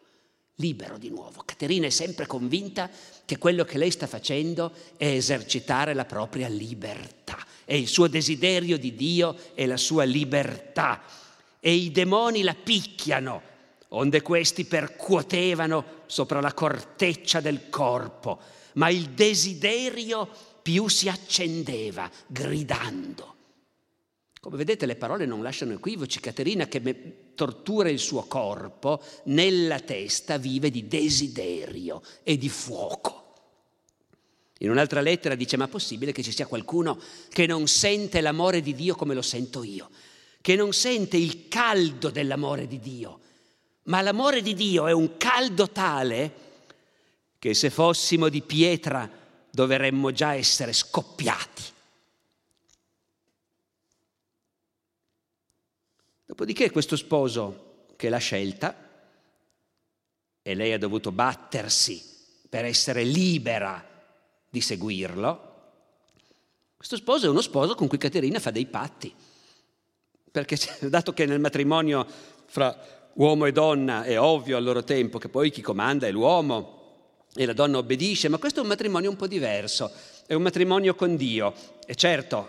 Libero 0.56 0.98
di 0.98 1.08
nuovo. 1.08 1.42
Caterina 1.44 1.86
è 1.86 1.90
sempre 1.90 2.26
convinta 2.26 2.90
che 3.24 3.38
quello 3.38 3.64
che 3.64 3.78
lei 3.78 3.90
sta 3.90 4.06
facendo 4.06 4.72
è 4.96 5.06
esercitare 5.06 5.94
la 5.94 6.04
propria 6.04 6.48
libertà. 6.48 7.38
È 7.64 7.74
il 7.74 7.86
suo 7.86 8.08
desiderio 8.08 8.76
di 8.76 8.94
Dio 8.94 9.36
e 9.54 9.66
la 9.66 9.76
sua 9.76 10.04
libertà. 10.04 11.02
E 11.60 11.72
i 11.72 11.92
demoni 11.92 12.42
la 12.42 12.54
picchiano 12.54 13.42
onde 13.88 14.22
questi 14.22 14.64
percuotevano 14.64 16.02
sopra 16.06 16.40
la 16.40 16.52
corteccia 16.52 17.40
del 17.40 17.68
corpo, 17.68 18.38
ma 18.74 18.88
il 18.90 19.10
desiderio 19.10 20.28
più 20.62 20.88
si 20.88 21.08
accendeva, 21.08 22.10
gridando. 22.26 23.36
Come 24.40 24.56
vedete 24.56 24.86
le 24.86 24.96
parole 24.96 25.26
non 25.26 25.42
lasciano 25.42 25.72
equivoci. 25.72 26.20
Caterina 26.20 26.66
che 26.66 27.32
tortura 27.34 27.88
il 27.88 27.98
suo 27.98 28.24
corpo, 28.24 29.02
nella 29.24 29.80
testa 29.80 30.38
vive 30.38 30.70
di 30.70 30.86
desiderio 30.86 32.02
e 32.22 32.36
di 32.36 32.48
fuoco. 32.48 33.16
In 34.58 34.70
un'altra 34.70 35.00
lettera 35.00 35.34
dice, 35.34 35.56
ma 35.56 35.66
è 35.66 35.68
possibile 35.68 36.12
che 36.12 36.22
ci 36.22 36.32
sia 36.32 36.46
qualcuno 36.46 37.00
che 37.28 37.46
non 37.46 37.68
sente 37.68 38.20
l'amore 38.20 38.60
di 38.60 38.74
Dio 38.74 38.94
come 38.94 39.14
lo 39.14 39.22
sento 39.22 39.62
io, 39.62 39.88
che 40.40 40.56
non 40.56 40.72
sente 40.72 41.16
il 41.16 41.48
caldo 41.48 42.10
dell'amore 42.10 42.66
di 42.66 42.80
Dio, 42.80 43.20
ma 43.88 44.00
l'amore 44.02 44.42
di 44.42 44.54
Dio 44.54 44.86
è 44.86 44.92
un 44.92 45.16
caldo 45.16 45.70
tale 45.70 46.46
che 47.38 47.54
se 47.54 47.70
fossimo 47.70 48.28
di 48.28 48.42
pietra 48.42 49.08
dovremmo 49.50 50.12
già 50.12 50.34
essere 50.34 50.72
scoppiati. 50.72 51.62
Dopodiché 56.26 56.70
questo 56.70 56.96
sposo 56.96 57.86
che 57.96 58.08
l'ha 58.08 58.18
scelta, 58.18 58.86
e 60.42 60.54
lei 60.54 60.72
ha 60.72 60.78
dovuto 60.78 61.10
battersi 61.10 62.02
per 62.48 62.64
essere 62.64 63.02
libera 63.04 63.84
di 64.48 64.60
seguirlo, 64.60 65.46
questo 66.76 66.96
sposo 66.96 67.26
è 67.26 67.30
uno 67.30 67.40
sposo 67.40 67.74
con 67.74 67.88
cui 67.88 67.98
Caterina 67.98 68.38
fa 68.38 68.50
dei 68.50 68.66
patti, 68.66 69.12
perché 70.30 70.58
dato 70.88 71.12
che 71.14 71.24
nel 71.24 71.40
matrimonio 71.40 72.06
fra 72.46 72.97
uomo 73.18 73.46
e 73.46 73.52
donna, 73.52 74.04
è 74.04 74.18
ovvio 74.18 74.56
al 74.56 74.64
loro 74.64 74.84
tempo 74.84 75.18
che 75.18 75.28
poi 75.28 75.50
chi 75.50 75.60
comanda 75.60 76.06
è 76.06 76.10
l'uomo 76.10 76.76
e 77.34 77.46
la 77.46 77.52
donna 77.52 77.78
obbedisce, 77.78 78.28
ma 78.28 78.38
questo 78.38 78.60
è 78.60 78.62
un 78.62 78.68
matrimonio 78.68 79.10
un 79.10 79.16
po' 79.16 79.26
diverso, 79.26 79.90
è 80.26 80.34
un 80.34 80.42
matrimonio 80.42 80.94
con 80.94 81.16
Dio. 81.16 81.52
E 81.84 81.94
certo, 81.94 82.48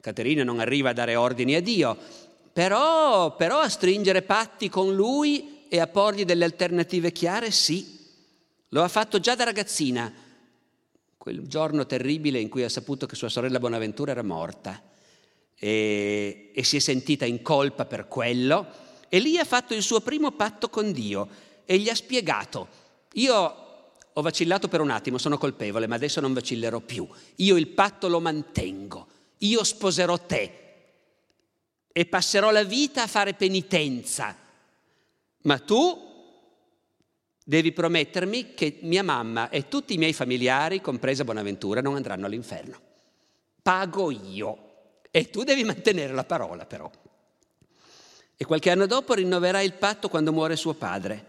Caterina 0.00 0.42
non 0.42 0.58
arriva 0.58 0.90
a 0.90 0.92
dare 0.92 1.14
ordini 1.14 1.54
a 1.54 1.62
Dio, 1.62 1.96
però, 2.52 3.36
però 3.36 3.60
a 3.60 3.68
stringere 3.68 4.22
patti 4.22 4.68
con 4.68 4.92
lui 4.94 5.66
e 5.68 5.78
a 5.78 5.86
porgli 5.86 6.24
delle 6.24 6.44
alternative 6.44 7.12
chiare, 7.12 7.50
sì. 7.52 7.96
Lo 8.70 8.82
ha 8.82 8.88
fatto 8.88 9.20
già 9.20 9.36
da 9.36 9.44
ragazzina, 9.44 10.12
quel 11.16 11.46
giorno 11.46 11.86
terribile 11.86 12.40
in 12.40 12.48
cui 12.48 12.64
ha 12.64 12.68
saputo 12.68 13.06
che 13.06 13.14
sua 13.14 13.28
sorella 13.28 13.60
Bonaventura 13.60 14.10
era 14.10 14.22
morta 14.24 14.82
e, 15.54 16.50
e 16.52 16.64
si 16.64 16.76
è 16.76 16.80
sentita 16.80 17.24
in 17.24 17.40
colpa 17.40 17.84
per 17.84 18.08
quello 18.08 18.86
e 19.08 19.18
lì 19.18 19.38
ha 19.38 19.44
fatto 19.44 19.74
il 19.74 19.82
suo 19.82 20.00
primo 20.00 20.32
patto 20.32 20.68
con 20.68 20.92
Dio 20.92 21.28
e 21.64 21.78
gli 21.78 21.88
ha 21.88 21.94
spiegato, 21.94 22.68
io 23.12 23.66
ho 24.12 24.22
vacillato 24.22 24.68
per 24.68 24.80
un 24.80 24.90
attimo, 24.90 25.16
sono 25.16 25.38
colpevole, 25.38 25.86
ma 25.86 25.94
adesso 25.94 26.20
non 26.20 26.32
vacillerò 26.32 26.80
più. 26.80 27.06
Io 27.36 27.56
il 27.56 27.68
patto 27.68 28.08
lo 28.08 28.20
mantengo, 28.20 29.06
io 29.38 29.62
sposerò 29.62 30.18
te 30.18 30.52
e 31.92 32.06
passerò 32.06 32.50
la 32.50 32.64
vita 32.64 33.04
a 33.04 33.06
fare 33.06 33.34
penitenza, 33.34 34.36
ma 35.42 35.58
tu 35.58 36.06
devi 37.44 37.72
promettermi 37.72 38.54
che 38.54 38.78
mia 38.82 39.02
mamma 39.02 39.50
e 39.50 39.68
tutti 39.68 39.94
i 39.94 39.98
miei 39.98 40.12
familiari, 40.12 40.80
compresa 40.80 41.24
Bonaventura, 41.24 41.80
non 41.80 41.94
andranno 41.94 42.26
all'inferno. 42.26 42.78
Pago 43.62 44.10
io 44.10 44.58
e 45.10 45.30
tu 45.30 45.44
devi 45.44 45.64
mantenere 45.64 46.12
la 46.12 46.24
parola 46.24 46.66
però. 46.66 46.90
E 48.40 48.44
qualche 48.44 48.70
anno 48.70 48.86
dopo 48.86 49.14
rinnoverà 49.14 49.62
il 49.62 49.72
patto 49.72 50.08
quando 50.08 50.32
muore 50.32 50.54
suo 50.54 50.74
padre. 50.74 51.24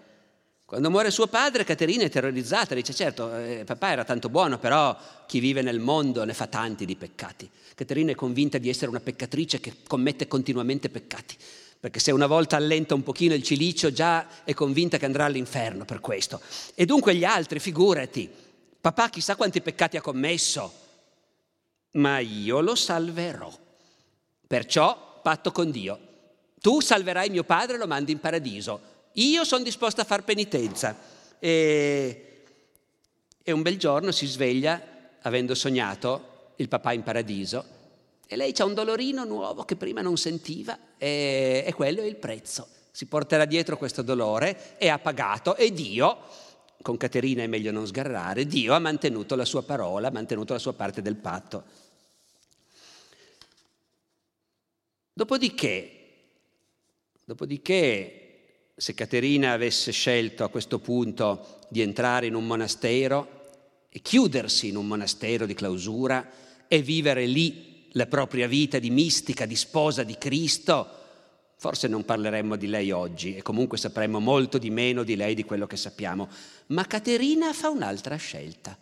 Quando 0.63 0.91
muore 0.91 1.09
suo 1.09 1.25
padre, 1.25 1.63
Caterina 1.63 2.03
è 2.03 2.09
terrorizzata, 2.09 2.75
dice 2.75 2.93
certo, 2.93 3.35
eh, 3.35 3.63
papà 3.65 3.89
era 3.89 4.03
tanto 4.03 4.29
buono, 4.29 4.59
però 4.59 4.95
chi 5.25 5.39
vive 5.39 5.63
nel 5.63 5.79
mondo 5.79 6.23
ne 6.23 6.35
fa 6.35 6.45
tanti 6.45 6.85
di 6.85 6.95
peccati. 6.95 7.49
Caterina 7.73 8.11
è 8.11 8.15
convinta 8.15 8.59
di 8.59 8.69
essere 8.69 8.91
una 8.91 8.99
peccatrice 8.99 9.59
che 9.59 9.77
commette 9.87 10.27
continuamente 10.27 10.89
peccati, 10.89 11.35
perché 11.79 11.99
se 11.99 12.11
una 12.11 12.27
volta 12.27 12.57
allenta 12.57 12.93
un 12.93 13.01
pochino 13.01 13.33
il 13.33 13.41
cilicio 13.41 13.91
già 13.91 14.43
è 14.43 14.53
convinta 14.53 14.99
che 14.99 15.05
andrà 15.05 15.25
all'inferno 15.25 15.85
per 15.85 16.01
questo. 16.01 16.39
E 16.75 16.85
dunque 16.85 17.15
gli 17.15 17.25
altri, 17.25 17.59
figurati, 17.59 18.29
papà 18.79 19.09
chissà 19.09 19.35
quanti 19.35 19.61
peccati 19.61 19.97
ha 19.97 20.01
commesso, 20.01 20.71
ma 21.93 22.19
io 22.19 22.61
lo 22.61 22.75
salverò. 22.75 23.51
Perciò 24.45 25.19
patto 25.23 25.51
con 25.51 25.71
Dio, 25.71 26.08
tu 26.61 26.81
salverai 26.81 27.29
mio 27.29 27.43
padre 27.43 27.75
e 27.75 27.77
lo 27.79 27.87
mandi 27.87 28.11
in 28.11 28.19
paradiso. 28.19 28.97
Io 29.13 29.43
sono 29.43 29.63
disposta 29.63 30.01
a 30.01 30.05
far 30.05 30.23
penitenza. 30.23 30.95
E, 31.39 32.43
e 33.41 33.51
un 33.51 33.61
bel 33.61 33.77
giorno 33.77 34.11
si 34.11 34.25
sveglia, 34.25 34.81
avendo 35.21 35.55
sognato 35.55 36.53
il 36.57 36.67
papà 36.67 36.93
in 36.93 37.03
paradiso, 37.03 37.77
e 38.27 38.35
lei 38.35 38.53
ha 38.57 38.65
un 38.65 38.73
dolorino 38.73 39.23
nuovo 39.23 39.63
che 39.63 39.75
prima 39.75 40.01
non 40.01 40.17
sentiva, 40.17 40.77
e, 40.97 41.63
e 41.65 41.73
quello 41.73 42.01
è 42.01 42.05
il 42.05 42.17
prezzo. 42.17 42.67
Si 42.91 43.05
porterà 43.05 43.45
dietro 43.45 43.77
questo 43.77 44.01
dolore 44.01 44.77
e 44.77 44.89
ha 44.89 44.99
pagato, 44.99 45.55
e 45.55 45.71
Dio, 45.71 46.17
con 46.81 46.97
Caterina 46.97 47.43
è 47.43 47.47
meglio 47.47 47.71
non 47.71 47.87
sgarrare, 47.87 48.45
Dio 48.45 48.73
ha 48.73 48.79
mantenuto 48.79 49.35
la 49.35 49.45
sua 49.45 49.63
parola, 49.63 50.09
ha 50.09 50.11
mantenuto 50.11 50.53
la 50.53 50.59
sua 50.59 50.73
parte 50.73 51.01
del 51.01 51.15
patto. 51.15 51.63
Dopodiché 55.13 55.98
Dopodiché, 57.29 58.71
se 58.75 58.95
Caterina 58.95 59.51
avesse 59.51 59.91
scelto 59.91 60.43
a 60.43 60.49
questo 60.49 60.79
punto 60.79 61.59
di 61.69 61.81
entrare 61.81 62.25
in 62.25 62.33
un 62.33 62.47
monastero 62.47 63.49
e 63.87 63.99
chiudersi 63.99 64.69
in 64.69 64.75
un 64.75 64.87
monastero 64.87 65.45
di 65.45 65.53
clausura 65.53 66.27
e 66.67 66.81
vivere 66.81 67.27
lì 67.27 67.85
la 67.91 68.07
propria 68.07 68.47
vita 68.47 68.79
di 68.79 68.89
mistica, 68.89 69.45
di 69.45 69.55
sposa 69.55 70.01
di 70.01 70.17
Cristo, 70.17 70.97
Forse 71.55 71.87
non 71.87 72.05
parleremmo 72.05 72.55
di 72.55 72.67
lei 72.67 72.89
oggi 72.89 73.35
e 73.35 73.41
comunque 73.41 73.77
sapremmo 73.77 74.19
molto 74.19 74.57
di 74.57 74.69
meno 74.69 75.03
di 75.03 75.17
lei 75.17 75.35
di 75.35 75.43
quello 75.43 75.67
che 75.67 75.75
sappiamo. 75.75 76.29
Ma 76.67 76.87
Caterina 76.87 77.51
fa 77.51 77.69
un'altra 77.69 78.15
scelta. 78.15 78.75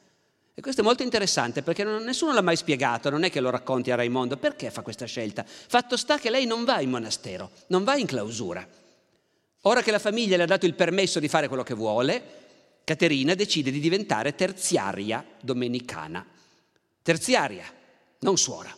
E 0.58 0.62
questo 0.62 0.82
è 0.82 0.84
molto 0.84 1.04
interessante 1.04 1.62
perché 1.62 1.84
non, 1.84 2.02
nessuno 2.02 2.34
l'ha 2.34 2.42
mai 2.42 2.56
spiegato, 2.56 3.12
non 3.12 3.24
è 3.24 3.30
che 3.30 3.42
lo 3.42 3.52
racconti 3.52 3.92
a 3.92 3.96
Raimondo. 3.96 4.38
Perché 4.38 4.72
fa 4.72 4.82
questa 4.82 5.06
scelta? 5.06 5.46
Fatto 5.46 5.96
sta 5.96 6.18
che 6.18 6.32
lei 6.32 6.48
non 6.48 6.64
va 6.64 6.82
in 6.82 6.90
monastero, 6.90 7.52
non 7.68 7.84
va 7.84 7.96
in 7.96 8.08
clausura. 8.08 8.68
Ora 9.62 9.84
che 9.84 9.92
la 9.92 10.00
famiglia 10.00 10.36
le 10.36 10.42
ha 10.42 10.48
dato 10.48 10.66
il 10.66 10.74
permesso 10.74 11.20
di 11.20 11.28
fare 11.28 11.48
quello 11.48 11.62
che 11.62 11.76
vuole, 11.76 12.24
Caterina 12.84 13.36
decide 13.36 13.70
di 13.70 13.80
diventare 13.80 14.34
terziaria 14.34 15.24
domenicana. 15.40 16.26
Terziaria, 17.04 17.72
non 18.22 18.36
suora. 18.36 18.76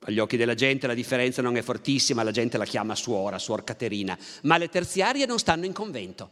Agli 0.00 0.18
occhi 0.18 0.36
della 0.36 0.54
gente 0.54 0.88
la 0.88 0.94
differenza 0.94 1.40
non 1.40 1.56
è 1.56 1.62
fortissima, 1.62 2.24
la 2.24 2.32
gente 2.32 2.58
la 2.58 2.64
chiama 2.64 2.96
suora, 2.96 3.38
suor 3.38 3.62
Caterina, 3.62 4.18
ma 4.42 4.58
le 4.58 4.68
terziarie 4.70 5.24
non 5.24 5.38
stanno 5.38 5.66
in 5.66 5.72
convento, 5.72 6.30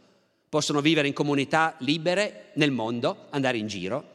possono 0.49 0.81
vivere 0.81 1.07
in 1.07 1.13
comunità 1.13 1.75
libere 1.79 2.51
nel 2.55 2.71
mondo, 2.71 3.27
andare 3.29 3.57
in 3.57 3.67
giro. 3.67 4.13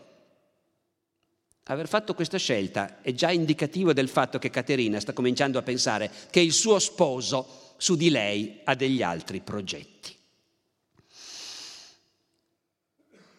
Aver 1.65 1.89
fatto 1.89 2.15
questa 2.15 2.39
scelta 2.39 3.01
è 3.01 3.13
già 3.13 3.31
indicativo 3.31 3.93
del 3.93 4.09
fatto 4.09 4.39
che 4.39 4.51
Caterina 4.51 4.99
sta 4.99 5.13
cominciando 5.13 5.59
a 5.59 5.63
pensare 5.63 6.11
che 6.31 6.41
il 6.41 6.53
suo 6.53 6.79
sposo 6.79 7.75
su 7.77 7.97
di 7.97 8.11
lei 8.11 8.61
ha 8.65 8.75
degli 8.75 9.03
altri 9.03 9.41
progetti. 9.41 10.17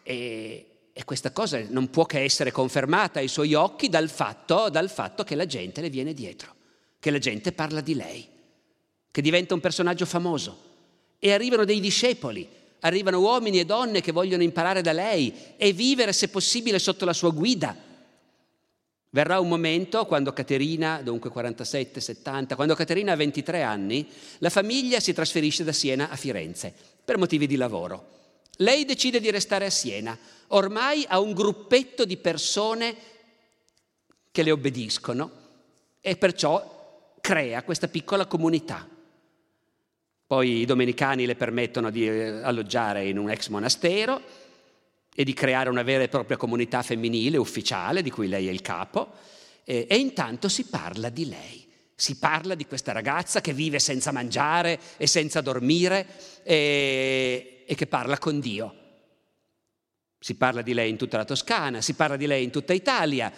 E 0.04 0.66
e 0.94 1.04
questa 1.04 1.32
cosa 1.32 1.64
non 1.68 1.88
può 1.88 2.04
che 2.04 2.20
essere 2.20 2.52
confermata 2.52 3.18
ai 3.18 3.28
suoi 3.28 3.54
occhi 3.54 3.88
dal 3.88 4.10
fatto, 4.10 4.68
dal 4.68 4.90
fatto 4.90 5.24
che 5.24 5.34
la 5.34 5.46
gente 5.46 5.80
le 5.80 5.88
viene 5.88 6.12
dietro, 6.12 6.54
che 6.98 7.10
la 7.10 7.18
gente 7.18 7.52
parla 7.52 7.80
di 7.80 7.94
lei, 7.94 8.28
che 9.10 9.22
diventa 9.22 9.54
un 9.54 9.60
personaggio 9.60 10.04
famoso. 10.04 10.70
E 11.18 11.32
arrivano 11.32 11.64
dei 11.64 11.80
discepoli, 11.80 12.46
arrivano 12.82 13.20
uomini 13.20 13.60
e 13.60 13.64
donne 13.64 14.00
che 14.00 14.12
vogliono 14.12 14.42
imparare 14.42 14.80
da 14.80 14.92
lei 14.92 15.34
e 15.56 15.72
vivere, 15.72 16.12
se 16.12 16.28
possibile, 16.28 16.78
sotto 16.78 17.04
la 17.04 17.12
sua 17.12 17.30
guida. 17.30 17.76
Verrà 19.10 19.38
un 19.40 19.48
momento 19.48 20.06
quando 20.06 20.32
Caterina, 20.32 21.02
dunque 21.02 21.28
47, 21.28 22.00
70, 22.00 22.54
quando 22.54 22.74
Caterina 22.74 23.12
ha 23.12 23.16
23 23.16 23.62
anni, 23.62 24.08
la 24.38 24.48
famiglia 24.48 25.00
si 25.00 25.12
trasferisce 25.12 25.64
da 25.64 25.72
Siena 25.72 26.08
a 26.08 26.16
Firenze 26.16 26.72
per 27.04 27.18
motivi 27.18 27.46
di 27.46 27.56
lavoro. 27.56 28.20
Lei 28.56 28.84
decide 28.84 29.20
di 29.20 29.30
restare 29.30 29.66
a 29.66 29.70
Siena, 29.70 30.16
ormai 30.48 31.04
ha 31.06 31.20
un 31.20 31.32
gruppetto 31.32 32.04
di 32.04 32.16
persone 32.16 32.96
che 34.30 34.42
le 34.42 34.50
obbediscono 34.50 35.30
e 36.00 36.16
perciò 36.16 37.14
crea 37.20 37.62
questa 37.64 37.88
piccola 37.88 38.26
comunità. 38.26 38.88
Poi 40.32 40.60
i 40.60 40.64
domenicani 40.64 41.26
le 41.26 41.34
permettono 41.34 41.90
di 41.90 42.08
eh, 42.08 42.40
alloggiare 42.42 43.06
in 43.06 43.18
un 43.18 43.28
ex 43.28 43.48
monastero 43.48 44.18
e 45.14 45.24
di 45.24 45.34
creare 45.34 45.68
una 45.68 45.82
vera 45.82 46.04
e 46.04 46.08
propria 46.08 46.38
comunità 46.38 46.80
femminile 46.80 47.36
ufficiale 47.36 48.00
di 48.00 48.08
cui 48.10 48.28
lei 48.28 48.48
è 48.48 48.50
il 48.50 48.62
capo 48.62 49.12
e, 49.62 49.86
e 49.86 49.96
intanto 49.96 50.48
si 50.48 50.64
parla 50.64 51.10
di 51.10 51.28
lei. 51.28 51.70
Si 51.94 52.16
parla 52.16 52.54
di 52.54 52.64
questa 52.64 52.92
ragazza 52.92 53.42
che 53.42 53.52
vive 53.52 53.78
senza 53.78 54.10
mangiare 54.10 54.80
e 54.96 55.06
senza 55.06 55.42
dormire 55.42 56.06
e, 56.44 57.64
e 57.66 57.74
che 57.74 57.86
parla 57.86 58.16
con 58.16 58.40
Dio. 58.40 58.74
Si 60.18 60.34
parla 60.36 60.62
di 60.62 60.72
lei 60.72 60.88
in 60.88 60.96
tutta 60.96 61.18
la 61.18 61.26
Toscana, 61.26 61.82
si 61.82 61.92
parla 61.92 62.16
di 62.16 62.26
lei 62.26 62.42
in 62.42 62.50
tutta 62.50 62.72
Italia, 62.72 63.30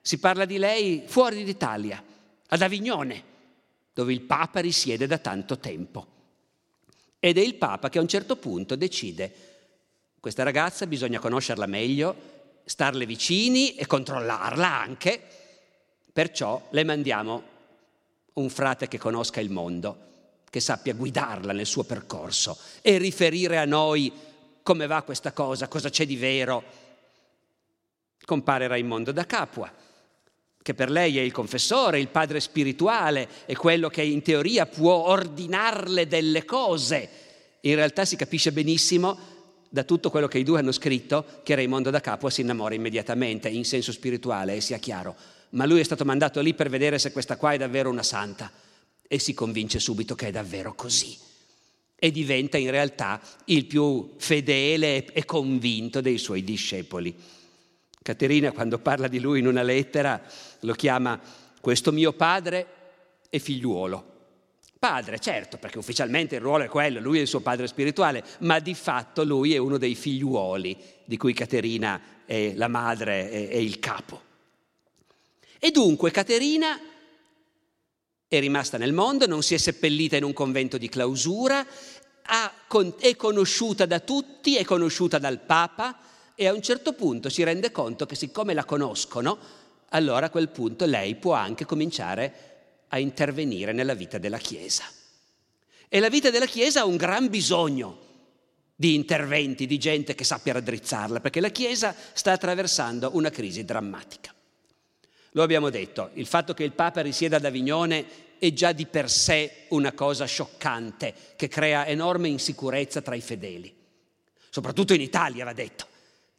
si 0.00 0.18
parla 0.18 0.44
di 0.44 0.58
lei 0.58 1.04
fuori 1.06 1.44
d'Italia, 1.44 2.02
ad 2.48 2.62
Avignone, 2.62 3.22
dove 3.92 4.12
il 4.12 4.22
Papa 4.22 4.58
risiede 4.58 5.06
da 5.06 5.18
tanto 5.18 5.58
tempo. 5.58 6.11
Ed 7.24 7.38
è 7.38 7.40
il 7.40 7.54
Papa 7.54 7.88
che 7.88 7.98
a 7.98 8.00
un 8.00 8.08
certo 8.08 8.34
punto 8.34 8.74
decide, 8.74 9.32
questa 10.18 10.42
ragazza 10.42 10.88
bisogna 10.88 11.20
conoscerla 11.20 11.66
meglio, 11.66 12.16
starle 12.64 13.06
vicini 13.06 13.76
e 13.76 13.86
controllarla 13.86 14.66
anche, 14.66 15.22
perciò 16.12 16.60
le 16.70 16.82
mandiamo 16.82 17.42
un 18.32 18.50
frate 18.50 18.88
che 18.88 18.98
conosca 18.98 19.38
il 19.38 19.50
mondo, 19.50 20.40
che 20.50 20.58
sappia 20.58 20.94
guidarla 20.94 21.52
nel 21.52 21.64
suo 21.66 21.84
percorso 21.84 22.58
e 22.80 22.98
riferire 22.98 23.58
a 23.58 23.66
noi 23.66 24.12
come 24.64 24.88
va 24.88 25.02
questa 25.02 25.30
cosa, 25.30 25.68
cosa 25.68 25.90
c'è 25.90 26.04
di 26.04 26.16
vero. 26.16 26.64
Compare 28.24 28.66
Raimondo 28.66 29.12
da 29.12 29.26
Capua, 29.26 29.72
che 30.62 30.74
per 30.74 30.90
lei 30.90 31.18
è 31.18 31.20
il 31.20 31.32
confessore, 31.32 32.00
il 32.00 32.08
padre 32.08 32.40
spirituale, 32.40 33.28
è 33.44 33.54
quello 33.54 33.88
che 33.88 34.02
in 34.02 34.22
teoria 34.22 34.66
può 34.66 35.08
ordinarle 35.08 36.06
delle 36.06 36.44
cose. 36.44 37.08
In 37.62 37.74
realtà 37.74 38.04
si 38.04 38.16
capisce 38.16 38.52
benissimo 38.52 39.30
da 39.68 39.84
tutto 39.84 40.10
quello 40.10 40.28
che 40.28 40.38
i 40.38 40.44
due 40.44 40.60
hanno 40.60 40.72
scritto 40.72 41.24
che 41.42 41.54
Raimondo 41.54 41.90
da 41.90 42.00
Capua 42.00 42.30
si 42.30 42.42
innamora 42.42 42.74
immediatamente, 42.74 43.48
in 43.48 43.64
senso 43.64 43.90
spirituale, 43.90 44.56
e 44.56 44.60
sia 44.60 44.78
chiaro. 44.78 45.16
Ma 45.50 45.66
lui 45.66 45.80
è 45.80 45.84
stato 45.84 46.04
mandato 46.04 46.40
lì 46.40 46.54
per 46.54 46.68
vedere 46.68 46.98
se 46.98 47.12
questa 47.12 47.36
qua 47.36 47.52
è 47.52 47.58
davvero 47.58 47.90
una 47.90 48.02
santa 48.02 48.50
e 49.06 49.18
si 49.18 49.34
convince 49.34 49.78
subito 49.78 50.14
che 50.14 50.28
è 50.28 50.30
davvero 50.30 50.74
così 50.74 51.30
e 52.04 52.10
diventa 52.10 52.58
in 52.58 52.72
realtà 52.72 53.20
il 53.44 53.66
più 53.66 54.14
fedele 54.16 55.04
e 55.04 55.24
convinto 55.24 56.00
dei 56.00 56.18
suoi 56.18 56.42
discepoli. 56.42 57.14
Caterina 58.02 58.52
quando 58.52 58.78
parla 58.78 59.08
di 59.08 59.20
lui 59.20 59.38
in 59.38 59.46
una 59.46 59.62
lettera 59.62 60.20
lo 60.60 60.74
chiama 60.74 61.18
questo 61.60 61.92
mio 61.92 62.12
padre 62.12 62.66
e 63.30 63.38
figliuolo. 63.38 64.10
Padre, 64.78 65.20
certo, 65.20 65.58
perché 65.58 65.78
ufficialmente 65.78 66.34
il 66.34 66.40
ruolo 66.40 66.64
è 66.64 66.68
quello, 66.68 66.98
lui 66.98 67.18
è 67.18 67.20
il 67.20 67.28
suo 67.28 67.38
padre 67.38 67.68
spirituale, 67.68 68.24
ma 68.40 68.58
di 68.58 68.74
fatto 68.74 69.22
lui 69.22 69.54
è 69.54 69.58
uno 69.58 69.78
dei 69.78 69.94
figliuoli 69.94 70.76
di 71.04 71.16
cui 71.16 71.32
Caterina 71.32 72.00
è 72.26 72.52
la 72.56 72.66
madre 72.66 73.30
e 73.30 73.62
il 73.62 73.78
capo. 73.78 74.20
E 75.60 75.70
dunque 75.70 76.10
Caterina 76.10 76.80
è 78.26 78.40
rimasta 78.40 78.76
nel 78.76 78.92
mondo, 78.92 79.28
non 79.28 79.44
si 79.44 79.54
è 79.54 79.58
seppellita 79.58 80.16
in 80.16 80.24
un 80.24 80.32
convento 80.32 80.78
di 80.78 80.88
clausura, 80.88 81.64
è 82.98 83.14
conosciuta 83.14 83.86
da 83.86 84.00
tutti, 84.00 84.56
è 84.56 84.64
conosciuta 84.64 85.18
dal 85.18 85.38
Papa 85.38 85.96
e 86.34 86.46
a 86.46 86.52
un 86.52 86.62
certo 86.62 86.92
punto 86.92 87.28
si 87.28 87.42
rende 87.42 87.70
conto 87.70 88.06
che 88.06 88.14
siccome 88.14 88.54
la 88.54 88.64
conoscono, 88.64 89.38
allora 89.90 90.26
a 90.26 90.30
quel 90.30 90.48
punto 90.48 90.86
lei 90.86 91.14
può 91.16 91.34
anche 91.34 91.64
cominciare 91.64 92.50
a 92.88 92.98
intervenire 92.98 93.72
nella 93.72 93.94
vita 93.94 94.18
della 94.18 94.38
Chiesa. 94.38 94.84
E 95.88 96.00
la 96.00 96.08
vita 96.08 96.30
della 96.30 96.46
Chiesa 96.46 96.80
ha 96.80 96.86
un 96.86 96.96
gran 96.96 97.28
bisogno 97.28 98.10
di 98.74 98.94
interventi, 98.94 99.66
di 99.66 99.78
gente 99.78 100.14
che 100.14 100.24
sappia 100.24 100.54
raddrizzarla, 100.54 101.20
perché 101.20 101.40
la 101.40 101.50
Chiesa 101.50 101.94
sta 102.12 102.32
attraversando 102.32 103.10
una 103.14 103.30
crisi 103.30 103.64
drammatica. 103.64 104.34
Lo 105.32 105.42
abbiamo 105.42 105.70
detto, 105.70 106.10
il 106.14 106.26
fatto 106.26 106.52
che 106.52 106.64
il 106.64 106.72
Papa 106.72 107.00
risieda 107.00 107.36
ad 107.36 107.44
Avignone 107.44 108.04
è 108.38 108.52
già 108.52 108.72
di 108.72 108.86
per 108.86 109.08
sé 109.08 109.66
una 109.68 109.92
cosa 109.92 110.24
scioccante 110.24 111.14
che 111.36 111.48
crea 111.48 111.86
enorme 111.86 112.28
insicurezza 112.28 113.00
tra 113.00 113.14
i 113.14 113.20
fedeli. 113.20 113.74
Soprattutto 114.50 114.92
in 114.92 115.00
Italia, 115.00 115.44
va 115.44 115.52
detto, 115.52 115.86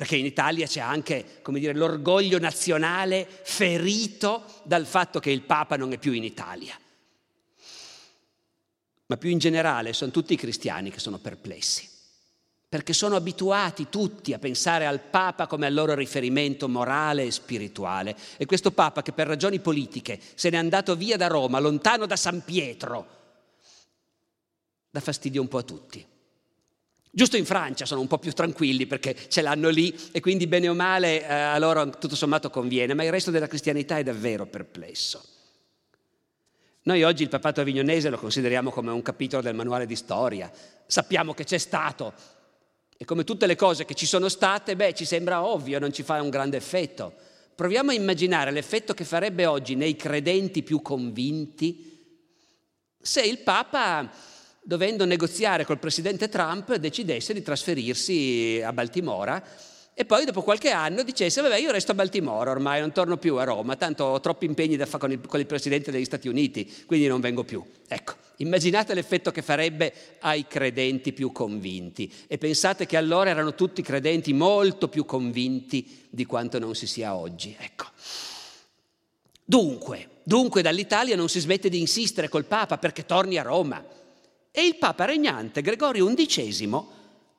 perché 0.04 0.18
in 0.18 0.26
Italia 0.26 0.68
c'è 0.68 0.82
anche, 0.82 1.40
dire, 1.48 1.74
l'orgoglio 1.74 2.38
nazionale 2.38 3.26
ferito 3.44 4.44
dal 4.64 4.86
fatto 4.86 5.22
che 5.22 5.32
il 5.32 5.44
Papa 5.44 5.78
non 5.78 5.94
è 5.94 5.98
più 5.98 6.12
in 6.12 6.26
Italia. 6.26 6.78
Ma 9.06 9.16
più 9.16 9.30
in 9.30 9.38
generale 9.38 9.94
sono 9.94 10.12
tutti 10.12 10.34
i 10.34 10.36
cristiani 10.36 10.92
che 10.92 11.00
sono 11.00 11.20
perplessi 11.20 11.90
perché 12.68 12.92
sono 12.92 13.16
abituati 13.16 13.88
tutti 13.88 14.34
a 14.34 14.40
pensare 14.40 14.88
al 14.88 15.00
Papa 15.00 15.48
come 15.48 15.68
al 15.68 15.74
loro 15.74 15.94
riferimento 15.94 16.68
morale 16.68 17.24
e 17.24 17.32
spirituale. 17.32 18.18
E 18.36 18.46
questo 18.46 18.72
Papa 18.72 19.04
che 19.04 19.14
per 19.14 19.28
ragioni 19.28 19.60
politiche 19.60 20.20
se 20.36 20.50
n'è 20.50 20.58
andato 20.58 20.98
via 20.98 21.16
da 21.16 21.28
Roma, 21.28 21.60
lontano 21.60 22.08
da 22.08 22.18
San 22.18 22.44
Pietro, 22.44 23.08
dà 24.90 25.00
fastidio 25.00 25.40
un 25.40 25.48
po' 25.48 25.60
a 25.60 25.64
tutti. 25.64 26.06
Giusto 27.16 27.38
in 27.38 27.46
Francia 27.46 27.86
sono 27.86 28.02
un 28.02 28.08
po' 28.08 28.18
più 28.18 28.32
tranquilli 28.32 28.88
perché 28.88 29.16
ce 29.30 29.44
l'hanno 29.44 29.70
lì 29.70 29.96
e 30.12 30.20
quindi 30.20 30.48
bene 30.48 30.68
o 30.68 30.74
male 30.74 31.22
eh, 31.22 31.32
a 31.32 31.60
loro 31.60 31.88
tutto 31.92 32.16
sommato 32.16 32.50
conviene, 32.50 32.96
ma 32.96 33.04
il 33.04 33.12
resto 33.12 33.30
della 33.30 33.46
cristianità 33.46 34.00
è 34.00 34.04
davvero 34.04 34.48
perplesso. 34.48 35.24
Noi 36.86 37.04
oggi 37.04 37.22
il 37.22 37.30
papato 37.30 37.62
avignonese 37.62 38.10
lo 38.10 38.18
consideriamo 38.18 38.72
come 38.72 38.90
un 38.90 39.04
capitolo 39.04 39.44
del 39.44 39.54
manuale 39.54 39.86
di 39.86 39.96
storia, 39.96 40.52
sappiamo 40.88 41.36
che 41.36 41.44
c'è 41.44 41.60
stato, 41.60 42.14
e 42.98 43.06
come 43.06 43.24
tutte 43.24 43.46
le 43.46 43.56
cose 43.56 43.86
che 43.86 43.94
ci 43.94 44.08
sono 44.08 44.28
state, 44.28 44.76
beh, 44.76 44.96
ci 44.96 45.06
sembra 45.06 45.46
ovvio, 45.46 45.78
non 45.78 45.94
ci 45.94 46.02
fa 46.02 46.20
un 46.20 46.32
grande 46.32 46.58
effetto. 46.58 47.14
Proviamo 47.54 47.92
a 47.92 47.94
immaginare 47.94 48.50
l'effetto 48.50 48.96
che 48.96 49.06
farebbe 49.06 49.46
oggi 49.46 49.76
nei 49.76 49.96
credenti 49.96 50.64
più 50.64 50.82
convinti 50.82 51.92
se 53.04 53.22
il 53.22 53.40
Papa, 53.40 54.10
dovendo 54.64 55.06
negoziare 55.06 55.66
col 55.66 55.80
presidente 55.80 56.30
Trump, 56.30 56.76
decidesse 56.76 57.34
di 57.34 57.42
trasferirsi 57.42 58.62
a 58.64 58.74
Baltimora 58.74 59.44
e 59.94 60.06
poi 60.06 60.26
dopo 60.26 60.42
qualche 60.42 60.72
anno 60.72 61.04
dicesse, 61.04 61.42
vabbè, 61.42 61.58
io 61.58 61.72
resto 61.72 61.92
a 61.92 61.96
Baltimora 61.96 62.50
ormai, 62.50 62.80
non 62.80 62.92
torno 62.92 63.18
più 63.18 63.36
a 63.36 63.44
Roma, 63.44 63.76
tanto 63.76 64.06
ho 64.06 64.20
troppi 64.20 64.46
impegni 64.46 64.76
da 64.76 64.86
fare 64.86 65.00
con 65.00 65.12
il, 65.12 65.22
con 65.22 65.40
il 65.40 65.46
presidente 65.46 65.92
degli 65.92 66.06
Stati 66.06 66.28
Uniti, 66.28 66.84
quindi 66.88 67.06
non 67.06 67.22
vengo 67.22 67.44
più. 67.44 67.64
Ecco, 67.88 68.16
Immaginate 68.38 68.96
l'effetto 68.96 69.32
che 69.32 69.44
farebbe 69.44 69.94
ai 70.22 70.48
credenti 70.48 71.14
più 71.14 71.32
convinti 71.32 72.12
e 72.28 72.40
pensate 72.40 72.88
che 72.88 72.98
allora 72.98 73.30
erano 73.30 73.54
tutti 73.54 73.84
credenti 73.84 74.34
molto 74.34 74.88
più 74.88 75.06
convinti 75.06 76.08
di 76.10 76.26
quanto 76.26 76.58
non 76.58 76.74
si 76.74 76.88
sia 76.88 77.16
oggi. 77.16 77.56
Ecco. 77.58 77.86
Dunque, 79.46 80.22
dunque 80.24 80.64
dall'Italia 80.64 81.16
non 81.16 81.30
si 81.30 81.40
smette 81.40 81.70
di 81.70 81.80
insistere 81.80 82.28
col 82.28 82.46
Papa 82.46 82.80
perché 82.80 83.06
torni 83.06 83.38
a 83.38 83.44
Roma. 83.44 83.86
E 84.56 84.64
il 84.64 84.76
Papa 84.76 85.06
regnante 85.06 85.64
Gregorio 85.64 86.14
XI 86.14 86.70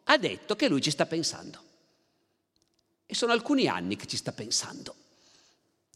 ha 0.03 0.19
detto 0.19 0.57
che 0.57 0.69
lui 0.69 0.81
ci 0.81 0.91
sta 0.91 1.07
pensando. 1.07 1.61
E 3.07 3.15
sono 3.15 3.31
alcuni 3.31 3.69
anni 3.69 3.95
che 3.95 4.07
ci 4.07 4.17
sta 4.17 4.33
pensando. 4.33 4.97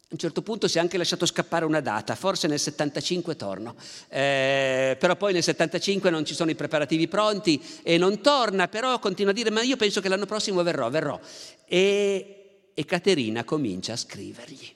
A 0.00 0.06
un 0.10 0.18
certo 0.18 0.42
punto 0.42 0.68
si 0.68 0.78
è 0.78 0.80
anche 0.80 0.96
lasciato 0.96 1.26
scappare 1.26 1.64
una 1.64 1.80
data, 1.80 2.14
forse 2.14 2.46
nel 2.46 2.60
75 2.60 3.34
torno, 3.34 3.74
eh, 4.08 4.96
però 4.96 5.16
poi 5.16 5.32
nel 5.32 5.42
75 5.42 6.08
non 6.08 6.24
ci 6.24 6.34
sono 6.34 6.52
i 6.52 6.54
preparativi 6.54 7.08
pronti 7.08 7.60
e 7.82 7.98
non 7.98 8.20
torna, 8.20 8.68
però 8.68 9.00
continua 9.00 9.32
a 9.32 9.34
dire 9.34 9.50
ma 9.50 9.62
io 9.62 9.76
penso 9.76 10.00
che 10.00 10.08
l'anno 10.08 10.24
prossimo 10.24 10.62
verrò, 10.62 10.88
verrò. 10.88 11.18
E, 11.66 12.70
e 12.72 12.84
Caterina 12.84 13.42
comincia 13.42 13.94
a 13.94 13.96
scrivergli. 13.96 14.72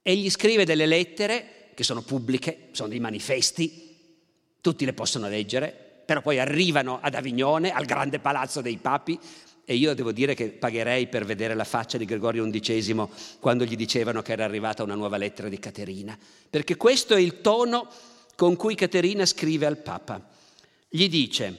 E 0.00 0.16
gli 0.16 0.30
scrive 0.30 0.64
delle 0.64 0.86
lettere 0.86 1.68
che 1.74 1.84
sono 1.84 2.00
pubbliche, 2.00 2.68
sono 2.72 2.88
dei 2.88 3.00
manifesti, 3.00 3.91
tutti 4.62 4.86
le 4.86 4.94
possono 4.94 5.28
leggere, 5.28 5.76
però 6.06 6.22
poi 6.22 6.38
arrivano 6.38 7.00
ad 7.02 7.14
Avignone, 7.14 7.72
al 7.72 7.84
grande 7.84 8.20
palazzo 8.20 8.62
dei 8.62 8.78
papi, 8.78 9.18
e 9.64 9.74
io 9.74 9.94
devo 9.94 10.12
dire 10.12 10.34
che 10.34 10.48
pagherei 10.48 11.08
per 11.08 11.24
vedere 11.24 11.54
la 11.54 11.64
faccia 11.64 11.98
di 11.98 12.04
Gregorio 12.04 12.48
XI 12.48 13.06
quando 13.38 13.64
gli 13.64 13.76
dicevano 13.76 14.22
che 14.22 14.32
era 14.32 14.44
arrivata 14.44 14.82
una 14.82 14.94
nuova 14.94 15.16
lettera 15.16 15.48
di 15.48 15.58
Caterina, 15.58 16.16
perché 16.48 16.76
questo 16.76 17.14
è 17.14 17.20
il 17.20 17.40
tono 17.40 17.88
con 18.36 18.56
cui 18.56 18.74
Caterina 18.74 19.26
scrive 19.26 19.66
al 19.66 19.78
Papa. 19.78 20.28
Gli 20.88 21.08
dice, 21.08 21.58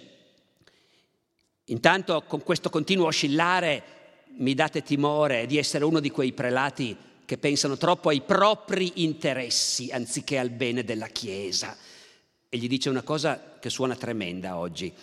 intanto 1.66 2.24
con 2.24 2.42
questo 2.44 2.70
continuo 2.70 3.08
oscillare 3.08 3.84
mi 4.38 4.54
date 4.54 4.82
timore 4.82 5.46
di 5.46 5.58
essere 5.58 5.86
uno 5.86 6.00
di 6.00 6.10
quei 6.10 6.34
prelati 6.34 6.96
che 7.26 7.38
pensano 7.38 7.78
troppo 7.78 8.10
ai 8.10 8.22
propri 8.22 8.92
interessi 8.96 9.92
anziché 9.92 10.38
al 10.40 10.50
bene 10.50 10.84
della 10.84 11.08
Chiesa. 11.08 11.76
E 12.54 12.58
gli 12.58 12.68
dice 12.68 12.90
una 12.90 13.02
cosa 13.02 13.58
che 13.60 13.72
suona 13.72 13.96
tremenda 13.96 14.58
oggi. 14.58 14.94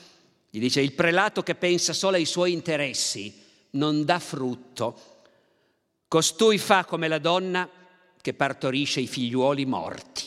Gli 0.50 0.60
dice 0.60 0.82
il 0.82 0.92
prelato 0.92 1.42
che 1.42 1.56
pensa 1.56 1.92
solo 1.92 2.14
ai 2.14 2.24
suoi 2.24 2.52
interessi 2.52 3.42
non 3.70 4.04
dà 4.04 4.20
frutto. 4.20 5.22
Costui 6.06 6.58
fa 6.58 6.84
come 6.84 7.08
la 7.08 7.18
donna 7.18 7.68
che 8.20 8.34
partorisce 8.34 9.00
i 9.00 9.08
figliuoli 9.08 9.66
morti. 9.66 10.26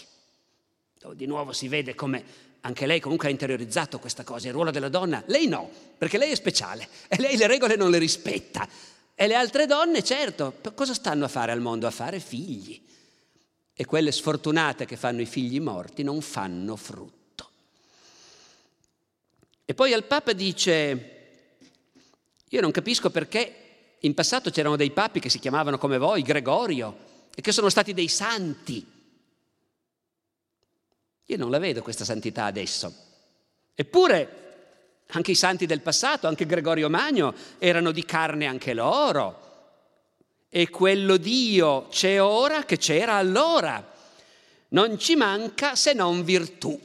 Di 1.14 1.26
nuovo 1.26 1.54
si 1.54 1.70
vede 1.70 1.96
come 1.96 2.26
anche 2.60 2.86
lei 2.86 3.00
comunque 3.00 3.30
ha 3.30 3.32
interiorizzato 3.32 4.00
questa 4.00 4.26
cosa, 4.26 4.48
il 4.48 4.54
ruolo 4.54 4.72
della 4.72 4.90
donna. 4.90 5.24
Lei 5.28 5.48
no, 5.48 5.70
perché 5.98 6.18
lei 6.18 6.32
è 6.32 6.36
speciale 6.36 6.90
e 7.08 7.22
lei 7.22 7.38
le 7.38 7.48
regole 7.48 7.78
non 7.78 7.90
le 7.90 8.00
rispetta. 8.00 8.68
E 9.16 9.28
le 9.28 9.36
altre 9.36 9.66
donne, 9.66 10.04
certo, 10.04 10.56
cosa 10.76 10.94
stanno 10.94 11.24
a 11.24 11.30
fare 11.30 11.54
al 11.54 11.62
mondo? 11.62 11.88
A 11.88 11.92
fare 11.92 12.20
figli. 12.20 12.82
E 13.76 13.86
quelle 13.86 14.12
sfortunate 14.12 14.86
che 14.86 14.96
fanno 14.96 15.22
i 15.22 15.26
figli 15.26 15.60
morti 15.60 16.04
non 16.04 16.22
fanno 16.22 16.76
frutto. 16.76 17.50
E 19.66 19.74
poi 19.74 19.94
al 19.94 20.04
Papa 20.04 20.34
dice, 20.34 21.12
io 22.50 22.62
non 22.62 22.72
capisco 22.72 23.10
perché 23.10 23.98
in 24.00 24.14
passato 24.14 24.52
c'erano 24.52 24.76
dei 24.76 24.92
papi 24.92 25.20
che 25.20 25.30
si 25.30 25.40
chiamavano 25.40 25.78
come 25.78 25.98
voi, 25.98 26.22
Gregorio, 26.22 27.12
e 27.34 27.42
che 27.42 27.52
sono 27.52 27.70
stati 27.70 27.94
dei 27.94 28.10
santi. 28.10 28.86
Io 31.26 31.38
non 31.38 31.50
la 31.50 31.60
vedo 31.60 31.82
questa 31.82 32.04
santità 32.04 32.46
adesso. 32.46 32.94
Eppure 33.74 34.42
anche 35.08 35.32
i 35.32 35.36
santi 35.36 35.66
del 35.66 35.82
passato, 35.82 36.28
anche 36.28 36.46
Gregorio 36.46 36.90
Magno, 36.90 37.34
erano 37.60 37.92
di 37.92 38.04
carne 38.04 38.46
anche 38.46 38.74
loro. 38.74 39.43
E 40.56 40.70
quello 40.70 41.18
Dio 41.18 41.88
c'è 41.90 42.22
ora 42.22 42.64
che 42.64 42.78
c'era 42.78 43.16
allora. 43.16 43.92
Non 44.68 45.00
ci 45.00 45.16
manca 45.16 45.74
se 45.74 45.94
non 45.94 46.24
virtù. 46.24 46.80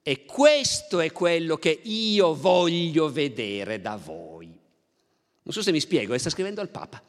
E 0.00 0.24
questo 0.24 1.00
è 1.00 1.10
quello 1.10 1.56
che 1.56 1.80
io 1.82 2.36
voglio 2.36 3.10
vedere 3.10 3.80
da 3.80 3.96
voi. 3.96 4.46
Non 4.46 5.52
so 5.52 5.60
se 5.60 5.72
mi 5.72 5.80
spiego, 5.80 6.14
e 6.14 6.20
sta 6.20 6.30
scrivendo 6.30 6.60
al 6.60 6.68
Papa. 6.68 7.02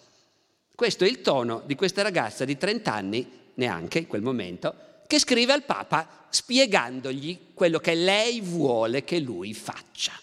Questo 0.74 1.04
è 1.04 1.08
il 1.08 1.22
tono 1.22 1.62
di 1.68 1.76
questa 1.76 2.02
ragazza 2.02 2.46
di 2.46 2.58
30 2.58 2.92
anni, 2.92 3.32
neanche 3.54 4.00
in 4.00 4.08
quel 4.08 4.24
momento, 4.24 4.74
che 5.06 5.20
scrive 5.20 5.54
al 5.54 5.66
Papa 5.66 6.26
spiegandogli 6.32 7.54
quello 7.54 7.78
che 7.78 7.94
lei 7.94 8.42
vuole 8.42 9.04
che 9.04 9.20
lui 9.20 9.54
faccia. 9.54 10.20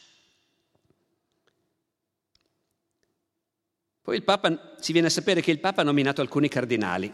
Poi 4.03 4.17
il 4.17 4.25
Papa, 4.25 4.75
si 4.81 4.91
viene 4.91 5.07
a 5.07 5.11
sapere 5.11 5.41
che 5.41 5.53
il 5.53 5.61
Papa 5.61 5.83
ha 5.83 5.85
nominato 5.85 6.21
alcuni 6.21 6.49
cardinali. 6.49 7.13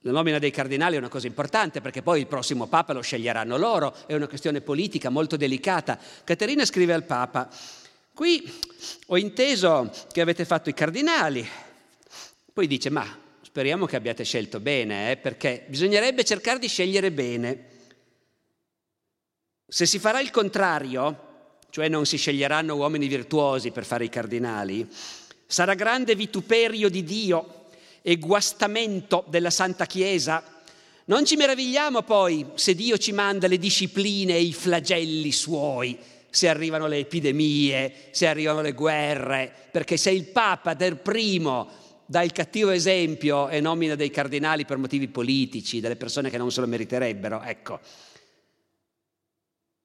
La 0.00 0.12
nomina 0.12 0.38
dei 0.38 0.52
cardinali 0.52 0.94
è 0.94 0.98
una 0.98 1.08
cosa 1.08 1.26
importante 1.26 1.80
perché 1.80 2.00
poi 2.00 2.20
il 2.20 2.28
prossimo 2.28 2.68
Papa 2.68 2.92
lo 2.92 3.00
sceglieranno 3.00 3.56
loro, 3.56 3.92
è 4.06 4.14
una 4.14 4.28
questione 4.28 4.60
politica 4.60 5.10
molto 5.10 5.36
delicata. 5.36 5.98
Caterina 6.22 6.64
scrive 6.64 6.92
al 6.92 7.02
Papa, 7.02 7.50
qui 8.14 8.48
ho 9.06 9.16
inteso 9.16 9.90
che 10.12 10.20
avete 10.20 10.44
fatto 10.44 10.68
i 10.68 10.74
cardinali, 10.74 11.44
poi 12.52 12.68
dice 12.68 12.88
ma 12.88 13.04
speriamo 13.42 13.86
che 13.86 13.96
abbiate 13.96 14.22
scelto 14.22 14.60
bene, 14.60 15.10
eh, 15.10 15.16
perché 15.16 15.64
bisognerebbe 15.66 16.24
cercare 16.24 16.60
di 16.60 16.68
scegliere 16.68 17.10
bene. 17.10 17.64
Se 19.66 19.86
si 19.86 19.98
farà 19.98 20.20
il 20.20 20.30
contrario, 20.30 21.56
cioè 21.70 21.88
non 21.88 22.06
si 22.06 22.16
sceglieranno 22.16 22.76
uomini 22.76 23.08
virtuosi 23.08 23.72
per 23.72 23.84
fare 23.84 24.04
i 24.04 24.08
cardinali, 24.08 24.88
sarà 25.46 25.74
grande 25.74 26.14
vituperio 26.14 26.88
di 26.88 27.04
Dio 27.04 27.68
e 28.02 28.18
guastamento 28.18 29.24
della 29.28 29.50
Santa 29.50 29.86
Chiesa. 29.86 30.42
Non 31.06 31.24
ci 31.24 31.36
meravigliamo 31.36 32.02
poi 32.02 32.46
se 32.54 32.74
Dio 32.74 32.98
ci 32.98 33.12
manda 33.12 33.46
le 33.46 33.58
discipline 33.58 34.34
e 34.34 34.42
i 34.42 34.52
flagelli 34.52 35.30
suoi, 35.32 35.96
se 36.28 36.48
arrivano 36.48 36.86
le 36.86 36.98
epidemie, 36.98 38.08
se 38.10 38.26
arrivano 38.26 38.60
le 38.60 38.72
guerre, 38.72 39.52
perché 39.70 39.96
se 39.96 40.10
il 40.10 40.24
Papa 40.24 40.74
per 40.74 40.96
primo 40.96 41.68
dà 42.06 42.22
il 42.22 42.32
cattivo 42.32 42.70
esempio 42.70 43.48
e 43.48 43.60
nomina 43.60 43.94
dei 43.94 44.10
cardinali 44.10 44.64
per 44.64 44.76
motivi 44.76 45.08
politici, 45.08 45.80
delle 45.80 45.96
persone 45.96 46.30
che 46.30 46.38
non 46.38 46.52
se 46.52 46.60
lo 46.60 46.66
meriterebbero, 46.66 47.42
ecco. 47.42 47.80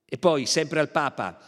E 0.05 0.17
poi, 0.17 0.45
sempre 0.45 0.79
al 0.79 0.89
Papa, 0.89 1.39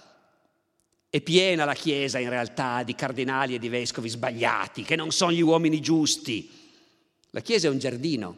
è 1.13 1.21
piena 1.21 1.63
la 1.63 1.75
Chiesa 1.75 2.17
in 2.17 2.29
realtà 2.29 2.81
di 2.81 2.95
cardinali 2.95 3.53
e 3.53 3.59
di 3.59 3.69
vescovi 3.69 4.09
sbagliati, 4.09 4.81
che 4.81 4.95
non 4.95 5.11
sono 5.11 5.31
gli 5.31 5.41
uomini 5.41 5.79
giusti, 5.79 6.49
la 7.29 7.39
chiesa 7.39 7.67
è 7.67 7.69
un 7.69 7.77
giardino, 7.77 8.35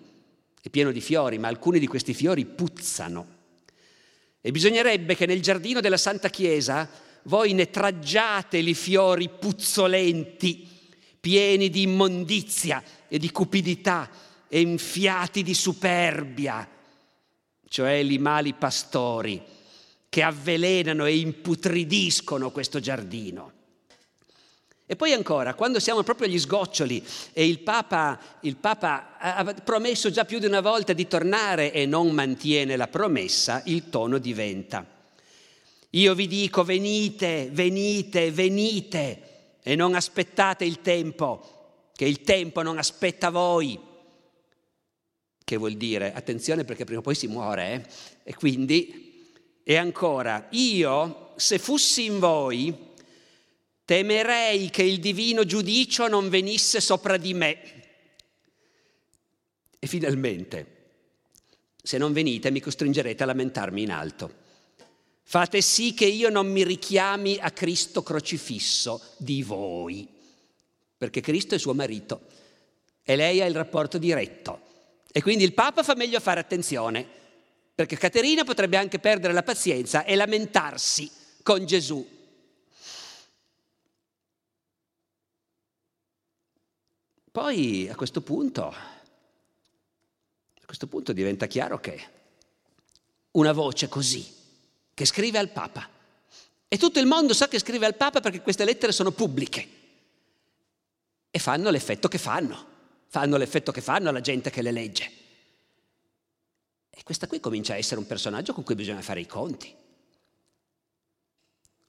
è 0.62 0.68
pieno 0.70 0.92
di 0.92 1.00
fiori, 1.00 1.38
ma 1.38 1.48
alcuni 1.48 1.80
di 1.80 1.88
questi 1.88 2.14
fiori 2.14 2.44
puzzano. 2.44 3.28
E 4.42 4.52
bisognerebbe 4.52 5.16
che 5.16 5.26
nel 5.26 5.42
giardino 5.42 5.80
della 5.80 5.96
Santa 5.96 6.28
Chiesa 6.28 6.90
voi 7.24 7.54
ne 7.54 7.70
traggiate 7.70 8.58
i 8.58 8.74
fiori 8.74 9.30
puzzolenti, 9.30 10.68
pieni 11.18 11.70
di 11.70 11.84
immondizia 11.84 12.84
e 13.08 13.18
di 13.18 13.32
cupidità 13.32 14.10
e 14.50 14.60
infiati 14.60 15.44
di 15.44 15.54
superbia, 15.54 16.70
cioè 17.70 17.92
i 17.94 18.18
mali 18.18 18.54
pastori 18.54 19.54
che 20.16 20.24
avvelenano 20.24 21.04
e 21.08 21.18
imputridiscono 21.18 22.50
questo 22.50 22.80
giardino. 22.80 23.52
E 24.86 24.96
poi 24.96 25.12
ancora, 25.12 25.56
quando 25.56 25.82
siamo 25.82 26.04
proprio 26.04 26.30
agli 26.30 26.40
sgoccioli 26.40 27.06
e 27.34 27.46
il 27.46 27.60
Papa, 27.60 28.18
il 28.44 28.56
Papa, 28.56 29.18
ha 29.18 29.54
promesso 29.56 30.10
già 30.12 30.24
più 30.24 30.40
di 30.40 30.46
una 30.46 30.62
volta 30.62 30.94
di 30.94 31.06
tornare 31.06 31.74
e 31.74 31.86
non 31.86 32.12
mantiene 32.12 32.78
la 32.78 32.88
promessa, 32.88 33.62
il 33.66 33.90
tono 33.90 34.18
diventa. 34.18 34.88
Io 35.90 36.16
vi 36.16 36.28
dico 36.28 36.64
venite, 36.64 37.50
venite, 37.52 38.32
venite 38.32 39.22
e 39.62 39.76
non 39.76 39.96
aspettate 39.96 40.64
il 40.64 40.80
tempo, 40.80 41.90
che 41.94 42.06
il 42.06 42.22
tempo 42.22 42.62
non 42.62 42.78
aspetta 42.78 43.32
voi. 43.32 43.78
Che 45.44 45.58
vuol 45.58 45.74
dire? 45.74 46.14
Attenzione 46.14 46.64
perché 46.64 46.86
prima 46.86 47.02
o 47.02 47.04
poi 47.04 47.16
si 47.16 47.28
muore, 47.28 47.74
eh? 47.74 47.86
E 48.24 48.34
quindi, 48.34 49.05
e 49.68 49.78
ancora, 49.78 50.46
io 50.52 51.34
se 51.38 51.58
fossi 51.58 52.06
in 52.06 52.20
voi 52.20 52.94
temerei 53.84 54.70
che 54.70 54.84
il 54.84 55.00
divino 55.00 55.44
giudicio 55.44 56.08
non 56.08 56.30
venisse 56.30 56.80
sopra 56.80 57.18
di 57.18 57.34
me. 57.34 57.58
E 59.80 59.88
finalmente, 59.88 60.76
se 61.82 61.98
non 61.98 62.14
venite 62.14 62.52
mi 62.52 62.60
costringerete 62.60 63.24
a 63.24 63.26
lamentarmi 63.26 63.82
in 63.82 63.90
alto. 63.90 64.44
Fate 65.24 65.62
sì 65.62 65.96
che 65.96 66.06
io 66.06 66.30
non 66.30 66.46
mi 66.46 66.64
richiami 66.64 67.40
a 67.40 67.50
Cristo 67.50 68.04
crocifisso 68.04 69.02
di 69.18 69.42
voi, 69.42 70.08
perché 70.96 71.22
Cristo 71.22 71.56
è 71.56 71.58
suo 71.58 71.74
marito 71.74 72.22
e 73.02 73.16
lei 73.16 73.42
ha 73.42 73.48
il 73.48 73.56
rapporto 73.56 73.98
diretto. 73.98 74.62
E 75.12 75.24
quindi 75.24 75.44
il 75.44 75.54
Papa 75.54 75.82
fa 75.82 75.96
meglio 75.96 76.20
fare 76.20 76.40
attenzione, 76.40 77.24
perché 77.76 77.98
Caterina 77.98 78.46
potrebbe 78.46 78.78
anche 78.78 79.00
perdere 79.00 79.34
la 79.34 79.44
pazienza 79.44 80.06
e 80.06 80.16
lamentarsi 80.16 81.12
con 81.44 81.66
Gesù. 81.66 82.14
Poi 87.30 87.90
a 87.90 87.96
questo 87.96 88.22
punto, 88.22 88.68
a 88.68 88.76
questo 90.66 90.88
punto 90.88 91.12
diventa 91.12 91.48
chiaro 91.48 91.82
che 91.82 92.14
una 93.32 93.52
voce 93.52 93.90
così, 93.90 94.26
che 94.94 95.06
scrive 95.06 95.38
al 95.38 95.50
Papa, 95.50 95.90
e 96.70 96.78
tutto 96.78 97.00
il 97.00 97.06
mondo 97.06 97.34
sa 97.34 97.50
che 97.50 97.60
scrive 97.60 97.86
al 97.86 97.96
Papa 97.96 98.22
perché 98.22 98.40
queste 98.40 98.64
lettere 98.64 98.94
sono 98.94 99.12
pubbliche 99.12 99.68
e 101.30 101.40
fanno 101.40 101.70
l'effetto 101.70 102.08
che 102.08 102.18
fanno, 102.18 102.66
fanno 103.08 103.36
l'effetto 103.36 103.74
che 103.74 103.82
fanno 103.82 104.08
alla 104.08 104.22
gente 104.22 104.50
che 104.50 104.62
le 104.62 104.72
legge. 104.72 105.24
E 106.96 107.04
questa 107.04 107.28
qui 107.28 107.42
comincia 107.42 107.74
a 107.74 107.78
essere 107.78 108.00
un 108.00 108.08
personaggio 108.08 108.54
con 108.54 108.64
cui 108.64 108.74
bisogna 108.74 109.02
fare 109.02 109.20
i 109.20 109.28
conti. 109.28 109.74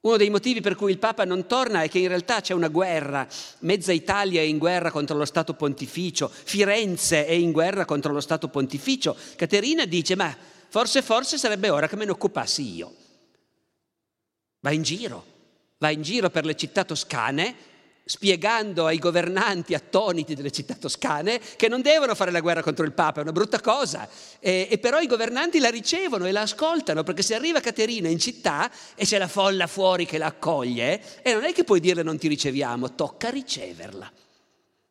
Uno 0.01 0.17
dei 0.17 0.29
motivi 0.29 0.61
per 0.61 0.75
cui 0.75 0.91
il 0.91 0.99
Papa 0.99 1.25
non 1.25 1.47
torna 1.47 1.81
è 1.81 1.89
che 1.89 1.99
in 1.99 2.07
realtà 2.07 2.41
c'è 2.41 2.53
una 2.53 2.67
guerra, 2.67 3.27
mezza 3.59 3.91
Italia 3.91 4.41
è 4.41 4.43
in 4.43 4.57
guerra 4.57 4.91
contro 4.91 5.17
lo 5.17 5.25
Stato 5.25 5.53
pontificio, 5.53 6.29
Firenze 6.29 7.25
è 7.25 7.31
in 7.31 7.51
guerra 7.51 7.85
contro 7.85 8.13
lo 8.13 8.21
Stato 8.21 8.47
pontificio. 8.47 9.17
Caterina 9.35 9.85
dice, 9.85 10.15
ma 10.15 10.35
forse 10.69 11.01
forse 11.01 11.37
sarebbe 11.37 11.69
ora 11.69 11.87
che 11.87 11.95
me 11.95 12.05
ne 12.05 12.11
occupassi 12.11 12.75
io. 12.75 12.95
Va 14.59 14.71
in 14.71 14.83
giro, 14.83 15.25
va 15.77 15.89
in 15.89 16.01
giro 16.01 16.29
per 16.29 16.45
le 16.45 16.55
città 16.55 16.83
toscane 16.83 17.55
spiegando 18.07 18.85
ai 18.85 18.99
governanti 18.99 19.73
attoniti 19.73 20.33
delle 20.33 20.49
città 20.49 20.75
toscane 20.75 21.41
che 21.57 21.67
non 21.67 21.81
devono 21.81 22.15
fare 22.15 22.31
la 22.31 22.39
guerra 22.39 22.63
contro 22.63 22.85
il 22.85 22.93
Papa, 22.93 23.19
è 23.19 23.23
una 23.23 23.33
brutta 23.33 23.59
cosa. 23.59 24.07
E, 24.39 24.67
e, 24.71 24.77
però 24.77 24.99
i 24.99 25.07
governanti 25.07 25.59
la 25.59 25.69
ricevono 25.69 26.25
e 26.25 26.31
la 26.31 26.41
ascoltano, 26.41 27.03
perché 27.03 27.21
se 27.21 27.35
arriva 27.35 27.59
Caterina 27.59 28.07
in 28.07 28.17
città 28.17 28.71
e 28.95 29.05
c'è 29.05 29.17
la 29.17 29.27
folla 29.27 29.67
fuori 29.67 30.05
che 30.05 30.17
la 30.17 30.27
accoglie, 30.27 31.21
e 31.21 31.33
non 31.33 31.43
è 31.43 31.51
che 31.51 31.65
puoi 31.65 31.81
dirle 31.81 32.01
non 32.01 32.17
ti 32.17 32.29
riceviamo, 32.29 32.95
tocca 32.95 33.29
riceverla. 33.29 34.09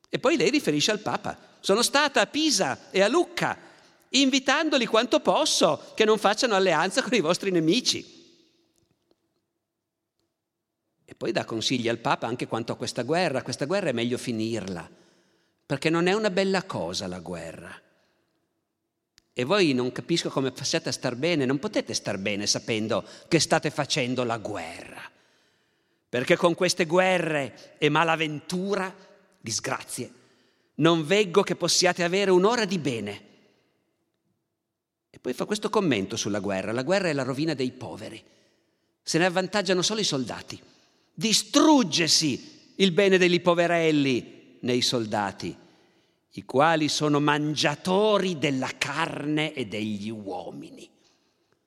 E 0.08 0.18
poi 0.18 0.36
lei 0.36 0.50
riferisce 0.50 0.90
al 0.90 1.00
Papa. 1.00 1.36
Sono 1.60 1.82
stata 1.82 2.20
a 2.20 2.26
Pisa 2.26 2.90
e 2.90 3.00
a 3.00 3.08
Lucca, 3.08 3.56
invitandoli 4.10 4.86
quanto 4.86 5.20
posso 5.20 5.92
che 5.94 6.04
non 6.04 6.18
facciano 6.18 6.54
alleanza 6.54 7.02
con 7.02 7.14
i 7.14 7.20
vostri 7.20 7.50
nemici. 7.50 8.14
E 11.05 11.05
poi 11.16 11.32
dà 11.32 11.44
consigli 11.44 11.88
al 11.88 11.98
Papa 11.98 12.26
anche 12.26 12.46
quanto 12.46 12.72
a 12.72 12.76
questa 12.76 13.02
guerra. 13.02 13.42
Questa 13.42 13.64
guerra 13.64 13.88
è 13.88 13.92
meglio 13.92 14.18
finirla, 14.18 14.88
perché 15.64 15.88
non 15.88 16.06
è 16.06 16.12
una 16.12 16.30
bella 16.30 16.64
cosa 16.64 17.06
la 17.06 17.20
guerra. 17.20 17.80
E 19.32 19.44
voi 19.44 19.72
non 19.72 19.92
capisco 19.92 20.28
come 20.28 20.50
possiate 20.50 20.92
star 20.92 21.16
bene, 21.16 21.44
non 21.44 21.58
potete 21.58 21.94
star 21.94 22.18
bene 22.18 22.46
sapendo 22.46 23.04
che 23.28 23.38
state 23.38 23.70
facendo 23.70 24.24
la 24.24 24.38
guerra. 24.38 25.02
Perché 26.08 26.36
con 26.36 26.54
queste 26.54 26.86
guerre 26.86 27.74
e 27.78 27.88
malaventura, 27.88 28.94
disgrazie, 29.40 30.12
non 30.76 31.06
veggo 31.06 31.42
che 31.42 31.56
possiate 31.56 32.02
avere 32.02 32.30
un'ora 32.30 32.64
di 32.64 32.78
bene. 32.78 33.24
E 35.10 35.18
poi 35.18 35.32
fa 35.32 35.44
questo 35.46 35.70
commento 35.70 36.16
sulla 36.16 36.40
guerra. 36.40 36.72
La 36.72 36.82
guerra 36.82 37.08
è 37.08 37.12
la 37.12 37.22
rovina 37.22 37.54
dei 37.54 37.72
poveri. 37.72 38.22
Se 39.02 39.18
ne 39.18 39.26
avvantaggiano 39.26 39.82
solo 39.82 40.00
i 40.00 40.04
soldati 40.04 40.74
distruggesi 41.16 42.74
il 42.76 42.92
bene 42.92 43.16
degli 43.16 43.40
poverelli 43.40 44.58
nei 44.60 44.82
soldati, 44.82 45.56
i 46.32 46.44
quali 46.44 46.88
sono 46.88 47.20
mangiatori 47.20 48.38
della 48.38 48.70
carne 48.76 49.54
e 49.54 49.66
degli 49.66 50.10
uomini. 50.10 50.88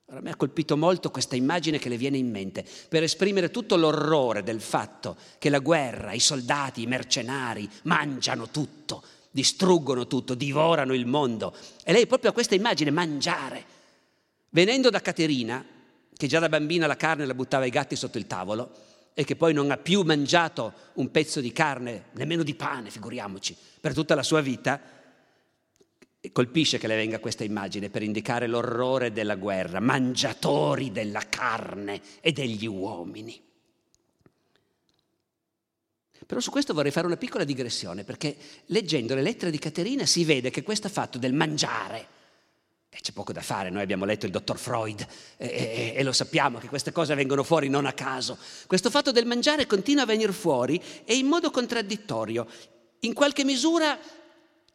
Ora, 0.05 0.21
mi 0.21 0.29
ha 0.29 0.35
colpito 0.35 0.77
molto 0.77 1.09
questa 1.09 1.35
immagine 1.35 1.79
che 1.79 1.89
le 1.89 1.97
viene 1.97 2.17
in 2.17 2.29
mente 2.29 2.63
per 2.87 3.01
esprimere 3.03 3.49
tutto 3.49 3.75
l'orrore 3.75 4.43
del 4.43 4.61
fatto 4.61 5.17
che 5.39 5.49
la 5.49 5.59
guerra, 5.59 6.13
i 6.13 6.19
soldati, 6.19 6.83
i 6.83 6.87
mercenari 6.87 7.67
mangiano 7.83 8.49
tutto, 8.49 9.03
distruggono 9.31 10.05
tutto, 10.05 10.35
divorano 10.35 10.93
il 10.93 11.07
mondo. 11.07 11.55
E 11.83 11.91
lei 11.91 12.05
proprio 12.05 12.29
ha 12.29 12.33
questa 12.33 12.55
immagine, 12.55 12.91
mangiare. 12.91 13.65
Venendo 14.49 14.91
da 14.91 15.01
Caterina, 15.01 15.63
che 16.15 16.27
già 16.27 16.39
da 16.39 16.49
bambina 16.49 16.85
la 16.85 16.97
carne 16.97 17.25
la 17.25 17.33
buttava 17.33 17.63
ai 17.63 17.69
gatti 17.69 17.95
sotto 17.95 18.17
il 18.17 18.27
tavolo, 18.27 18.88
e 19.19 19.25
che 19.25 19.35
poi 19.35 19.51
non 19.51 19.69
ha 19.69 19.75
più 19.75 20.03
mangiato 20.03 20.73
un 20.93 21.11
pezzo 21.11 21.41
di 21.41 21.51
carne, 21.51 22.05
nemmeno 22.13 22.41
di 22.41 22.55
pane, 22.55 22.89
figuriamoci, 22.89 23.53
per 23.81 23.93
tutta 23.93 24.15
la 24.15 24.23
sua 24.23 24.39
vita, 24.39 24.79
colpisce 26.31 26.77
che 26.77 26.87
le 26.87 26.95
venga 26.95 27.19
questa 27.19 27.43
immagine 27.43 27.89
per 27.89 28.01
indicare 28.01 28.47
l'orrore 28.47 29.11
della 29.11 29.35
guerra, 29.35 29.81
mangiatori 29.81 30.93
della 30.93 31.19
carne 31.27 32.01
e 32.21 32.31
degli 32.31 32.65
uomini. 32.65 33.43
Però 36.25 36.39
su 36.39 36.49
questo 36.49 36.73
vorrei 36.73 36.91
fare 36.91 37.05
una 37.05 37.17
piccola 37.17 37.43
digressione, 37.43 38.05
perché 38.05 38.37
leggendo 38.67 39.15
le 39.15 39.21
lettere 39.21 39.51
di 39.51 39.59
Caterina 39.59 40.05
si 40.05 40.23
vede 40.23 40.49
che 40.49 40.63
questo 40.63 40.87
fatto 40.87 41.17
del 41.17 41.33
mangiare, 41.33 42.07
e 42.91 42.97
c'è 43.01 43.11
poco 43.11 43.31
da 43.31 43.41
fare, 43.41 43.69
noi 43.69 43.83
abbiamo 43.83 44.03
letto 44.03 44.25
il 44.25 44.31
dottor 44.31 44.57
Freud 44.57 45.05
e, 45.37 45.45
e, 45.47 45.93
e, 45.95 46.03
lo 46.03 46.11
sappiamo 46.11 46.57
che 46.57 46.67
queste 46.67 46.91
cose 46.91 47.13
vengono 47.13 47.43
fuori 47.43 47.69
non 47.69 47.85
a 47.85 47.93
caso. 47.93 48.37
Questo 48.65 48.89
fatto 48.89 49.11
del 49.11 49.27
mangiare 49.27 49.67
continua 49.67 50.03
a 50.03 50.07
venire 50.07 50.31
fuori 50.31 50.81
e 51.05 51.15
in 51.15 51.27
modo 51.27 51.51
contraddittorio. 51.51 52.47
In 53.01 53.13
qualche 53.13 53.43
misura 53.43 53.97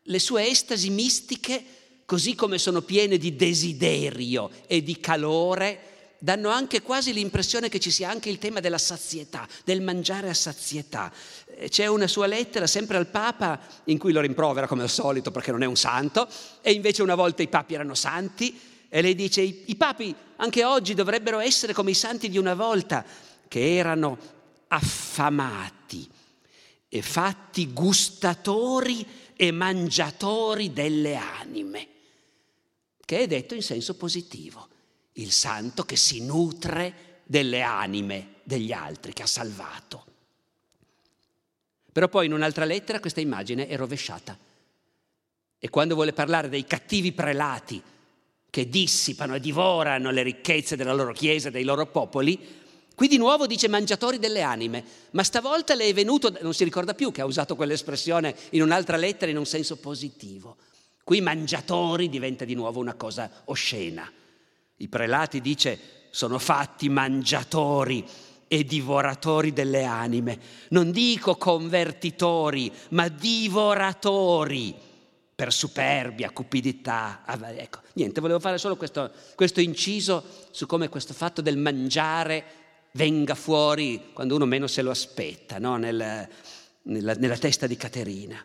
le 0.01 0.19
sue 0.21 0.47
estasi 0.49 0.91
mistiche, 0.91 1.65
così 2.05 2.37
come 2.37 2.59
sono 2.59 2.83
piene 2.83 3.19
di 3.19 3.35
desiderio 3.35 4.51
e 4.67 4.83
di 4.83 5.01
calore, 5.01 5.94
danno 6.25 6.49
anche 6.49 6.81
quasi 6.81 7.13
l'impressione 7.13 7.69
che 7.69 7.79
ci 7.79 7.91
sia 7.91 8.09
anche 8.09 8.31
il 8.31 8.39
tema 8.39 8.61
della 8.61 8.79
sazietà, 8.79 9.47
del 9.63 9.83
mangiare 9.83 10.31
a 10.31 10.35
sazietà. 10.35 11.13
Eh, 11.55 11.69
c'è 11.69 11.85
una 11.85 12.07
sua 12.07 12.27
lettera 12.27 12.67
sempre 12.67 12.97
al 12.97 13.09
Papa 13.09 13.61
in 13.85 13.99
cui 13.99 14.11
lo 14.11 14.23
rimprovera 14.23 14.67
come 14.67 14.85
al 14.85 14.89
solito 14.89 15.31
perché 15.31 15.51
non 15.51 15.63
è 15.63 15.67
un 15.67 15.77
santo 15.77 16.27
e 16.63 16.73
invece 16.73 17.03
una 17.03 17.15
volta 17.15 17.43
i 17.43 17.49
papi 17.49 17.75
erano 17.75 17.95
santi 17.95 18.59
e 18.89 19.03
lei 19.03 19.15
dice 19.15 19.43
i, 19.43 19.65
i 19.67 19.77
papi 19.77 20.15
anche 20.37 20.65
oggi 20.65 20.95
dovrebbero 20.95 21.41
essere 21.41 21.75
come 21.75 21.91
i 21.91 21.95
santi 21.95 22.31
di 22.31 22.39
una 22.39 22.55
volta 22.55 23.05
che 23.47 23.77
erano 23.77 24.17
affamati 24.69 26.09
e 26.89 27.03
fatti 27.03 27.71
gustatori 27.71 29.07
e 29.37 29.51
mangiatori 29.51 30.73
delle 30.73 31.17
anime, 31.17 31.89
che 33.05 33.19
è 33.19 33.27
detto 33.27 33.55
in 33.55 33.63
senso 33.63 33.95
positivo 33.97 34.69
il 35.15 35.31
santo 35.31 35.85
che 35.85 35.97
si 35.97 36.25
nutre 36.25 37.23
delle 37.25 37.63
anime 37.63 38.35
degli 38.43 38.73
altri, 38.73 39.13
che 39.13 39.23
ha 39.23 39.27
salvato. 39.27 40.05
Però 41.93 42.09
poi 42.09 42.27
in 42.27 42.33
un'altra 42.33 42.65
lettera 42.65 43.01
questa 43.01 43.21
immagine 43.21 43.69
è 43.69 43.77
rovesciata. 43.77 44.37
E 45.59 45.71
quando 45.71 45.95
vuole 45.95 46.13
parlare 46.13 46.49
dei 46.49 46.65
cattivi 46.65 47.13
prelati 47.13 47.81
che 48.51 48.69
dissipano 48.69 49.35
e 49.35 49.41
divorano 49.41 50.11
le 50.11 50.23
ricchezze 50.23 50.77
della 50.77 50.93
loro 50.93 51.13
chiesa 51.13 51.51
dei 51.51 51.65
loro 51.65 51.87
popoli, 51.87 52.63
qui 52.95 53.09
di 53.09 53.17
nuovo 53.17 53.47
dice 53.47 53.69
mangiatori 53.69 54.19
delle 54.19 54.43
anime, 54.43 54.85
ma 55.13 55.23
stavolta 55.23 55.75
le 55.75 55.87
è 55.87 55.95
venuto, 55.95 56.37
non 56.41 56.53
si 56.53 56.65
ricorda 56.65 56.95
più 56.95 57.11
che 57.13 57.21
ha 57.21 57.27
usato 57.27 57.57
quell'espressione 57.57 58.35
in 58.51 58.63
un'altra 58.63 58.97
lettera 58.97 59.31
in 59.31 59.39
un 59.39 59.47
senso 59.47 59.77
positivo. 59.77 60.57
Qui 61.03 61.21
mangiatori 61.21 62.09
diventa 62.09 62.45
di 62.45 62.55
nuovo 62.55 62.81
una 62.81 62.95
cosa 62.95 63.31
oscena. 63.45 64.11
I 64.85 64.89
prelati, 64.89 65.41
dice, 65.41 65.79
sono 66.11 66.39
fatti 66.39 66.91
mangiatori 66.91 68.05
e 68.47 68.65
divoratori 68.65 69.55
delle 69.55 69.85
anime. 69.85 70.39
Non 70.69 70.91
dico 70.91 71.37
convertitori, 71.37 72.71
ma 72.91 73.09
divoratori 73.09 74.75
per 75.35 75.55
superbia, 75.55 76.31
cupidità. 76.33 77.23
Ah, 77.25 77.51
ecco, 77.53 77.81
niente, 77.95 78.21
volevo 78.21 78.41
fare 78.41 78.59
solo 78.59 78.77
questo, 78.77 79.11
questo 79.35 79.63
inciso 79.63 80.23
su 80.51 80.67
come 80.67 80.91
questo 80.91 81.15
fatto 81.15 81.41
del 81.41 81.57
mangiare 81.57 82.45
venga 82.93 83.35
fuori 83.35 84.11
quando 84.13 84.35
uno 84.35 84.45
meno 84.45 84.67
se 84.67 84.83
lo 84.83 84.91
aspetta, 84.91 85.59
no? 85.59 85.79
Nel, 85.79 86.29
nella, 86.83 87.15
nella 87.15 87.39
testa 87.39 87.67
di 87.67 87.77
Caterina. 87.79 88.45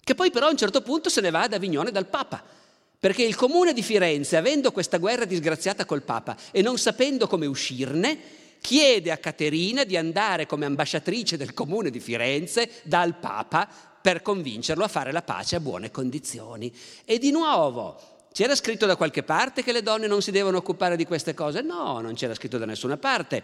Che 0.00 0.14
poi 0.14 0.30
però 0.30 0.46
a 0.46 0.50
un 0.50 0.56
certo 0.56 0.80
punto 0.80 1.08
se 1.08 1.20
ne 1.20 1.30
va 1.30 1.42
ad 1.42 1.54
Avignone 1.54 1.90
dal 1.90 2.06
Papa 2.06 2.56
perché 2.98 3.22
il 3.22 3.36
comune 3.36 3.72
di 3.72 3.82
Firenze, 3.82 4.36
avendo 4.36 4.72
questa 4.72 4.98
guerra 4.98 5.24
disgraziata 5.24 5.84
col 5.84 6.02
Papa 6.02 6.36
e 6.50 6.62
non 6.62 6.78
sapendo 6.78 7.26
come 7.26 7.46
uscirne, 7.46 8.18
chiede 8.60 9.10
a 9.10 9.18
Caterina 9.18 9.84
di 9.84 9.96
andare 9.96 10.46
come 10.46 10.64
ambasciatrice 10.64 11.36
del 11.36 11.54
comune 11.54 11.90
di 11.90 12.00
Firenze 12.00 12.70
dal 12.82 13.16
Papa 13.16 13.68
per 14.00 14.22
convincerlo 14.22 14.84
a 14.84 14.88
fare 14.88 15.12
la 15.12 15.22
pace 15.22 15.56
a 15.56 15.60
buone 15.60 15.90
condizioni. 15.90 16.72
E 17.04 17.18
di 17.18 17.30
nuovo, 17.30 17.96
c'era 18.32 18.54
scritto 18.54 18.86
da 18.86 18.96
qualche 18.96 19.22
parte 19.22 19.62
che 19.62 19.72
le 19.72 19.82
donne 19.82 20.06
non 20.06 20.22
si 20.22 20.30
devono 20.30 20.58
occupare 20.58 20.96
di 20.96 21.06
queste 21.06 21.34
cose? 21.34 21.60
No, 21.62 22.00
non 22.00 22.14
c'era 22.14 22.34
scritto 22.34 22.58
da 22.58 22.66
nessuna 22.66 22.96
parte, 22.96 23.42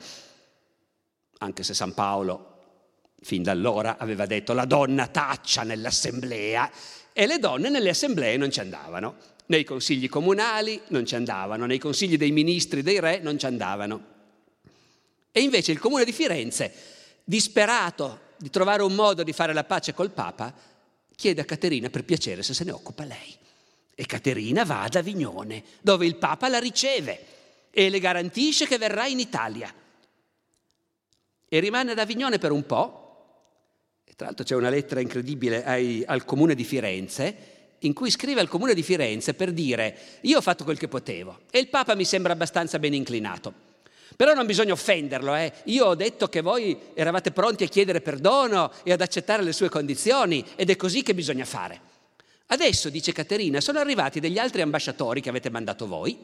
anche 1.39 1.63
se 1.63 1.75
San 1.75 1.95
Paolo 1.95 2.49
fin 3.23 3.43
da 3.43 3.53
allora 3.53 3.97
aveva 3.99 4.27
detto 4.27 4.53
la 4.53 4.65
donna 4.65 5.07
taccia 5.07 5.63
nell'assemblea 5.63 6.71
e 7.13 7.27
le 7.27 7.39
donne 7.39 7.69
nelle 7.69 7.91
assemblee 7.91 8.37
non 8.37 8.51
ci 8.51 8.61
andavano, 8.61 9.17
nei 9.47 9.65
consigli 9.65 10.09
comunali 10.09 10.81
non 10.89 11.05
ci 11.05 11.15
andavano, 11.15 11.67
nei 11.67 11.79
consigli 11.79 12.17
dei 12.17 12.31
ministri, 12.31 12.83
dei 12.83 13.01
re 13.01 13.19
non 13.21 13.39
ci 13.39 13.47
andavano. 13.47 14.11
E 15.33 15.41
invece 15.41 15.73
il 15.73 15.79
comune 15.79 16.05
di 16.05 16.13
Firenze, 16.13 16.73
disperato 17.25 18.31
di 18.37 18.51
trovare 18.51 18.83
un 18.83 18.95
modo 18.95 19.23
di 19.23 19.33
fare 19.33 19.53
la 19.53 19.65
pace 19.65 19.95
col 19.95 20.11
Papa, 20.11 20.53
chiede 21.15 21.41
a 21.41 21.45
Caterina 21.45 21.91
per 21.91 22.05
piacere 22.05 22.43
se 22.43 22.55
se 22.55 22.65
ne 22.65 22.73
occupa 22.73 23.05
lei. 23.05 23.37
E 23.95 24.07
Caterina 24.07 24.65
va 24.65 24.83
ad 24.83 24.95
Avignone, 24.95 25.63
dove 25.81 26.07
il 26.07 26.17
Papa 26.17 26.49
la 26.49 26.59
riceve 26.59 27.27
e 27.71 27.89
le 27.89 27.99
garantisce 27.99 28.67
che 28.67 28.79
verrà 28.79 29.07
in 29.07 29.21
Italia. 29.21 29.73
E 31.49 31.61
rimane 31.61 31.93
ad 31.93 31.99
Avignone 31.99 32.39
per 32.39 32.51
un 32.51 32.67
po'. 32.67 33.01
E 34.05 34.15
tra 34.15 34.27
l'altro 34.27 34.45
c'è 34.45 34.55
una 34.55 34.71
lettera 34.71 35.01
incredibile 35.01 35.65
ai, 35.65 36.03
al 36.07 36.25
comune 36.25 36.55
di 36.55 36.65
Firenze, 36.65 37.62
in 37.83 37.93
cui 37.93 38.11
scrive 38.11 38.41
al 38.41 38.49
comune 38.49 38.75
di 38.75 38.83
Firenze 38.83 39.35
per 39.35 39.53
dire 39.53 39.97
io 40.23 40.39
ho 40.39 40.41
fatto 40.41 40.65
quel 40.65 40.79
che 40.79 40.89
potevo 40.89 41.41
e 41.51 41.59
il 41.59 41.69
Papa 41.69 41.95
mi 41.95 42.05
sembra 42.05 42.33
abbastanza 42.33 42.79
ben 42.79 42.95
inclinato. 42.95 43.71
Però 44.17 44.35
non 44.35 44.47
bisogna 44.47 44.73
offenderlo, 44.73 45.35
eh. 45.35 45.53
Io 45.65 45.87
ho 45.87 45.95
detto 45.95 46.29
che 46.29 46.43
voi 46.43 46.77
eravate 46.95 47.31
pronti 47.31 47.65
a 47.65 47.69
chiedere 47.69 48.03
perdono 48.03 48.71
e 48.83 48.93
ad 48.93 49.01
accettare 49.01 49.43
le 49.43 49.53
sue 49.53 49.69
condizioni 49.71 50.45
ed 50.55 50.69
è 50.71 50.77
così 50.77 51.03
che 51.03 51.15
bisogna 51.15 51.47
fare. 51.47 51.81
Adesso, 52.47 52.91
dice 52.91 53.13
Caterina, 53.13 53.61
sono 53.61 53.79
arrivati 53.79 54.21
degli 54.21 54.39
altri 54.39 54.61
ambasciatori 54.61 55.23
che 55.23 55.31
avete 55.31 55.49
mandato 55.49 55.87
voi, 55.87 56.19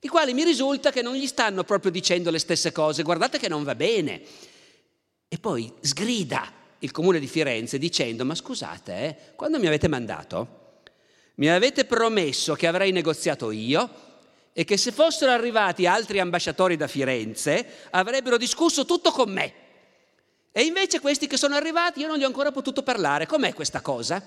i 0.00 0.08
quali 0.08 0.32
mi 0.32 0.44
risulta 0.44 0.92
che 0.92 1.02
non 1.02 1.14
gli 1.14 1.26
stanno 1.26 1.64
proprio 1.64 1.90
dicendo 1.90 2.30
le 2.30 2.38
stesse 2.38 2.70
cose, 2.70 3.02
guardate 3.02 3.38
che 3.38 3.48
non 3.48 3.64
va 3.64 3.74
bene. 3.74 4.20
E 5.26 5.38
poi 5.38 5.72
sgrida 5.80 6.52
il 6.80 6.92
comune 6.92 7.18
di 7.18 7.26
Firenze 7.26 7.78
dicendo, 7.78 8.24
ma 8.24 8.34
scusate, 8.34 8.92
eh, 8.92 9.16
quando 9.34 9.58
mi 9.58 9.66
avete 9.66 9.88
mandato, 9.88 10.57
mi 11.38 11.48
avete 11.48 11.84
promesso 11.84 12.54
che 12.54 12.66
avrei 12.66 12.92
negoziato 12.92 13.50
io 13.50 14.06
e 14.52 14.64
che 14.64 14.76
se 14.76 14.90
fossero 14.90 15.30
arrivati 15.30 15.86
altri 15.86 16.18
ambasciatori 16.18 16.76
da 16.76 16.88
Firenze 16.88 17.86
avrebbero 17.90 18.36
discusso 18.36 18.84
tutto 18.84 19.12
con 19.12 19.30
me. 19.30 19.52
E 20.50 20.62
invece 20.62 20.98
questi 20.98 21.28
che 21.28 21.36
sono 21.36 21.54
arrivati 21.54 22.00
io 22.00 22.08
non 22.08 22.18
gli 22.18 22.24
ho 22.24 22.26
ancora 22.26 22.50
potuto 22.50 22.82
parlare. 22.82 23.26
Com'è 23.26 23.52
questa 23.54 23.80
cosa? 23.80 24.20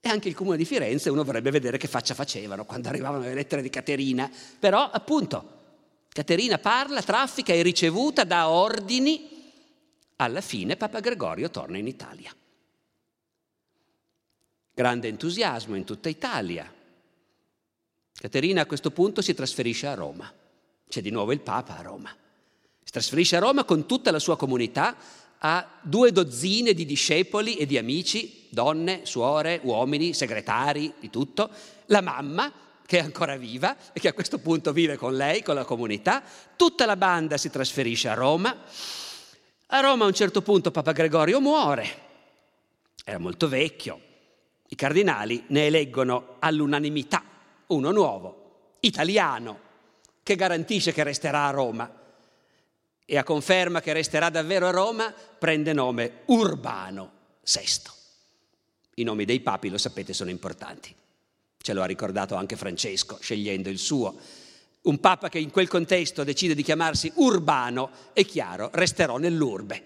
E 0.00 0.08
anche 0.08 0.28
il 0.28 0.34
comune 0.34 0.56
di 0.56 0.64
Firenze 0.64 1.10
uno 1.10 1.24
vorrebbe 1.24 1.50
vedere 1.50 1.76
che 1.76 1.88
faccia 1.88 2.14
facevano 2.14 2.64
quando 2.64 2.88
arrivavano 2.88 3.24
le 3.24 3.34
lettere 3.34 3.60
di 3.60 3.68
Caterina. 3.68 4.30
Però 4.58 4.88
appunto 4.90 5.56
Caterina 6.08 6.56
parla, 6.56 7.02
traffica, 7.02 7.52
è 7.52 7.60
ricevuta, 7.60 8.24
dà 8.24 8.48
ordini. 8.48 9.36
Alla 10.16 10.40
fine 10.40 10.76
Papa 10.76 11.00
Gregorio 11.00 11.50
torna 11.50 11.76
in 11.76 11.86
Italia. 11.86 12.34
Grande 14.78 15.08
entusiasmo 15.08 15.74
in 15.74 15.82
tutta 15.82 16.08
Italia. 16.08 16.72
Caterina 18.12 18.60
a 18.60 18.66
questo 18.66 18.92
punto 18.92 19.22
si 19.22 19.34
trasferisce 19.34 19.88
a 19.88 19.94
Roma. 19.94 20.32
C'è 20.88 21.00
di 21.00 21.10
nuovo 21.10 21.32
il 21.32 21.40
Papa 21.40 21.76
a 21.76 21.82
Roma. 21.82 22.14
Si 22.84 22.92
trasferisce 22.92 23.34
a 23.34 23.40
Roma 23.40 23.64
con 23.64 23.86
tutta 23.86 24.12
la 24.12 24.20
sua 24.20 24.36
comunità, 24.36 24.94
ha 25.38 25.68
due 25.82 26.12
dozzine 26.12 26.74
di 26.74 26.86
discepoli 26.86 27.56
e 27.56 27.66
di 27.66 27.76
amici, 27.76 28.46
donne, 28.50 29.00
suore, 29.04 29.58
uomini, 29.64 30.14
segretari, 30.14 30.92
di 31.00 31.10
tutto. 31.10 31.50
La 31.86 32.00
mamma, 32.00 32.52
che 32.86 32.98
è 32.98 33.02
ancora 33.02 33.34
viva 33.34 33.76
e 33.92 33.98
che 33.98 34.06
a 34.06 34.12
questo 34.12 34.38
punto 34.38 34.72
vive 34.72 34.96
con 34.96 35.16
lei, 35.16 35.42
con 35.42 35.56
la 35.56 35.64
comunità. 35.64 36.22
Tutta 36.54 36.86
la 36.86 36.94
banda 36.94 37.36
si 37.36 37.50
trasferisce 37.50 38.10
a 38.10 38.14
Roma. 38.14 38.56
A 39.66 39.80
Roma 39.80 40.04
a 40.04 40.06
un 40.06 40.14
certo 40.14 40.40
punto 40.40 40.70
Papa 40.70 40.92
Gregorio 40.92 41.40
muore. 41.40 42.06
Era 43.04 43.18
molto 43.18 43.48
vecchio. 43.48 44.06
I 44.70 44.74
cardinali 44.74 45.44
ne 45.48 45.66
eleggono 45.66 46.36
all'unanimità 46.40 47.22
uno 47.68 47.90
nuovo, 47.90 48.76
italiano, 48.80 49.66
che 50.22 50.36
garantisce 50.36 50.92
che 50.92 51.02
resterà 51.02 51.46
a 51.46 51.50
Roma 51.50 51.90
e 53.04 53.16
a 53.16 53.24
conferma 53.24 53.80
che 53.80 53.94
resterà 53.94 54.28
davvero 54.28 54.66
a 54.66 54.70
Roma 54.70 55.10
prende 55.10 55.72
nome 55.72 56.22
Urbano 56.26 57.12
VI. 57.42 57.90
I 58.96 59.04
nomi 59.04 59.24
dei 59.24 59.40
papi, 59.40 59.70
lo 59.70 59.78
sapete, 59.78 60.12
sono 60.12 60.28
importanti. 60.28 60.94
Ce 61.56 61.72
lo 61.72 61.82
ha 61.82 61.86
ricordato 61.86 62.34
anche 62.34 62.56
Francesco, 62.56 63.16
scegliendo 63.20 63.70
il 63.70 63.78
suo. 63.78 64.18
Un 64.82 65.00
papa 65.00 65.28
che 65.28 65.38
in 65.38 65.50
quel 65.50 65.68
contesto 65.68 66.24
decide 66.24 66.54
di 66.54 66.62
chiamarsi 66.62 67.10
Urbano, 67.14 67.90
è 68.12 68.24
chiaro, 68.24 68.70
resterò 68.72 69.16
nell'urbe. 69.16 69.82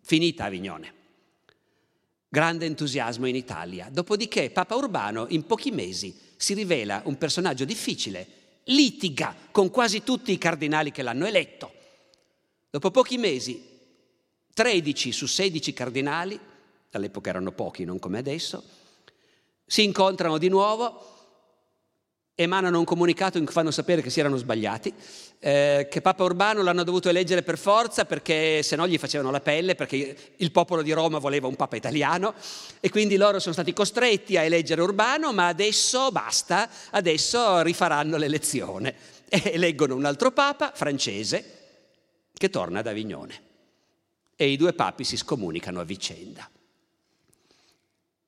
Finita 0.00 0.44
Avignone. 0.44 0.99
Grande 2.32 2.64
entusiasmo 2.64 3.26
in 3.26 3.34
Italia. 3.34 3.88
Dopodiché 3.90 4.50
Papa 4.50 4.76
Urbano 4.76 5.26
in 5.30 5.46
pochi 5.46 5.72
mesi 5.72 6.16
si 6.36 6.54
rivela 6.54 7.02
un 7.06 7.18
personaggio 7.18 7.64
difficile, 7.64 8.24
litiga 8.66 9.34
con 9.50 9.68
quasi 9.70 10.04
tutti 10.04 10.30
i 10.30 10.38
cardinali 10.38 10.92
che 10.92 11.02
l'hanno 11.02 11.26
eletto. 11.26 11.72
Dopo 12.70 12.92
pochi 12.92 13.18
mesi, 13.18 13.60
13 14.54 15.10
su 15.10 15.26
16 15.26 15.72
cardinali, 15.72 16.38
all'epoca 16.92 17.30
erano 17.30 17.50
pochi, 17.50 17.82
non 17.82 17.98
come 17.98 18.18
adesso, 18.18 18.62
si 19.66 19.82
incontrano 19.82 20.38
di 20.38 20.48
nuovo 20.48 21.19
emanano 22.42 22.78
un 22.78 22.84
comunicato 22.86 23.36
in 23.36 23.44
cui 23.44 23.52
fanno 23.52 23.70
sapere 23.70 24.00
che 24.00 24.08
si 24.08 24.18
erano 24.18 24.38
sbagliati, 24.38 24.92
eh, 25.40 25.88
che 25.90 26.00
Papa 26.00 26.24
Urbano 26.24 26.62
l'hanno 26.62 26.84
dovuto 26.84 27.10
eleggere 27.10 27.42
per 27.42 27.58
forza 27.58 28.06
perché 28.06 28.62
se 28.62 28.76
no 28.76 28.88
gli 28.88 28.96
facevano 28.96 29.30
la 29.30 29.40
pelle, 29.40 29.74
perché 29.74 30.16
il 30.36 30.50
popolo 30.50 30.80
di 30.80 30.92
Roma 30.92 31.18
voleva 31.18 31.48
un 31.48 31.56
Papa 31.56 31.76
italiano 31.76 32.34
e 32.80 32.88
quindi 32.88 33.16
loro 33.16 33.40
sono 33.40 33.52
stati 33.52 33.74
costretti 33.74 34.38
a 34.38 34.42
eleggere 34.42 34.80
Urbano, 34.80 35.34
ma 35.34 35.48
adesso 35.48 36.10
basta, 36.10 36.70
adesso 36.90 37.60
rifaranno 37.60 38.16
l'elezione. 38.16 38.94
E 39.28 39.42
eleggono 39.54 39.94
un 39.94 40.06
altro 40.06 40.32
Papa 40.32 40.72
francese 40.74 41.58
che 42.32 42.50
torna 42.50 42.80
ad 42.80 42.86
Avignone. 42.86 43.42
E 44.34 44.48
i 44.48 44.56
due 44.56 44.72
papi 44.72 45.04
si 45.04 45.16
scomunicano 45.16 45.78
a 45.78 45.84
vicenda. 45.84 46.50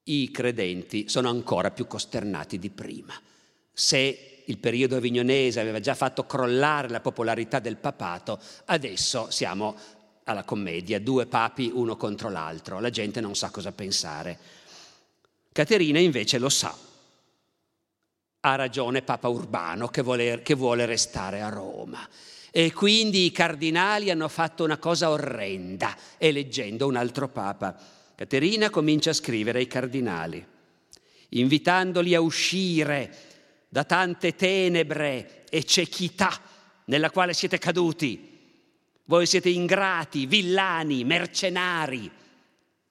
I 0.04 0.30
credenti 0.30 1.08
sono 1.08 1.30
ancora 1.30 1.70
più 1.70 1.86
costernati 1.86 2.58
di 2.58 2.70
prima 2.70 3.18
se 3.72 4.42
il 4.44 4.58
periodo 4.58 4.96
avignonese 4.96 5.60
aveva 5.60 5.80
già 5.80 5.94
fatto 5.94 6.26
crollare 6.26 6.88
la 6.88 7.00
popolarità 7.00 7.58
del 7.58 7.76
papato, 7.76 8.38
adesso 8.66 9.30
siamo 9.30 9.74
alla 10.24 10.44
commedia, 10.44 11.00
due 11.00 11.26
papi 11.26 11.70
uno 11.72 11.96
contro 11.96 12.28
l'altro, 12.28 12.80
la 12.80 12.90
gente 12.90 13.20
non 13.20 13.34
sa 13.34 13.50
cosa 13.50 13.72
pensare. 13.72 14.38
Caterina 15.52 15.98
invece 15.98 16.38
lo 16.38 16.48
sa. 16.48 16.74
Ha 18.44 18.54
ragione 18.54 19.02
Papa 19.02 19.28
Urbano 19.28 19.88
che 19.88 20.02
vuole, 20.02 20.42
che 20.42 20.54
vuole 20.54 20.86
restare 20.86 21.42
a 21.42 21.48
Roma. 21.48 22.08
E 22.50 22.72
quindi 22.72 23.24
i 23.24 23.32
cardinali 23.32 24.10
hanno 24.10 24.28
fatto 24.28 24.64
una 24.64 24.78
cosa 24.78 25.10
orrenda, 25.10 25.96
eleggendo 26.18 26.86
un 26.86 26.96
altro 26.96 27.28
Papa. 27.28 27.76
Caterina 28.14 28.70
comincia 28.70 29.10
a 29.10 29.14
scrivere 29.14 29.58
ai 29.58 29.66
cardinali, 29.66 30.44
invitandoli 31.30 32.14
a 32.14 32.20
uscire 32.20 33.31
da 33.72 33.84
tante 33.84 34.34
tenebre 34.34 35.44
e 35.48 35.64
cecità 35.64 36.38
nella 36.84 37.10
quale 37.10 37.32
siete 37.32 37.56
caduti. 37.56 38.38
Voi 39.04 39.24
siete 39.24 39.48
ingrati, 39.48 40.26
villani, 40.26 41.04
mercenari. 41.04 42.10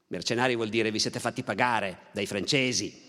Mercenari 0.08 0.56
vuol 0.56 0.70
dire 0.70 0.90
vi 0.90 0.98
siete 0.98 1.20
fatti 1.20 1.44
pagare 1.44 2.08
dai 2.14 2.26
francesi. 2.26 3.00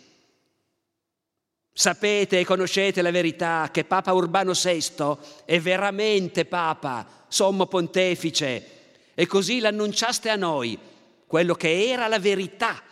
Sapete 1.72 2.40
e 2.40 2.44
conoscete 2.44 3.00
la 3.00 3.10
verità 3.10 3.70
che 3.72 3.84
Papa 3.84 4.12
Urbano 4.12 4.52
VI 4.52 5.16
è 5.46 5.58
veramente 5.58 6.44
Papa, 6.44 7.24
sommo 7.28 7.64
pontefice, 7.64 8.66
e 9.14 9.26
così 9.26 9.60
l'annunciaste 9.60 10.28
a 10.28 10.36
noi, 10.36 10.78
quello 11.26 11.54
che 11.54 11.88
era 11.88 12.06
la 12.06 12.18
verità. 12.18 12.82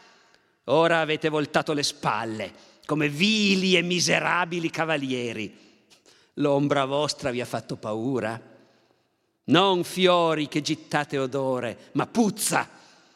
Ora 0.64 1.00
avete 1.00 1.28
voltato 1.28 1.74
le 1.74 1.82
spalle 1.82 2.68
come 2.90 3.08
vili 3.08 3.76
e 3.76 3.82
miserabili 3.82 4.68
cavalieri. 4.68 5.56
L'ombra 6.34 6.86
vostra 6.86 7.30
vi 7.30 7.40
ha 7.40 7.44
fatto 7.44 7.76
paura? 7.76 8.40
Non 9.44 9.84
fiori 9.84 10.48
che 10.48 10.60
gittate 10.60 11.16
odore, 11.16 11.90
ma 11.92 12.08
puzza, 12.08 12.68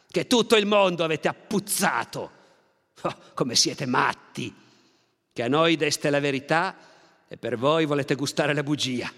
che 0.09 0.29
tutto 0.29 0.55
il 0.55 0.67
mondo 0.67 1.03
avete 1.03 1.27
appuzzato. 1.27 2.31
Oh, 3.03 3.17
come 3.35 3.57
siete 3.57 3.85
matti, 3.85 4.55
che 5.33 5.43
a 5.43 5.49
noi 5.49 5.75
deste 5.75 6.09
la 6.09 6.21
verità 6.21 6.77
e 7.27 7.37
per 7.37 7.59
voi 7.59 7.85
volete 7.85 8.15
gustare 8.15 8.55
la 8.55 8.63
bugia. 8.63 9.13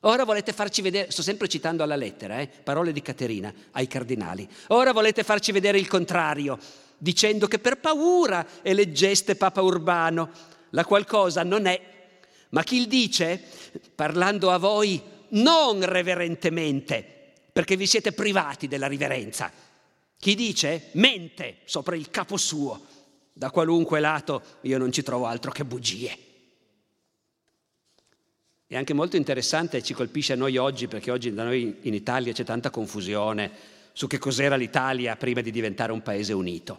Ora 0.00 0.24
volete 0.24 0.54
farci 0.54 0.80
vedere, 0.80 1.10
sto 1.10 1.20
sempre 1.20 1.46
citando 1.46 1.82
alla 1.82 1.94
lettera, 1.94 2.40
eh, 2.40 2.48
parole 2.48 2.90
di 2.90 3.02
Caterina 3.02 3.52
ai 3.72 3.86
cardinali. 3.86 4.48
Ora 4.68 4.94
volete 4.94 5.24
farci 5.24 5.52
vedere 5.52 5.78
il 5.78 5.88
contrario, 5.88 6.58
dicendo 6.98 7.46
che 7.46 7.58
per 7.58 7.78
paura 7.78 8.46
eleggeste 8.62 9.36
Papa 9.36 9.62
Urbano, 9.62 10.30
la 10.70 10.84
qualcosa 10.84 11.42
non 11.44 11.66
è. 11.66 11.80
Ma 12.50 12.62
chi 12.62 12.76
il 12.76 12.88
dice, 12.88 13.42
parlando 13.94 14.50
a 14.50 14.58
voi 14.58 15.00
non 15.30 15.84
reverentemente, 15.84 17.32
perché 17.52 17.76
vi 17.76 17.86
siete 17.86 18.12
privati 18.12 18.68
della 18.68 18.86
riverenza, 18.86 19.50
Chi 20.20 20.34
dice 20.34 20.88
mente 20.92 21.58
sopra 21.64 21.94
il 21.94 22.10
capo 22.10 22.36
suo. 22.36 22.86
Da 23.32 23.52
qualunque 23.52 24.00
lato 24.00 24.42
io 24.62 24.76
non 24.76 24.90
ci 24.90 25.04
trovo 25.04 25.26
altro 25.26 25.52
che 25.52 25.64
bugie. 25.64 26.18
È 28.66 28.76
anche 28.76 28.94
molto 28.94 29.16
interessante, 29.16 29.80
ci 29.80 29.94
colpisce 29.94 30.32
a 30.32 30.36
noi 30.36 30.56
oggi, 30.56 30.88
perché 30.88 31.12
oggi 31.12 31.32
da 31.32 31.44
noi 31.44 31.78
in 31.82 31.94
Italia 31.94 32.32
c'è 32.32 32.42
tanta 32.42 32.70
confusione 32.70 33.77
su 33.98 34.06
che 34.06 34.18
cos'era 34.18 34.54
l'Italia 34.54 35.16
prima 35.16 35.40
di 35.40 35.50
diventare 35.50 35.90
un 35.90 36.02
paese 36.02 36.32
unito. 36.32 36.78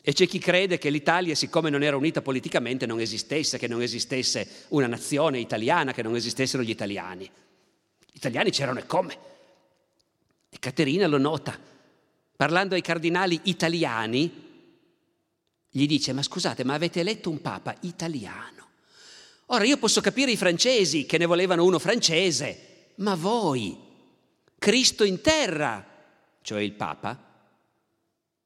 E 0.00 0.14
c'è 0.14 0.26
chi 0.26 0.38
crede 0.38 0.78
che 0.78 0.88
l'Italia, 0.88 1.34
siccome 1.34 1.68
non 1.68 1.82
era 1.82 1.94
unita 1.94 2.22
politicamente, 2.22 2.86
non 2.86 3.00
esistesse, 3.00 3.58
che 3.58 3.68
non 3.68 3.82
esistesse 3.82 4.64
una 4.68 4.86
nazione 4.86 5.40
italiana, 5.40 5.92
che 5.92 6.02
non 6.02 6.16
esistessero 6.16 6.62
gli 6.62 6.70
italiani. 6.70 7.26
Gli 7.26 8.16
italiani 8.16 8.50
c'erano 8.50 8.78
e 8.78 8.86
come. 8.86 9.18
E 10.48 10.58
Caterina 10.58 11.06
lo 11.06 11.18
nota. 11.18 11.54
Parlando 12.34 12.76
ai 12.76 12.80
cardinali 12.80 13.40
italiani, 13.42 14.32
gli 15.68 15.86
dice, 15.86 16.14
ma 16.14 16.22
scusate, 16.22 16.64
ma 16.64 16.72
avete 16.72 17.00
eletto 17.00 17.28
un 17.28 17.42
papa 17.42 17.76
italiano? 17.80 18.68
Ora 19.48 19.64
io 19.64 19.76
posso 19.76 20.00
capire 20.00 20.30
i 20.30 20.36
francesi 20.38 21.04
che 21.04 21.18
ne 21.18 21.26
volevano 21.26 21.62
uno 21.62 21.78
francese, 21.78 22.92
ma 22.94 23.14
voi, 23.16 23.76
Cristo 24.56 25.04
in 25.04 25.20
terra, 25.20 25.87
cioè 26.48 26.62
il 26.62 26.72
papa, 26.72 27.22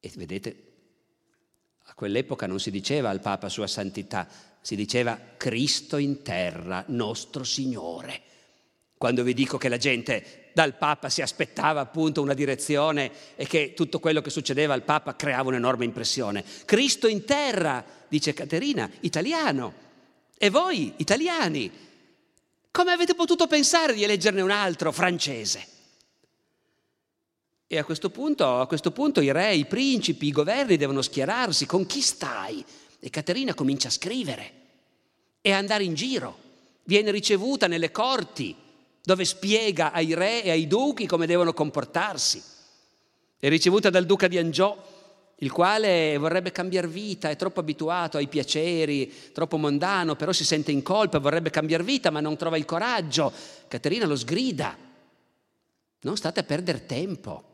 e 0.01 0.11
vedete, 0.17 0.57
a 1.85 1.95
quell'epoca 1.95 2.49
non 2.49 2.59
si 2.59 2.73
diceva 2.73 3.11
al 3.11 3.21
papa 3.21 3.49
sua 3.49 3.69
santità, 3.69 4.27
si 4.61 4.75
diceva 4.75 5.17
Cristo 5.37 5.99
in 5.99 6.21
terra, 6.23 6.83
nostro 6.89 7.45
Signore. 7.45 8.23
Quando 8.99 9.23
vi 9.23 9.35
dico 9.35 9.57
che 9.57 9.69
la 9.69 9.77
gente 9.77 10.51
dal 10.53 10.75
Papa 10.77 11.09
si 11.09 11.23
aspettava 11.23 11.79
appunto 11.79 12.23
una 12.23 12.35
direzione 12.35 13.13
e 13.37 13.47
che 13.47 13.73
tutto 13.73 14.01
quello 14.01 14.21
che 14.21 14.31
succedeva 14.31 14.75
al 14.75 14.83
Papa 14.83 15.15
creava 15.15 15.51
un'enorme 15.51 15.85
impressione. 15.85 16.45
Cristo 16.65 17.07
in 17.07 17.25
terra, 17.25 17.85
dice 18.09 18.35
Caterina, 18.35 18.91
italiano. 19.03 19.75
E 20.37 20.51
voi, 20.51 20.95
italiani, 20.97 21.71
come 22.73 22.91
avete 22.91 23.15
potuto 23.15 23.47
pensare 23.47 23.95
di 23.95 24.03
eleggerne 24.03 24.41
un 24.41 24.51
altro, 24.51 24.91
francese? 24.91 25.82
E 27.73 27.79
a 27.79 27.85
questo 27.85 28.11
punto, 28.11 28.61
a 28.61 28.67
questo 28.67 28.91
punto 28.91 29.23
i 29.23 29.33
re, 29.33 29.55
i 29.55 29.65
principi, 29.65 30.27
i 30.27 30.31
governi 30.31 30.77
devono 30.77 31.01
schierarsi. 31.01 31.65
Con 31.65 31.87
chi 31.87 32.03
stai? 32.03 32.63
E 33.01 33.09
Caterina 33.09 33.55
comincia 33.55 33.89
a 33.89 33.91
scrivere 33.91 34.53
e 35.41 35.53
a 35.53 35.57
andare 35.57 35.83
in 35.83 35.95
giro. 35.95 36.37
Viene 36.83 37.11
ricevuta 37.11 37.69
nelle 37.69 37.91
corti 37.91 38.55
dove 39.03 39.25
spiega 39.25 39.91
ai 39.91 40.13
re 40.13 40.43
e 40.43 40.51
ai 40.51 40.67
duchi 40.67 41.07
come 41.07 41.25
devono 41.25 41.55
comportarsi. 41.55 42.43
È 43.39 43.49
ricevuta 43.49 43.89
dal 43.89 44.05
duca 44.05 44.29
di 44.29 44.37
Angiò, 44.37 44.77
il 45.37 45.51
quale 45.51 46.19
vorrebbe 46.19 46.53
cambiare 46.53 46.89
vita, 46.89 47.31
è 47.31 47.37
troppo 47.37 47.61
abituato 47.61 48.19
ai 48.19 48.29
piaceri, 48.29 49.31
troppo 49.33 49.57
mondano, 49.57 50.15
però 50.15 50.33
si 50.33 50.45
sente 50.45 50.73
in 50.73 50.83
colpa, 50.83 51.19
vorrebbe 51.19 51.49
cambiare 51.49 51.85
vita, 51.85 52.11
ma 52.11 52.21
non 52.21 52.37
trova 52.37 52.59
il 52.59 52.67
coraggio. 52.67 53.33
Caterina 53.67 54.05
lo 54.05 54.17
sgrida. 54.17 54.77
Non 56.01 56.17
state 56.19 56.41
a 56.41 56.43
perdere 56.43 56.85
tempo. 56.85 57.47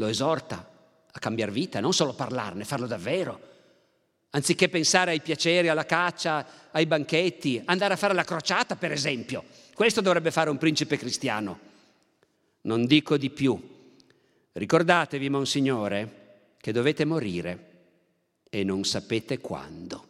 Lo 0.00 0.06
esorta 0.06 0.66
a 1.12 1.18
cambiare 1.18 1.52
vita, 1.52 1.78
non 1.78 1.92
solo 1.92 2.14
parlarne, 2.14 2.64
farlo 2.64 2.86
davvero. 2.86 3.48
Anziché 4.30 4.70
pensare 4.70 5.10
ai 5.10 5.20
piaceri, 5.20 5.68
alla 5.68 5.84
caccia, 5.84 6.70
ai 6.70 6.86
banchetti, 6.86 7.60
andare 7.66 7.92
a 7.92 7.96
fare 7.98 8.14
la 8.14 8.24
crociata, 8.24 8.76
per 8.76 8.92
esempio. 8.92 9.44
Questo 9.74 10.00
dovrebbe 10.00 10.30
fare 10.30 10.48
un 10.48 10.56
principe 10.56 10.96
cristiano. 10.96 11.58
Non 12.62 12.86
dico 12.86 13.18
di 13.18 13.28
più. 13.28 13.60
Ricordatevi, 14.52 15.28
Monsignore, 15.28 16.54
che 16.56 16.72
dovete 16.72 17.04
morire 17.04 17.66
e 18.48 18.64
non 18.64 18.84
sapete 18.84 19.38
quando. 19.38 20.08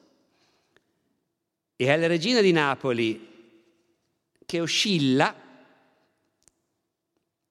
E 1.74 1.90
alla 1.90 2.06
regina 2.06 2.40
di 2.40 2.52
Napoli, 2.52 3.28
che 4.46 4.60
oscilla 4.60 5.34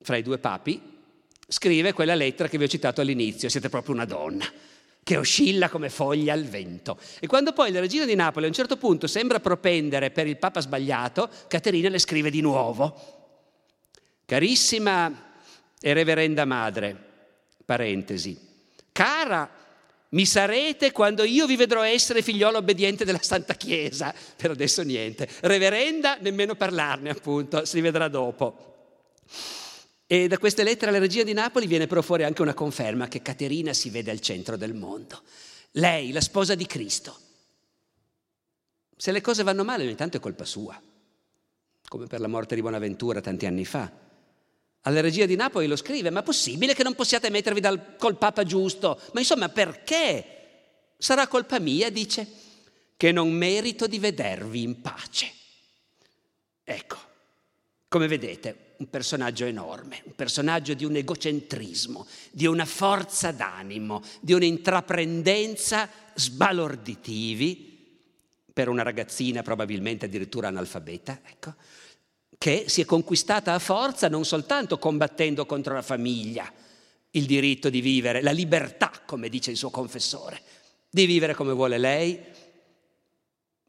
fra 0.01 0.15
i 0.15 0.21
due 0.21 0.37
papi, 0.37 0.97
scrive 1.49 1.91
quella 1.91 2.15
lettera 2.15 2.47
che 2.47 2.57
vi 2.57 2.63
ho 2.63 2.67
citato 2.67 3.01
all'inizio, 3.01 3.49
siete 3.49 3.67
proprio 3.67 3.95
una 3.95 4.05
donna 4.05 4.45
che 5.03 5.17
oscilla 5.17 5.69
come 5.69 5.89
foglia 5.89 6.33
al 6.33 6.43
vento. 6.43 6.99
E 7.19 7.25
quando 7.25 7.51
poi 7.51 7.71
la 7.71 7.79
regina 7.79 8.05
di 8.05 8.15
Napoli 8.15 8.45
a 8.45 8.47
un 8.47 8.53
certo 8.53 8.77
punto 8.77 9.07
sembra 9.07 9.39
propendere 9.39 10.11
per 10.11 10.27
il 10.27 10.37
papa 10.37 10.61
sbagliato, 10.61 11.29
Caterina 11.47 11.89
le 11.89 11.99
scrive 11.99 12.29
di 12.29 12.41
nuovo. 12.41 13.17
Carissima 14.25 15.33
e 15.81 15.93
reverenda 15.93 16.45
madre, 16.45 16.95
parentesi, 17.65 18.37
cara 18.91 19.49
mi 20.09 20.25
sarete 20.25 20.91
quando 20.91 21.23
io 21.23 21.45
vi 21.45 21.55
vedrò 21.55 21.83
essere 21.83 22.21
figliolo 22.21 22.57
obbediente 22.57 23.05
della 23.05 23.21
Santa 23.21 23.53
Chiesa. 23.53 24.13
Per 24.35 24.51
adesso 24.51 24.81
niente. 24.81 25.27
Reverenda, 25.41 26.17
nemmeno 26.19 26.55
parlarne, 26.55 27.11
appunto, 27.11 27.63
si 27.65 27.79
vedrà 27.81 28.07
dopo. 28.07 29.17
E 30.11 30.27
da 30.27 30.39
queste 30.39 30.63
lettere 30.63 30.89
alla 30.89 30.97
regina 30.97 31.23
di 31.23 31.33
Napoli 31.33 31.67
viene 31.67 31.85
però 31.85 32.01
fuori 32.01 32.23
anche 32.23 32.41
una 32.41 32.55
conferma 32.55 33.07
che 33.07 33.21
Caterina 33.21 33.73
si 33.73 33.91
vede 33.91 34.09
al 34.09 34.19
centro 34.19 34.57
del 34.57 34.73
mondo. 34.73 35.21
Lei, 35.73 36.11
la 36.11 36.19
sposa 36.19 36.55
di 36.55 36.65
Cristo. 36.65 37.15
Se 38.97 39.11
le 39.11 39.21
cose 39.21 39.43
vanno 39.43 39.63
male, 39.63 39.83
ogni 39.83 39.93
tanto 39.93 40.17
è 40.17 40.19
colpa 40.19 40.45
sua, 40.45 40.81
come 41.87 42.07
per 42.07 42.21
la 42.21 42.27
morte 42.27 42.55
di 42.55 42.63
Bonaventura 42.63 43.21
tanti 43.21 43.45
anni 43.45 43.65
fa. 43.65 43.87
Alla 44.81 44.99
regia 44.99 45.27
di 45.27 45.35
Napoli 45.35 45.67
lo 45.67 45.75
scrive, 45.75 46.09
ma 46.09 46.21
è 46.21 46.23
possibile 46.23 46.73
che 46.73 46.81
non 46.81 46.95
possiate 46.95 47.29
mettervi 47.29 47.59
dal, 47.59 47.95
col 47.95 48.17
Papa 48.17 48.43
giusto? 48.43 48.99
Ma 49.13 49.19
insomma, 49.19 49.49
perché? 49.49 50.25
Sarà 50.97 51.27
colpa 51.27 51.59
mia, 51.59 51.91
dice, 51.91 52.27
che 52.97 53.11
non 53.11 53.29
merito 53.31 53.85
di 53.85 53.99
vedervi 53.99 54.63
in 54.63 54.81
pace. 54.81 55.31
Ecco, 56.63 56.97
come 57.87 58.07
vedete, 58.07 58.68
un 58.79 58.89
personaggio 58.89 59.45
enorme, 59.45 60.01
un 60.05 60.15
personaggio 60.15 60.73
di 60.73 60.85
un 60.85 60.95
egocentrismo, 60.95 62.07
di 62.31 62.45
una 62.45 62.65
forza 62.65 63.31
d'animo, 63.31 64.01
di 64.21 64.33
un'intraprendenza 64.33 65.89
sbalorditivi, 66.13 67.67
per 68.53 68.67
una 68.67 68.83
ragazzina 68.83 69.41
probabilmente 69.41 70.05
addirittura 70.05 70.49
analfabeta, 70.49 71.21
ecco, 71.25 71.53
che 72.37 72.65
si 72.67 72.81
è 72.81 72.85
conquistata 72.85 73.53
a 73.53 73.59
forza 73.59 74.09
non 74.09 74.25
soltanto 74.25 74.77
combattendo 74.77 75.45
contro 75.45 75.73
la 75.73 75.81
famiglia, 75.81 76.51
il 77.11 77.25
diritto 77.25 77.69
di 77.69 77.81
vivere, 77.81 78.21
la 78.21 78.31
libertà, 78.31 78.91
come 79.05 79.29
dice 79.29 79.51
il 79.51 79.57
suo 79.57 79.69
confessore, 79.69 80.41
di 80.89 81.05
vivere 81.05 81.35
come 81.35 81.53
vuole 81.53 81.77
lei, 81.77 82.19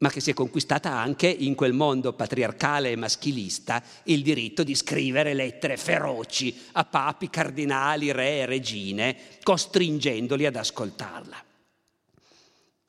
ma 0.01 0.09
che 0.09 0.19
si 0.19 0.31
è 0.31 0.33
conquistata 0.33 0.91
anche 0.91 1.27
in 1.27 1.55
quel 1.55 1.73
mondo 1.73 2.13
patriarcale 2.13 2.91
e 2.91 2.95
maschilista 2.95 3.83
il 4.03 4.23
diritto 4.23 4.63
di 4.63 4.75
scrivere 4.75 5.33
lettere 5.33 5.77
feroci 5.77 6.55
a 6.73 6.85
papi, 6.85 7.29
cardinali, 7.29 8.11
re 8.11 8.39
e 8.39 8.45
regine, 8.45 9.17
costringendoli 9.43 10.45
ad 10.45 10.55
ascoltarla. 10.55 11.43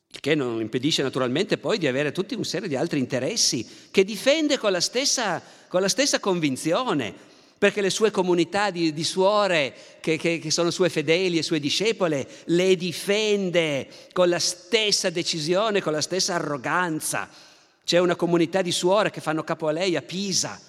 Il 0.09 0.21
che 0.21 0.35
non 0.35 0.61
impedisce 0.61 1.03
naturalmente 1.03 1.59
poi 1.59 1.79
di 1.79 1.87
avere 1.87 2.13
tutta 2.13 2.35
una 2.35 2.45
serie 2.45 2.69
di 2.69 2.77
altri 2.77 2.99
interessi 2.99 3.67
che 3.91 4.05
difende 4.05 4.59
con 4.59 4.73
la 4.73 4.81
stessa, 4.81 5.43
con 5.69 5.81
la 5.81 5.89
stessa 5.89 6.19
convinzione, 6.19 7.31
perché 7.63 7.81
le 7.81 7.91
sue 7.91 8.11
comunità 8.11 8.73
di, 8.73 8.93
di 8.93 9.05
suore, 9.05 9.73
che, 10.01 10.17
che, 10.17 10.41
che, 10.41 10.51
sono 10.51 10.73
sue 10.73 10.89
fedeli 10.89 11.39
e 11.39 11.45
sue 11.45 11.61
discepole, 11.61 12.27
le 12.47 12.75
difende 12.75 13.87
con 14.13 14.29
la 14.29 14.41
stessa 14.41 15.11
decisione, 15.11 15.81
con 15.81 15.93
la 15.93 16.01
stessa 16.01 16.35
arroganza. 16.35 17.29
C'è 17.85 17.99
una 17.99 18.17
comunità 18.17 18.63
di 18.63 18.73
suore 18.73 19.11
che 19.11 19.21
fanno 19.21 19.45
capo 19.45 19.69
a 19.69 19.71
lei 19.71 19.95
a 19.95 20.03
Pisa 20.03 20.61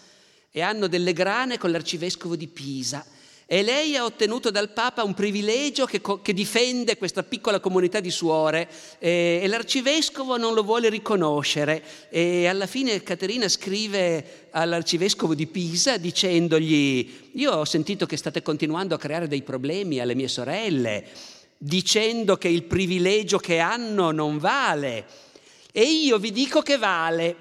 e 0.51 0.61
hanno 0.61 0.85
delle 0.85 1.13
grane 1.13 1.57
con 1.57 1.71
l'arcivescovo 1.71 2.35
di 2.35 2.45
Pisa 2.45 3.03
e 3.45 3.61
lei 3.61 3.95
ha 3.95 4.05
ottenuto 4.05 4.51
dal 4.51 4.71
Papa 4.71 5.03
un 5.03 5.13
privilegio 5.13 5.85
che, 5.85 6.01
che 6.21 6.33
difende 6.33 6.97
questa 6.97 7.23
piccola 7.23 7.59
comunità 7.59 7.99
di 7.99 8.09
suore 8.09 8.69
eh, 8.99 9.41
e 9.43 9.47
l'arcivescovo 9.47 10.37
non 10.37 10.53
lo 10.53 10.63
vuole 10.63 10.89
riconoscere. 10.89 11.83
E 12.09 12.47
alla 12.47 12.67
fine 12.67 13.03
Caterina 13.03 13.49
scrive 13.49 14.47
all'arcivescovo 14.51 15.35
di 15.35 15.47
Pisa 15.47 15.97
dicendogli, 15.97 17.31
io 17.33 17.51
ho 17.51 17.65
sentito 17.65 18.05
che 18.05 18.17
state 18.17 18.41
continuando 18.41 18.95
a 18.95 18.99
creare 18.99 19.27
dei 19.27 19.41
problemi 19.41 19.99
alle 19.99 20.15
mie 20.15 20.29
sorelle, 20.29 21.05
dicendo 21.57 22.37
che 22.37 22.47
il 22.47 22.63
privilegio 22.63 23.37
che 23.37 23.59
hanno 23.59 24.11
non 24.11 24.37
vale. 24.37 25.05
E 25.71 25.83
io 25.83 26.17
vi 26.17 26.31
dico 26.31 26.61
che 26.61 26.77
vale, 26.77 27.35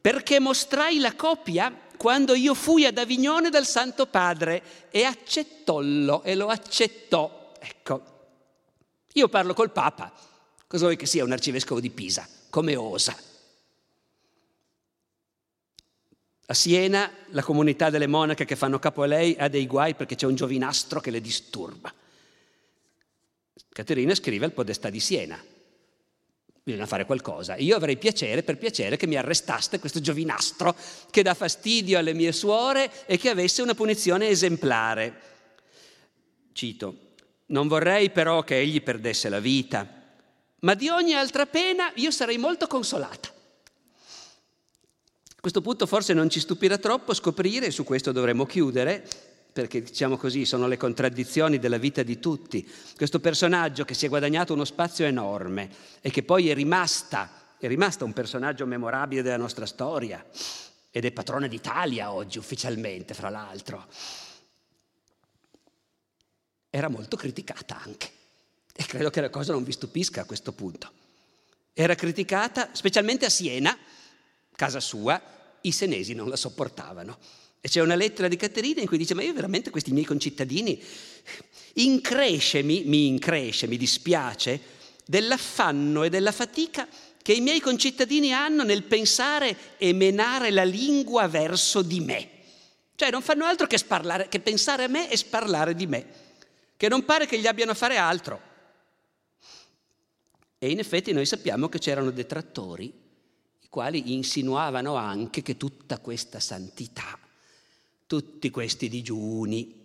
perché 0.00 0.38
mostrai 0.38 0.98
la 0.98 1.14
copia 1.14 1.74
quando 1.96 2.34
io 2.34 2.54
fui 2.54 2.84
ad 2.84 2.98
Avignone 2.98 3.50
dal 3.50 3.66
Santo 3.66 4.06
Padre 4.06 4.88
e 4.90 5.04
accettollo 5.04 6.22
e 6.22 6.34
lo 6.34 6.48
accettò. 6.48 7.52
Ecco, 7.58 8.02
io 9.12 9.28
parlo 9.28 9.54
col 9.54 9.70
Papa, 9.70 10.12
cosa 10.66 10.84
vuoi 10.84 10.96
che 10.96 11.06
sia 11.06 11.24
un 11.24 11.32
arcivescovo 11.32 11.80
di 11.80 11.90
Pisa? 11.90 12.28
Come 12.50 12.76
osa? 12.76 13.16
A 16.48 16.54
Siena 16.54 17.10
la 17.30 17.42
comunità 17.42 17.90
delle 17.90 18.06
monache 18.06 18.44
che 18.44 18.54
fanno 18.54 18.78
capo 18.78 19.02
a 19.02 19.06
lei 19.06 19.34
ha 19.36 19.48
dei 19.48 19.66
guai 19.66 19.94
perché 19.94 20.14
c'è 20.14 20.26
un 20.26 20.36
giovinastro 20.36 21.00
che 21.00 21.10
le 21.10 21.20
disturba. 21.20 21.92
Caterina 23.68 24.14
scrive 24.14 24.44
al 24.44 24.52
Podestà 24.52 24.88
di 24.88 25.00
Siena. 25.00 25.42
Bisogna 26.66 26.86
fare 26.86 27.06
qualcosa. 27.06 27.54
Io 27.54 27.76
avrei 27.76 27.96
piacere, 27.96 28.42
per 28.42 28.58
piacere, 28.58 28.96
che 28.96 29.06
mi 29.06 29.14
arrestaste 29.14 29.78
questo 29.78 30.00
giovinastro 30.00 30.74
che 31.12 31.22
dà 31.22 31.32
fastidio 31.32 31.96
alle 31.96 32.12
mie 32.12 32.32
suore 32.32 33.06
e 33.06 33.18
che 33.18 33.28
avesse 33.28 33.62
una 33.62 33.74
punizione 33.74 34.30
esemplare. 34.30 35.20
Cito, 36.50 37.12
non 37.46 37.68
vorrei 37.68 38.10
però 38.10 38.42
che 38.42 38.58
egli 38.58 38.82
perdesse 38.82 39.28
la 39.28 39.38
vita, 39.38 39.88
ma 40.62 40.74
di 40.74 40.88
ogni 40.88 41.14
altra 41.14 41.46
pena 41.46 41.92
io 41.94 42.10
sarei 42.10 42.36
molto 42.36 42.66
consolata. 42.66 43.28
A 43.28 45.40
questo 45.40 45.60
punto 45.60 45.86
forse 45.86 46.14
non 46.14 46.28
ci 46.28 46.40
stupirà 46.40 46.78
troppo 46.78 47.14
scoprire, 47.14 47.66
e 47.66 47.70
su 47.70 47.84
questo 47.84 48.10
dovremmo 48.10 48.44
chiudere, 48.44 49.08
perché 49.56 49.80
diciamo 49.80 50.18
così 50.18 50.44
sono 50.44 50.66
le 50.66 50.76
contraddizioni 50.76 51.58
della 51.58 51.78
vita 51.78 52.02
di 52.02 52.18
tutti, 52.18 52.70
questo 52.94 53.20
personaggio 53.20 53.86
che 53.86 53.94
si 53.94 54.04
è 54.04 54.10
guadagnato 54.10 54.52
uno 54.52 54.66
spazio 54.66 55.06
enorme 55.06 55.70
e 56.02 56.10
che 56.10 56.22
poi 56.22 56.50
è 56.50 56.54
rimasta, 56.54 57.54
è 57.58 57.66
rimasta 57.66 58.04
un 58.04 58.12
personaggio 58.12 58.66
memorabile 58.66 59.22
della 59.22 59.38
nostra 59.38 59.64
storia 59.64 60.22
ed 60.90 61.06
è 61.06 61.10
patrona 61.10 61.46
d'Italia 61.46 62.12
oggi 62.12 62.36
ufficialmente, 62.36 63.14
fra 63.14 63.30
l'altro 63.30 63.86
era 66.68 66.90
molto 66.90 67.16
criticata 67.16 67.80
anche. 67.80 68.10
E 68.74 68.84
credo 68.84 69.08
che 69.08 69.22
la 69.22 69.30
cosa 69.30 69.54
non 69.54 69.64
vi 69.64 69.72
stupisca 69.72 70.20
a 70.20 70.24
questo 70.26 70.52
punto. 70.52 70.92
Era 71.72 71.94
criticata 71.94 72.68
specialmente 72.72 73.24
a 73.24 73.30
Siena, 73.30 73.74
casa 74.54 74.80
sua, 74.80 75.18
i 75.62 75.72
senesi 75.72 76.12
non 76.12 76.28
la 76.28 76.36
sopportavano. 76.36 77.16
E 77.66 77.68
c'è 77.68 77.80
una 77.80 77.96
lettera 77.96 78.28
di 78.28 78.36
Caterina 78.36 78.80
in 78.80 78.86
cui 78.86 78.96
dice: 78.96 79.14
Ma 79.14 79.24
io 79.24 79.32
veramente 79.32 79.70
questi 79.70 79.90
miei 79.90 80.04
concittadini 80.04 80.80
increscemi, 81.72 82.84
mi 82.84 83.08
incresce, 83.08 83.66
mi 83.66 83.76
dispiace 83.76 84.60
dell'affanno 85.04 86.04
e 86.04 86.08
della 86.08 86.30
fatica 86.30 86.86
che 87.20 87.32
i 87.32 87.40
miei 87.40 87.58
concittadini 87.58 88.32
hanno 88.32 88.62
nel 88.62 88.84
pensare 88.84 89.56
e 89.78 89.92
menare 89.92 90.52
la 90.52 90.62
lingua 90.62 91.26
verso 91.26 91.82
di 91.82 91.98
me. 91.98 92.28
Cioè 92.94 93.10
non 93.10 93.20
fanno 93.20 93.44
altro 93.46 93.66
che, 93.66 93.78
sparlare, 93.78 94.28
che 94.28 94.38
pensare 94.38 94.84
a 94.84 94.88
me 94.88 95.10
e 95.10 95.16
sparlare 95.16 95.74
di 95.74 95.88
me 95.88 96.06
che 96.76 96.88
non 96.88 97.04
pare 97.04 97.26
che 97.26 97.40
gli 97.40 97.48
abbiano 97.48 97.72
a 97.72 97.74
fare 97.74 97.96
altro. 97.96 98.40
E 100.56 100.70
in 100.70 100.78
effetti 100.78 101.10
noi 101.10 101.26
sappiamo 101.26 101.68
che 101.68 101.80
c'erano 101.80 102.12
detrattori, 102.12 102.84
i 102.84 103.68
quali 103.68 104.14
insinuavano 104.14 104.94
anche 104.94 105.42
che 105.42 105.56
tutta 105.56 105.98
questa 105.98 106.38
santità, 106.38 107.18
tutti 108.06 108.50
questi 108.50 108.88
digiuni, 108.88 109.84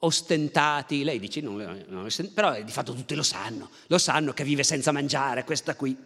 ostentati, 0.00 1.04
lei 1.04 1.18
dice, 1.18 1.40
non, 1.40 1.84
non, 1.88 2.08
però 2.34 2.60
di 2.62 2.70
fatto 2.70 2.94
tutti 2.94 3.14
lo 3.14 3.22
sanno, 3.22 3.70
lo 3.86 3.98
sanno 3.98 4.32
che 4.32 4.44
vive 4.44 4.62
senza 4.62 4.92
mangiare, 4.92 5.44
questa 5.44 5.74
qui. 5.74 5.96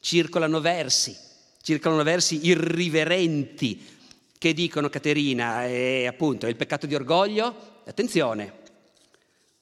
Circolano 0.00 0.60
versi, 0.60 1.16
circolano 1.62 2.02
versi 2.02 2.46
irriverenti 2.46 3.90
che 4.38 4.52
dicono 4.52 4.88
Caterina, 4.88 5.64
è 5.64 6.06
appunto 6.06 6.48
il 6.48 6.56
peccato 6.56 6.86
di 6.86 6.94
orgoglio, 6.96 7.82
attenzione, 7.84 8.60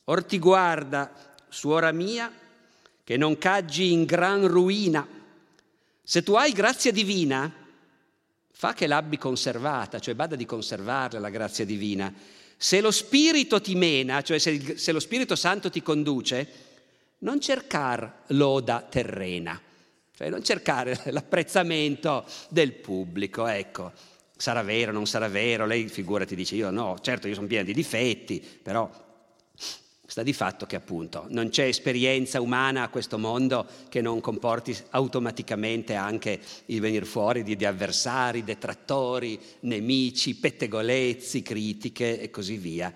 or 0.04 0.24
ti 0.24 0.38
guarda, 0.38 1.12
suora 1.48 1.92
mia, 1.92 2.32
che 3.04 3.16
non 3.16 3.36
caggi 3.36 3.92
in 3.92 4.04
gran 4.04 4.46
ruina. 4.46 5.06
Se 6.02 6.22
tu 6.22 6.32
hai 6.34 6.52
grazia 6.52 6.92
divina, 6.92 7.52
fa 8.60 8.74
che 8.74 8.86
l'abbi 8.86 9.16
conservata, 9.16 10.00
cioè 10.00 10.12
bada 10.12 10.36
di 10.36 10.44
conservarla 10.44 11.18
la 11.18 11.30
grazia 11.30 11.64
divina. 11.64 12.12
Se 12.58 12.82
lo 12.82 12.90
Spirito 12.90 13.58
ti 13.62 13.74
mena, 13.74 14.20
cioè 14.20 14.38
se, 14.38 14.76
se 14.76 14.92
lo 14.92 15.00
Spirito 15.00 15.34
Santo 15.34 15.70
ti 15.70 15.80
conduce, 15.80 16.46
non 17.20 17.40
cercar 17.40 18.24
loda 18.26 18.86
terrena, 18.86 19.58
cioè 20.14 20.28
non 20.28 20.44
cercare 20.44 21.00
l'apprezzamento 21.08 22.26
del 22.50 22.74
pubblico, 22.74 23.46
ecco 23.46 23.92
sarà 24.36 24.60
vero, 24.60 24.92
non 24.92 25.06
sarà 25.06 25.28
vero, 25.28 25.64
lei 25.64 25.88
figurati 25.88 26.34
dice 26.34 26.56
io 26.56 26.68
no, 26.68 26.98
certo 27.00 27.28
io 27.28 27.34
sono 27.34 27.46
piena 27.46 27.64
di 27.64 27.72
difetti, 27.72 28.46
però 28.62 28.90
sta 30.10 30.24
di 30.24 30.32
fatto 30.32 30.66
che 30.66 30.74
appunto 30.74 31.26
non 31.28 31.50
c'è 31.50 31.66
esperienza 31.66 32.40
umana 32.40 32.82
a 32.82 32.88
questo 32.88 33.16
mondo 33.16 33.64
che 33.88 34.00
non 34.00 34.20
comporti 34.20 34.76
automaticamente 34.90 35.94
anche 35.94 36.40
il 36.66 36.80
venire 36.80 37.04
fuori 37.04 37.44
di, 37.44 37.54
di 37.54 37.64
avversari, 37.64 38.42
detrattori, 38.42 39.38
nemici, 39.60 40.34
pettegolezzi, 40.34 41.42
critiche 41.42 42.20
e 42.20 42.28
così 42.28 42.56
via. 42.56 42.92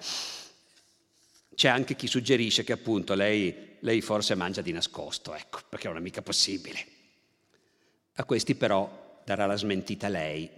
C'è 1.54 1.68
anche 1.68 1.94
chi 1.94 2.08
suggerisce 2.08 2.64
che 2.64 2.72
appunto 2.72 3.14
lei, 3.14 3.76
lei 3.78 4.00
forse 4.00 4.34
mangia 4.34 4.60
di 4.60 4.72
nascosto, 4.72 5.36
ecco, 5.36 5.60
perché 5.68 5.86
non 5.86 5.98
è 5.98 6.00
mica 6.00 6.20
possibile. 6.20 6.84
A 8.14 8.24
questi 8.24 8.56
però 8.56 9.22
darà 9.24 9.46
la 9.46 9.56
smentita 9.56 10.08
lei, 10.08 10.50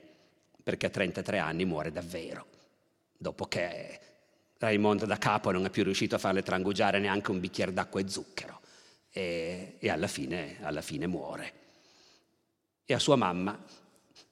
perché 0.62 0.86
a 0.86 0.90
33 0.90 1.36
anni 1.36 1.66
muore 1.66 1.92
davvero, 1.92 2.46
dopo 3.18 3.44
che 3.44 4.00
Raimondo 4.58 5.04
da 5.04 5.18
capo 5.18 5.50
non 5.50 5.64
è 5.64 5.70
più 5.70 5.84
riuscito 5.84 6.14
a 6.14 6.18
farle 6.18 6.42
trangugiare 6.42 6.98
neanche 6.98 7.30
un 7.30 7.40
bicchiere 7.40 7.72
d'acqua 7.72 8.00
e 8.00 8.08
zucchero 8.08 8.60
e, 9.10 9.76
e 9.78 9.90
alla, 9.90 10.06
fine, 10.06 10.56
alla 10.62 10.82
fine 10.82 11.06
muore. 11.06 11.52
E 12.84 12.94
a 12.94 12.98
sua 12.98 13.16
mamma 13.16 13.58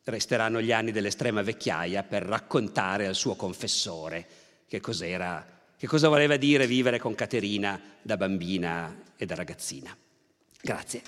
resteranno 0.04 0.60
gli 0.60 0.72
anni 0.72 0.92
dell'estrema 0.92 1.42
vecchiaia 1.42 2.02
per 2.02 2.22
raccontare 2.22 3.06
al 3.06 3.14
suo 3.14 3.34
confessore 3.36 4.26
che 4.66 4.80
cos'era, 4.80 5.44
che 5.76 5.86
cosa 5.86 6.08
voleva 6.08 6.36
dire 6.36 6.66
vivere 6.66 6.98
con 6.98 7.14
Caterina 7.14 7.80
da 8.00 8.16
bambina 8.16 9.02
e 9.16 9.26
da 9.26 9.34
ragazzina. 9.34 9.96
Grazie. 10.60 11.02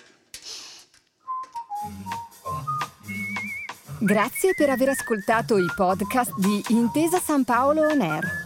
Grazie 3.99 4.55
per 4.55 4.71
aver 4.71 4.91
ascoltato 4.91 5.57
i 5.57 5.67
podcast 5.75 6.35
di 6.39 6.63
Intesa 6.69 7.19
San 7.19 7.45
Paolo 7.45 7.87
On 7.87 8.01
Air. 8.01 8.46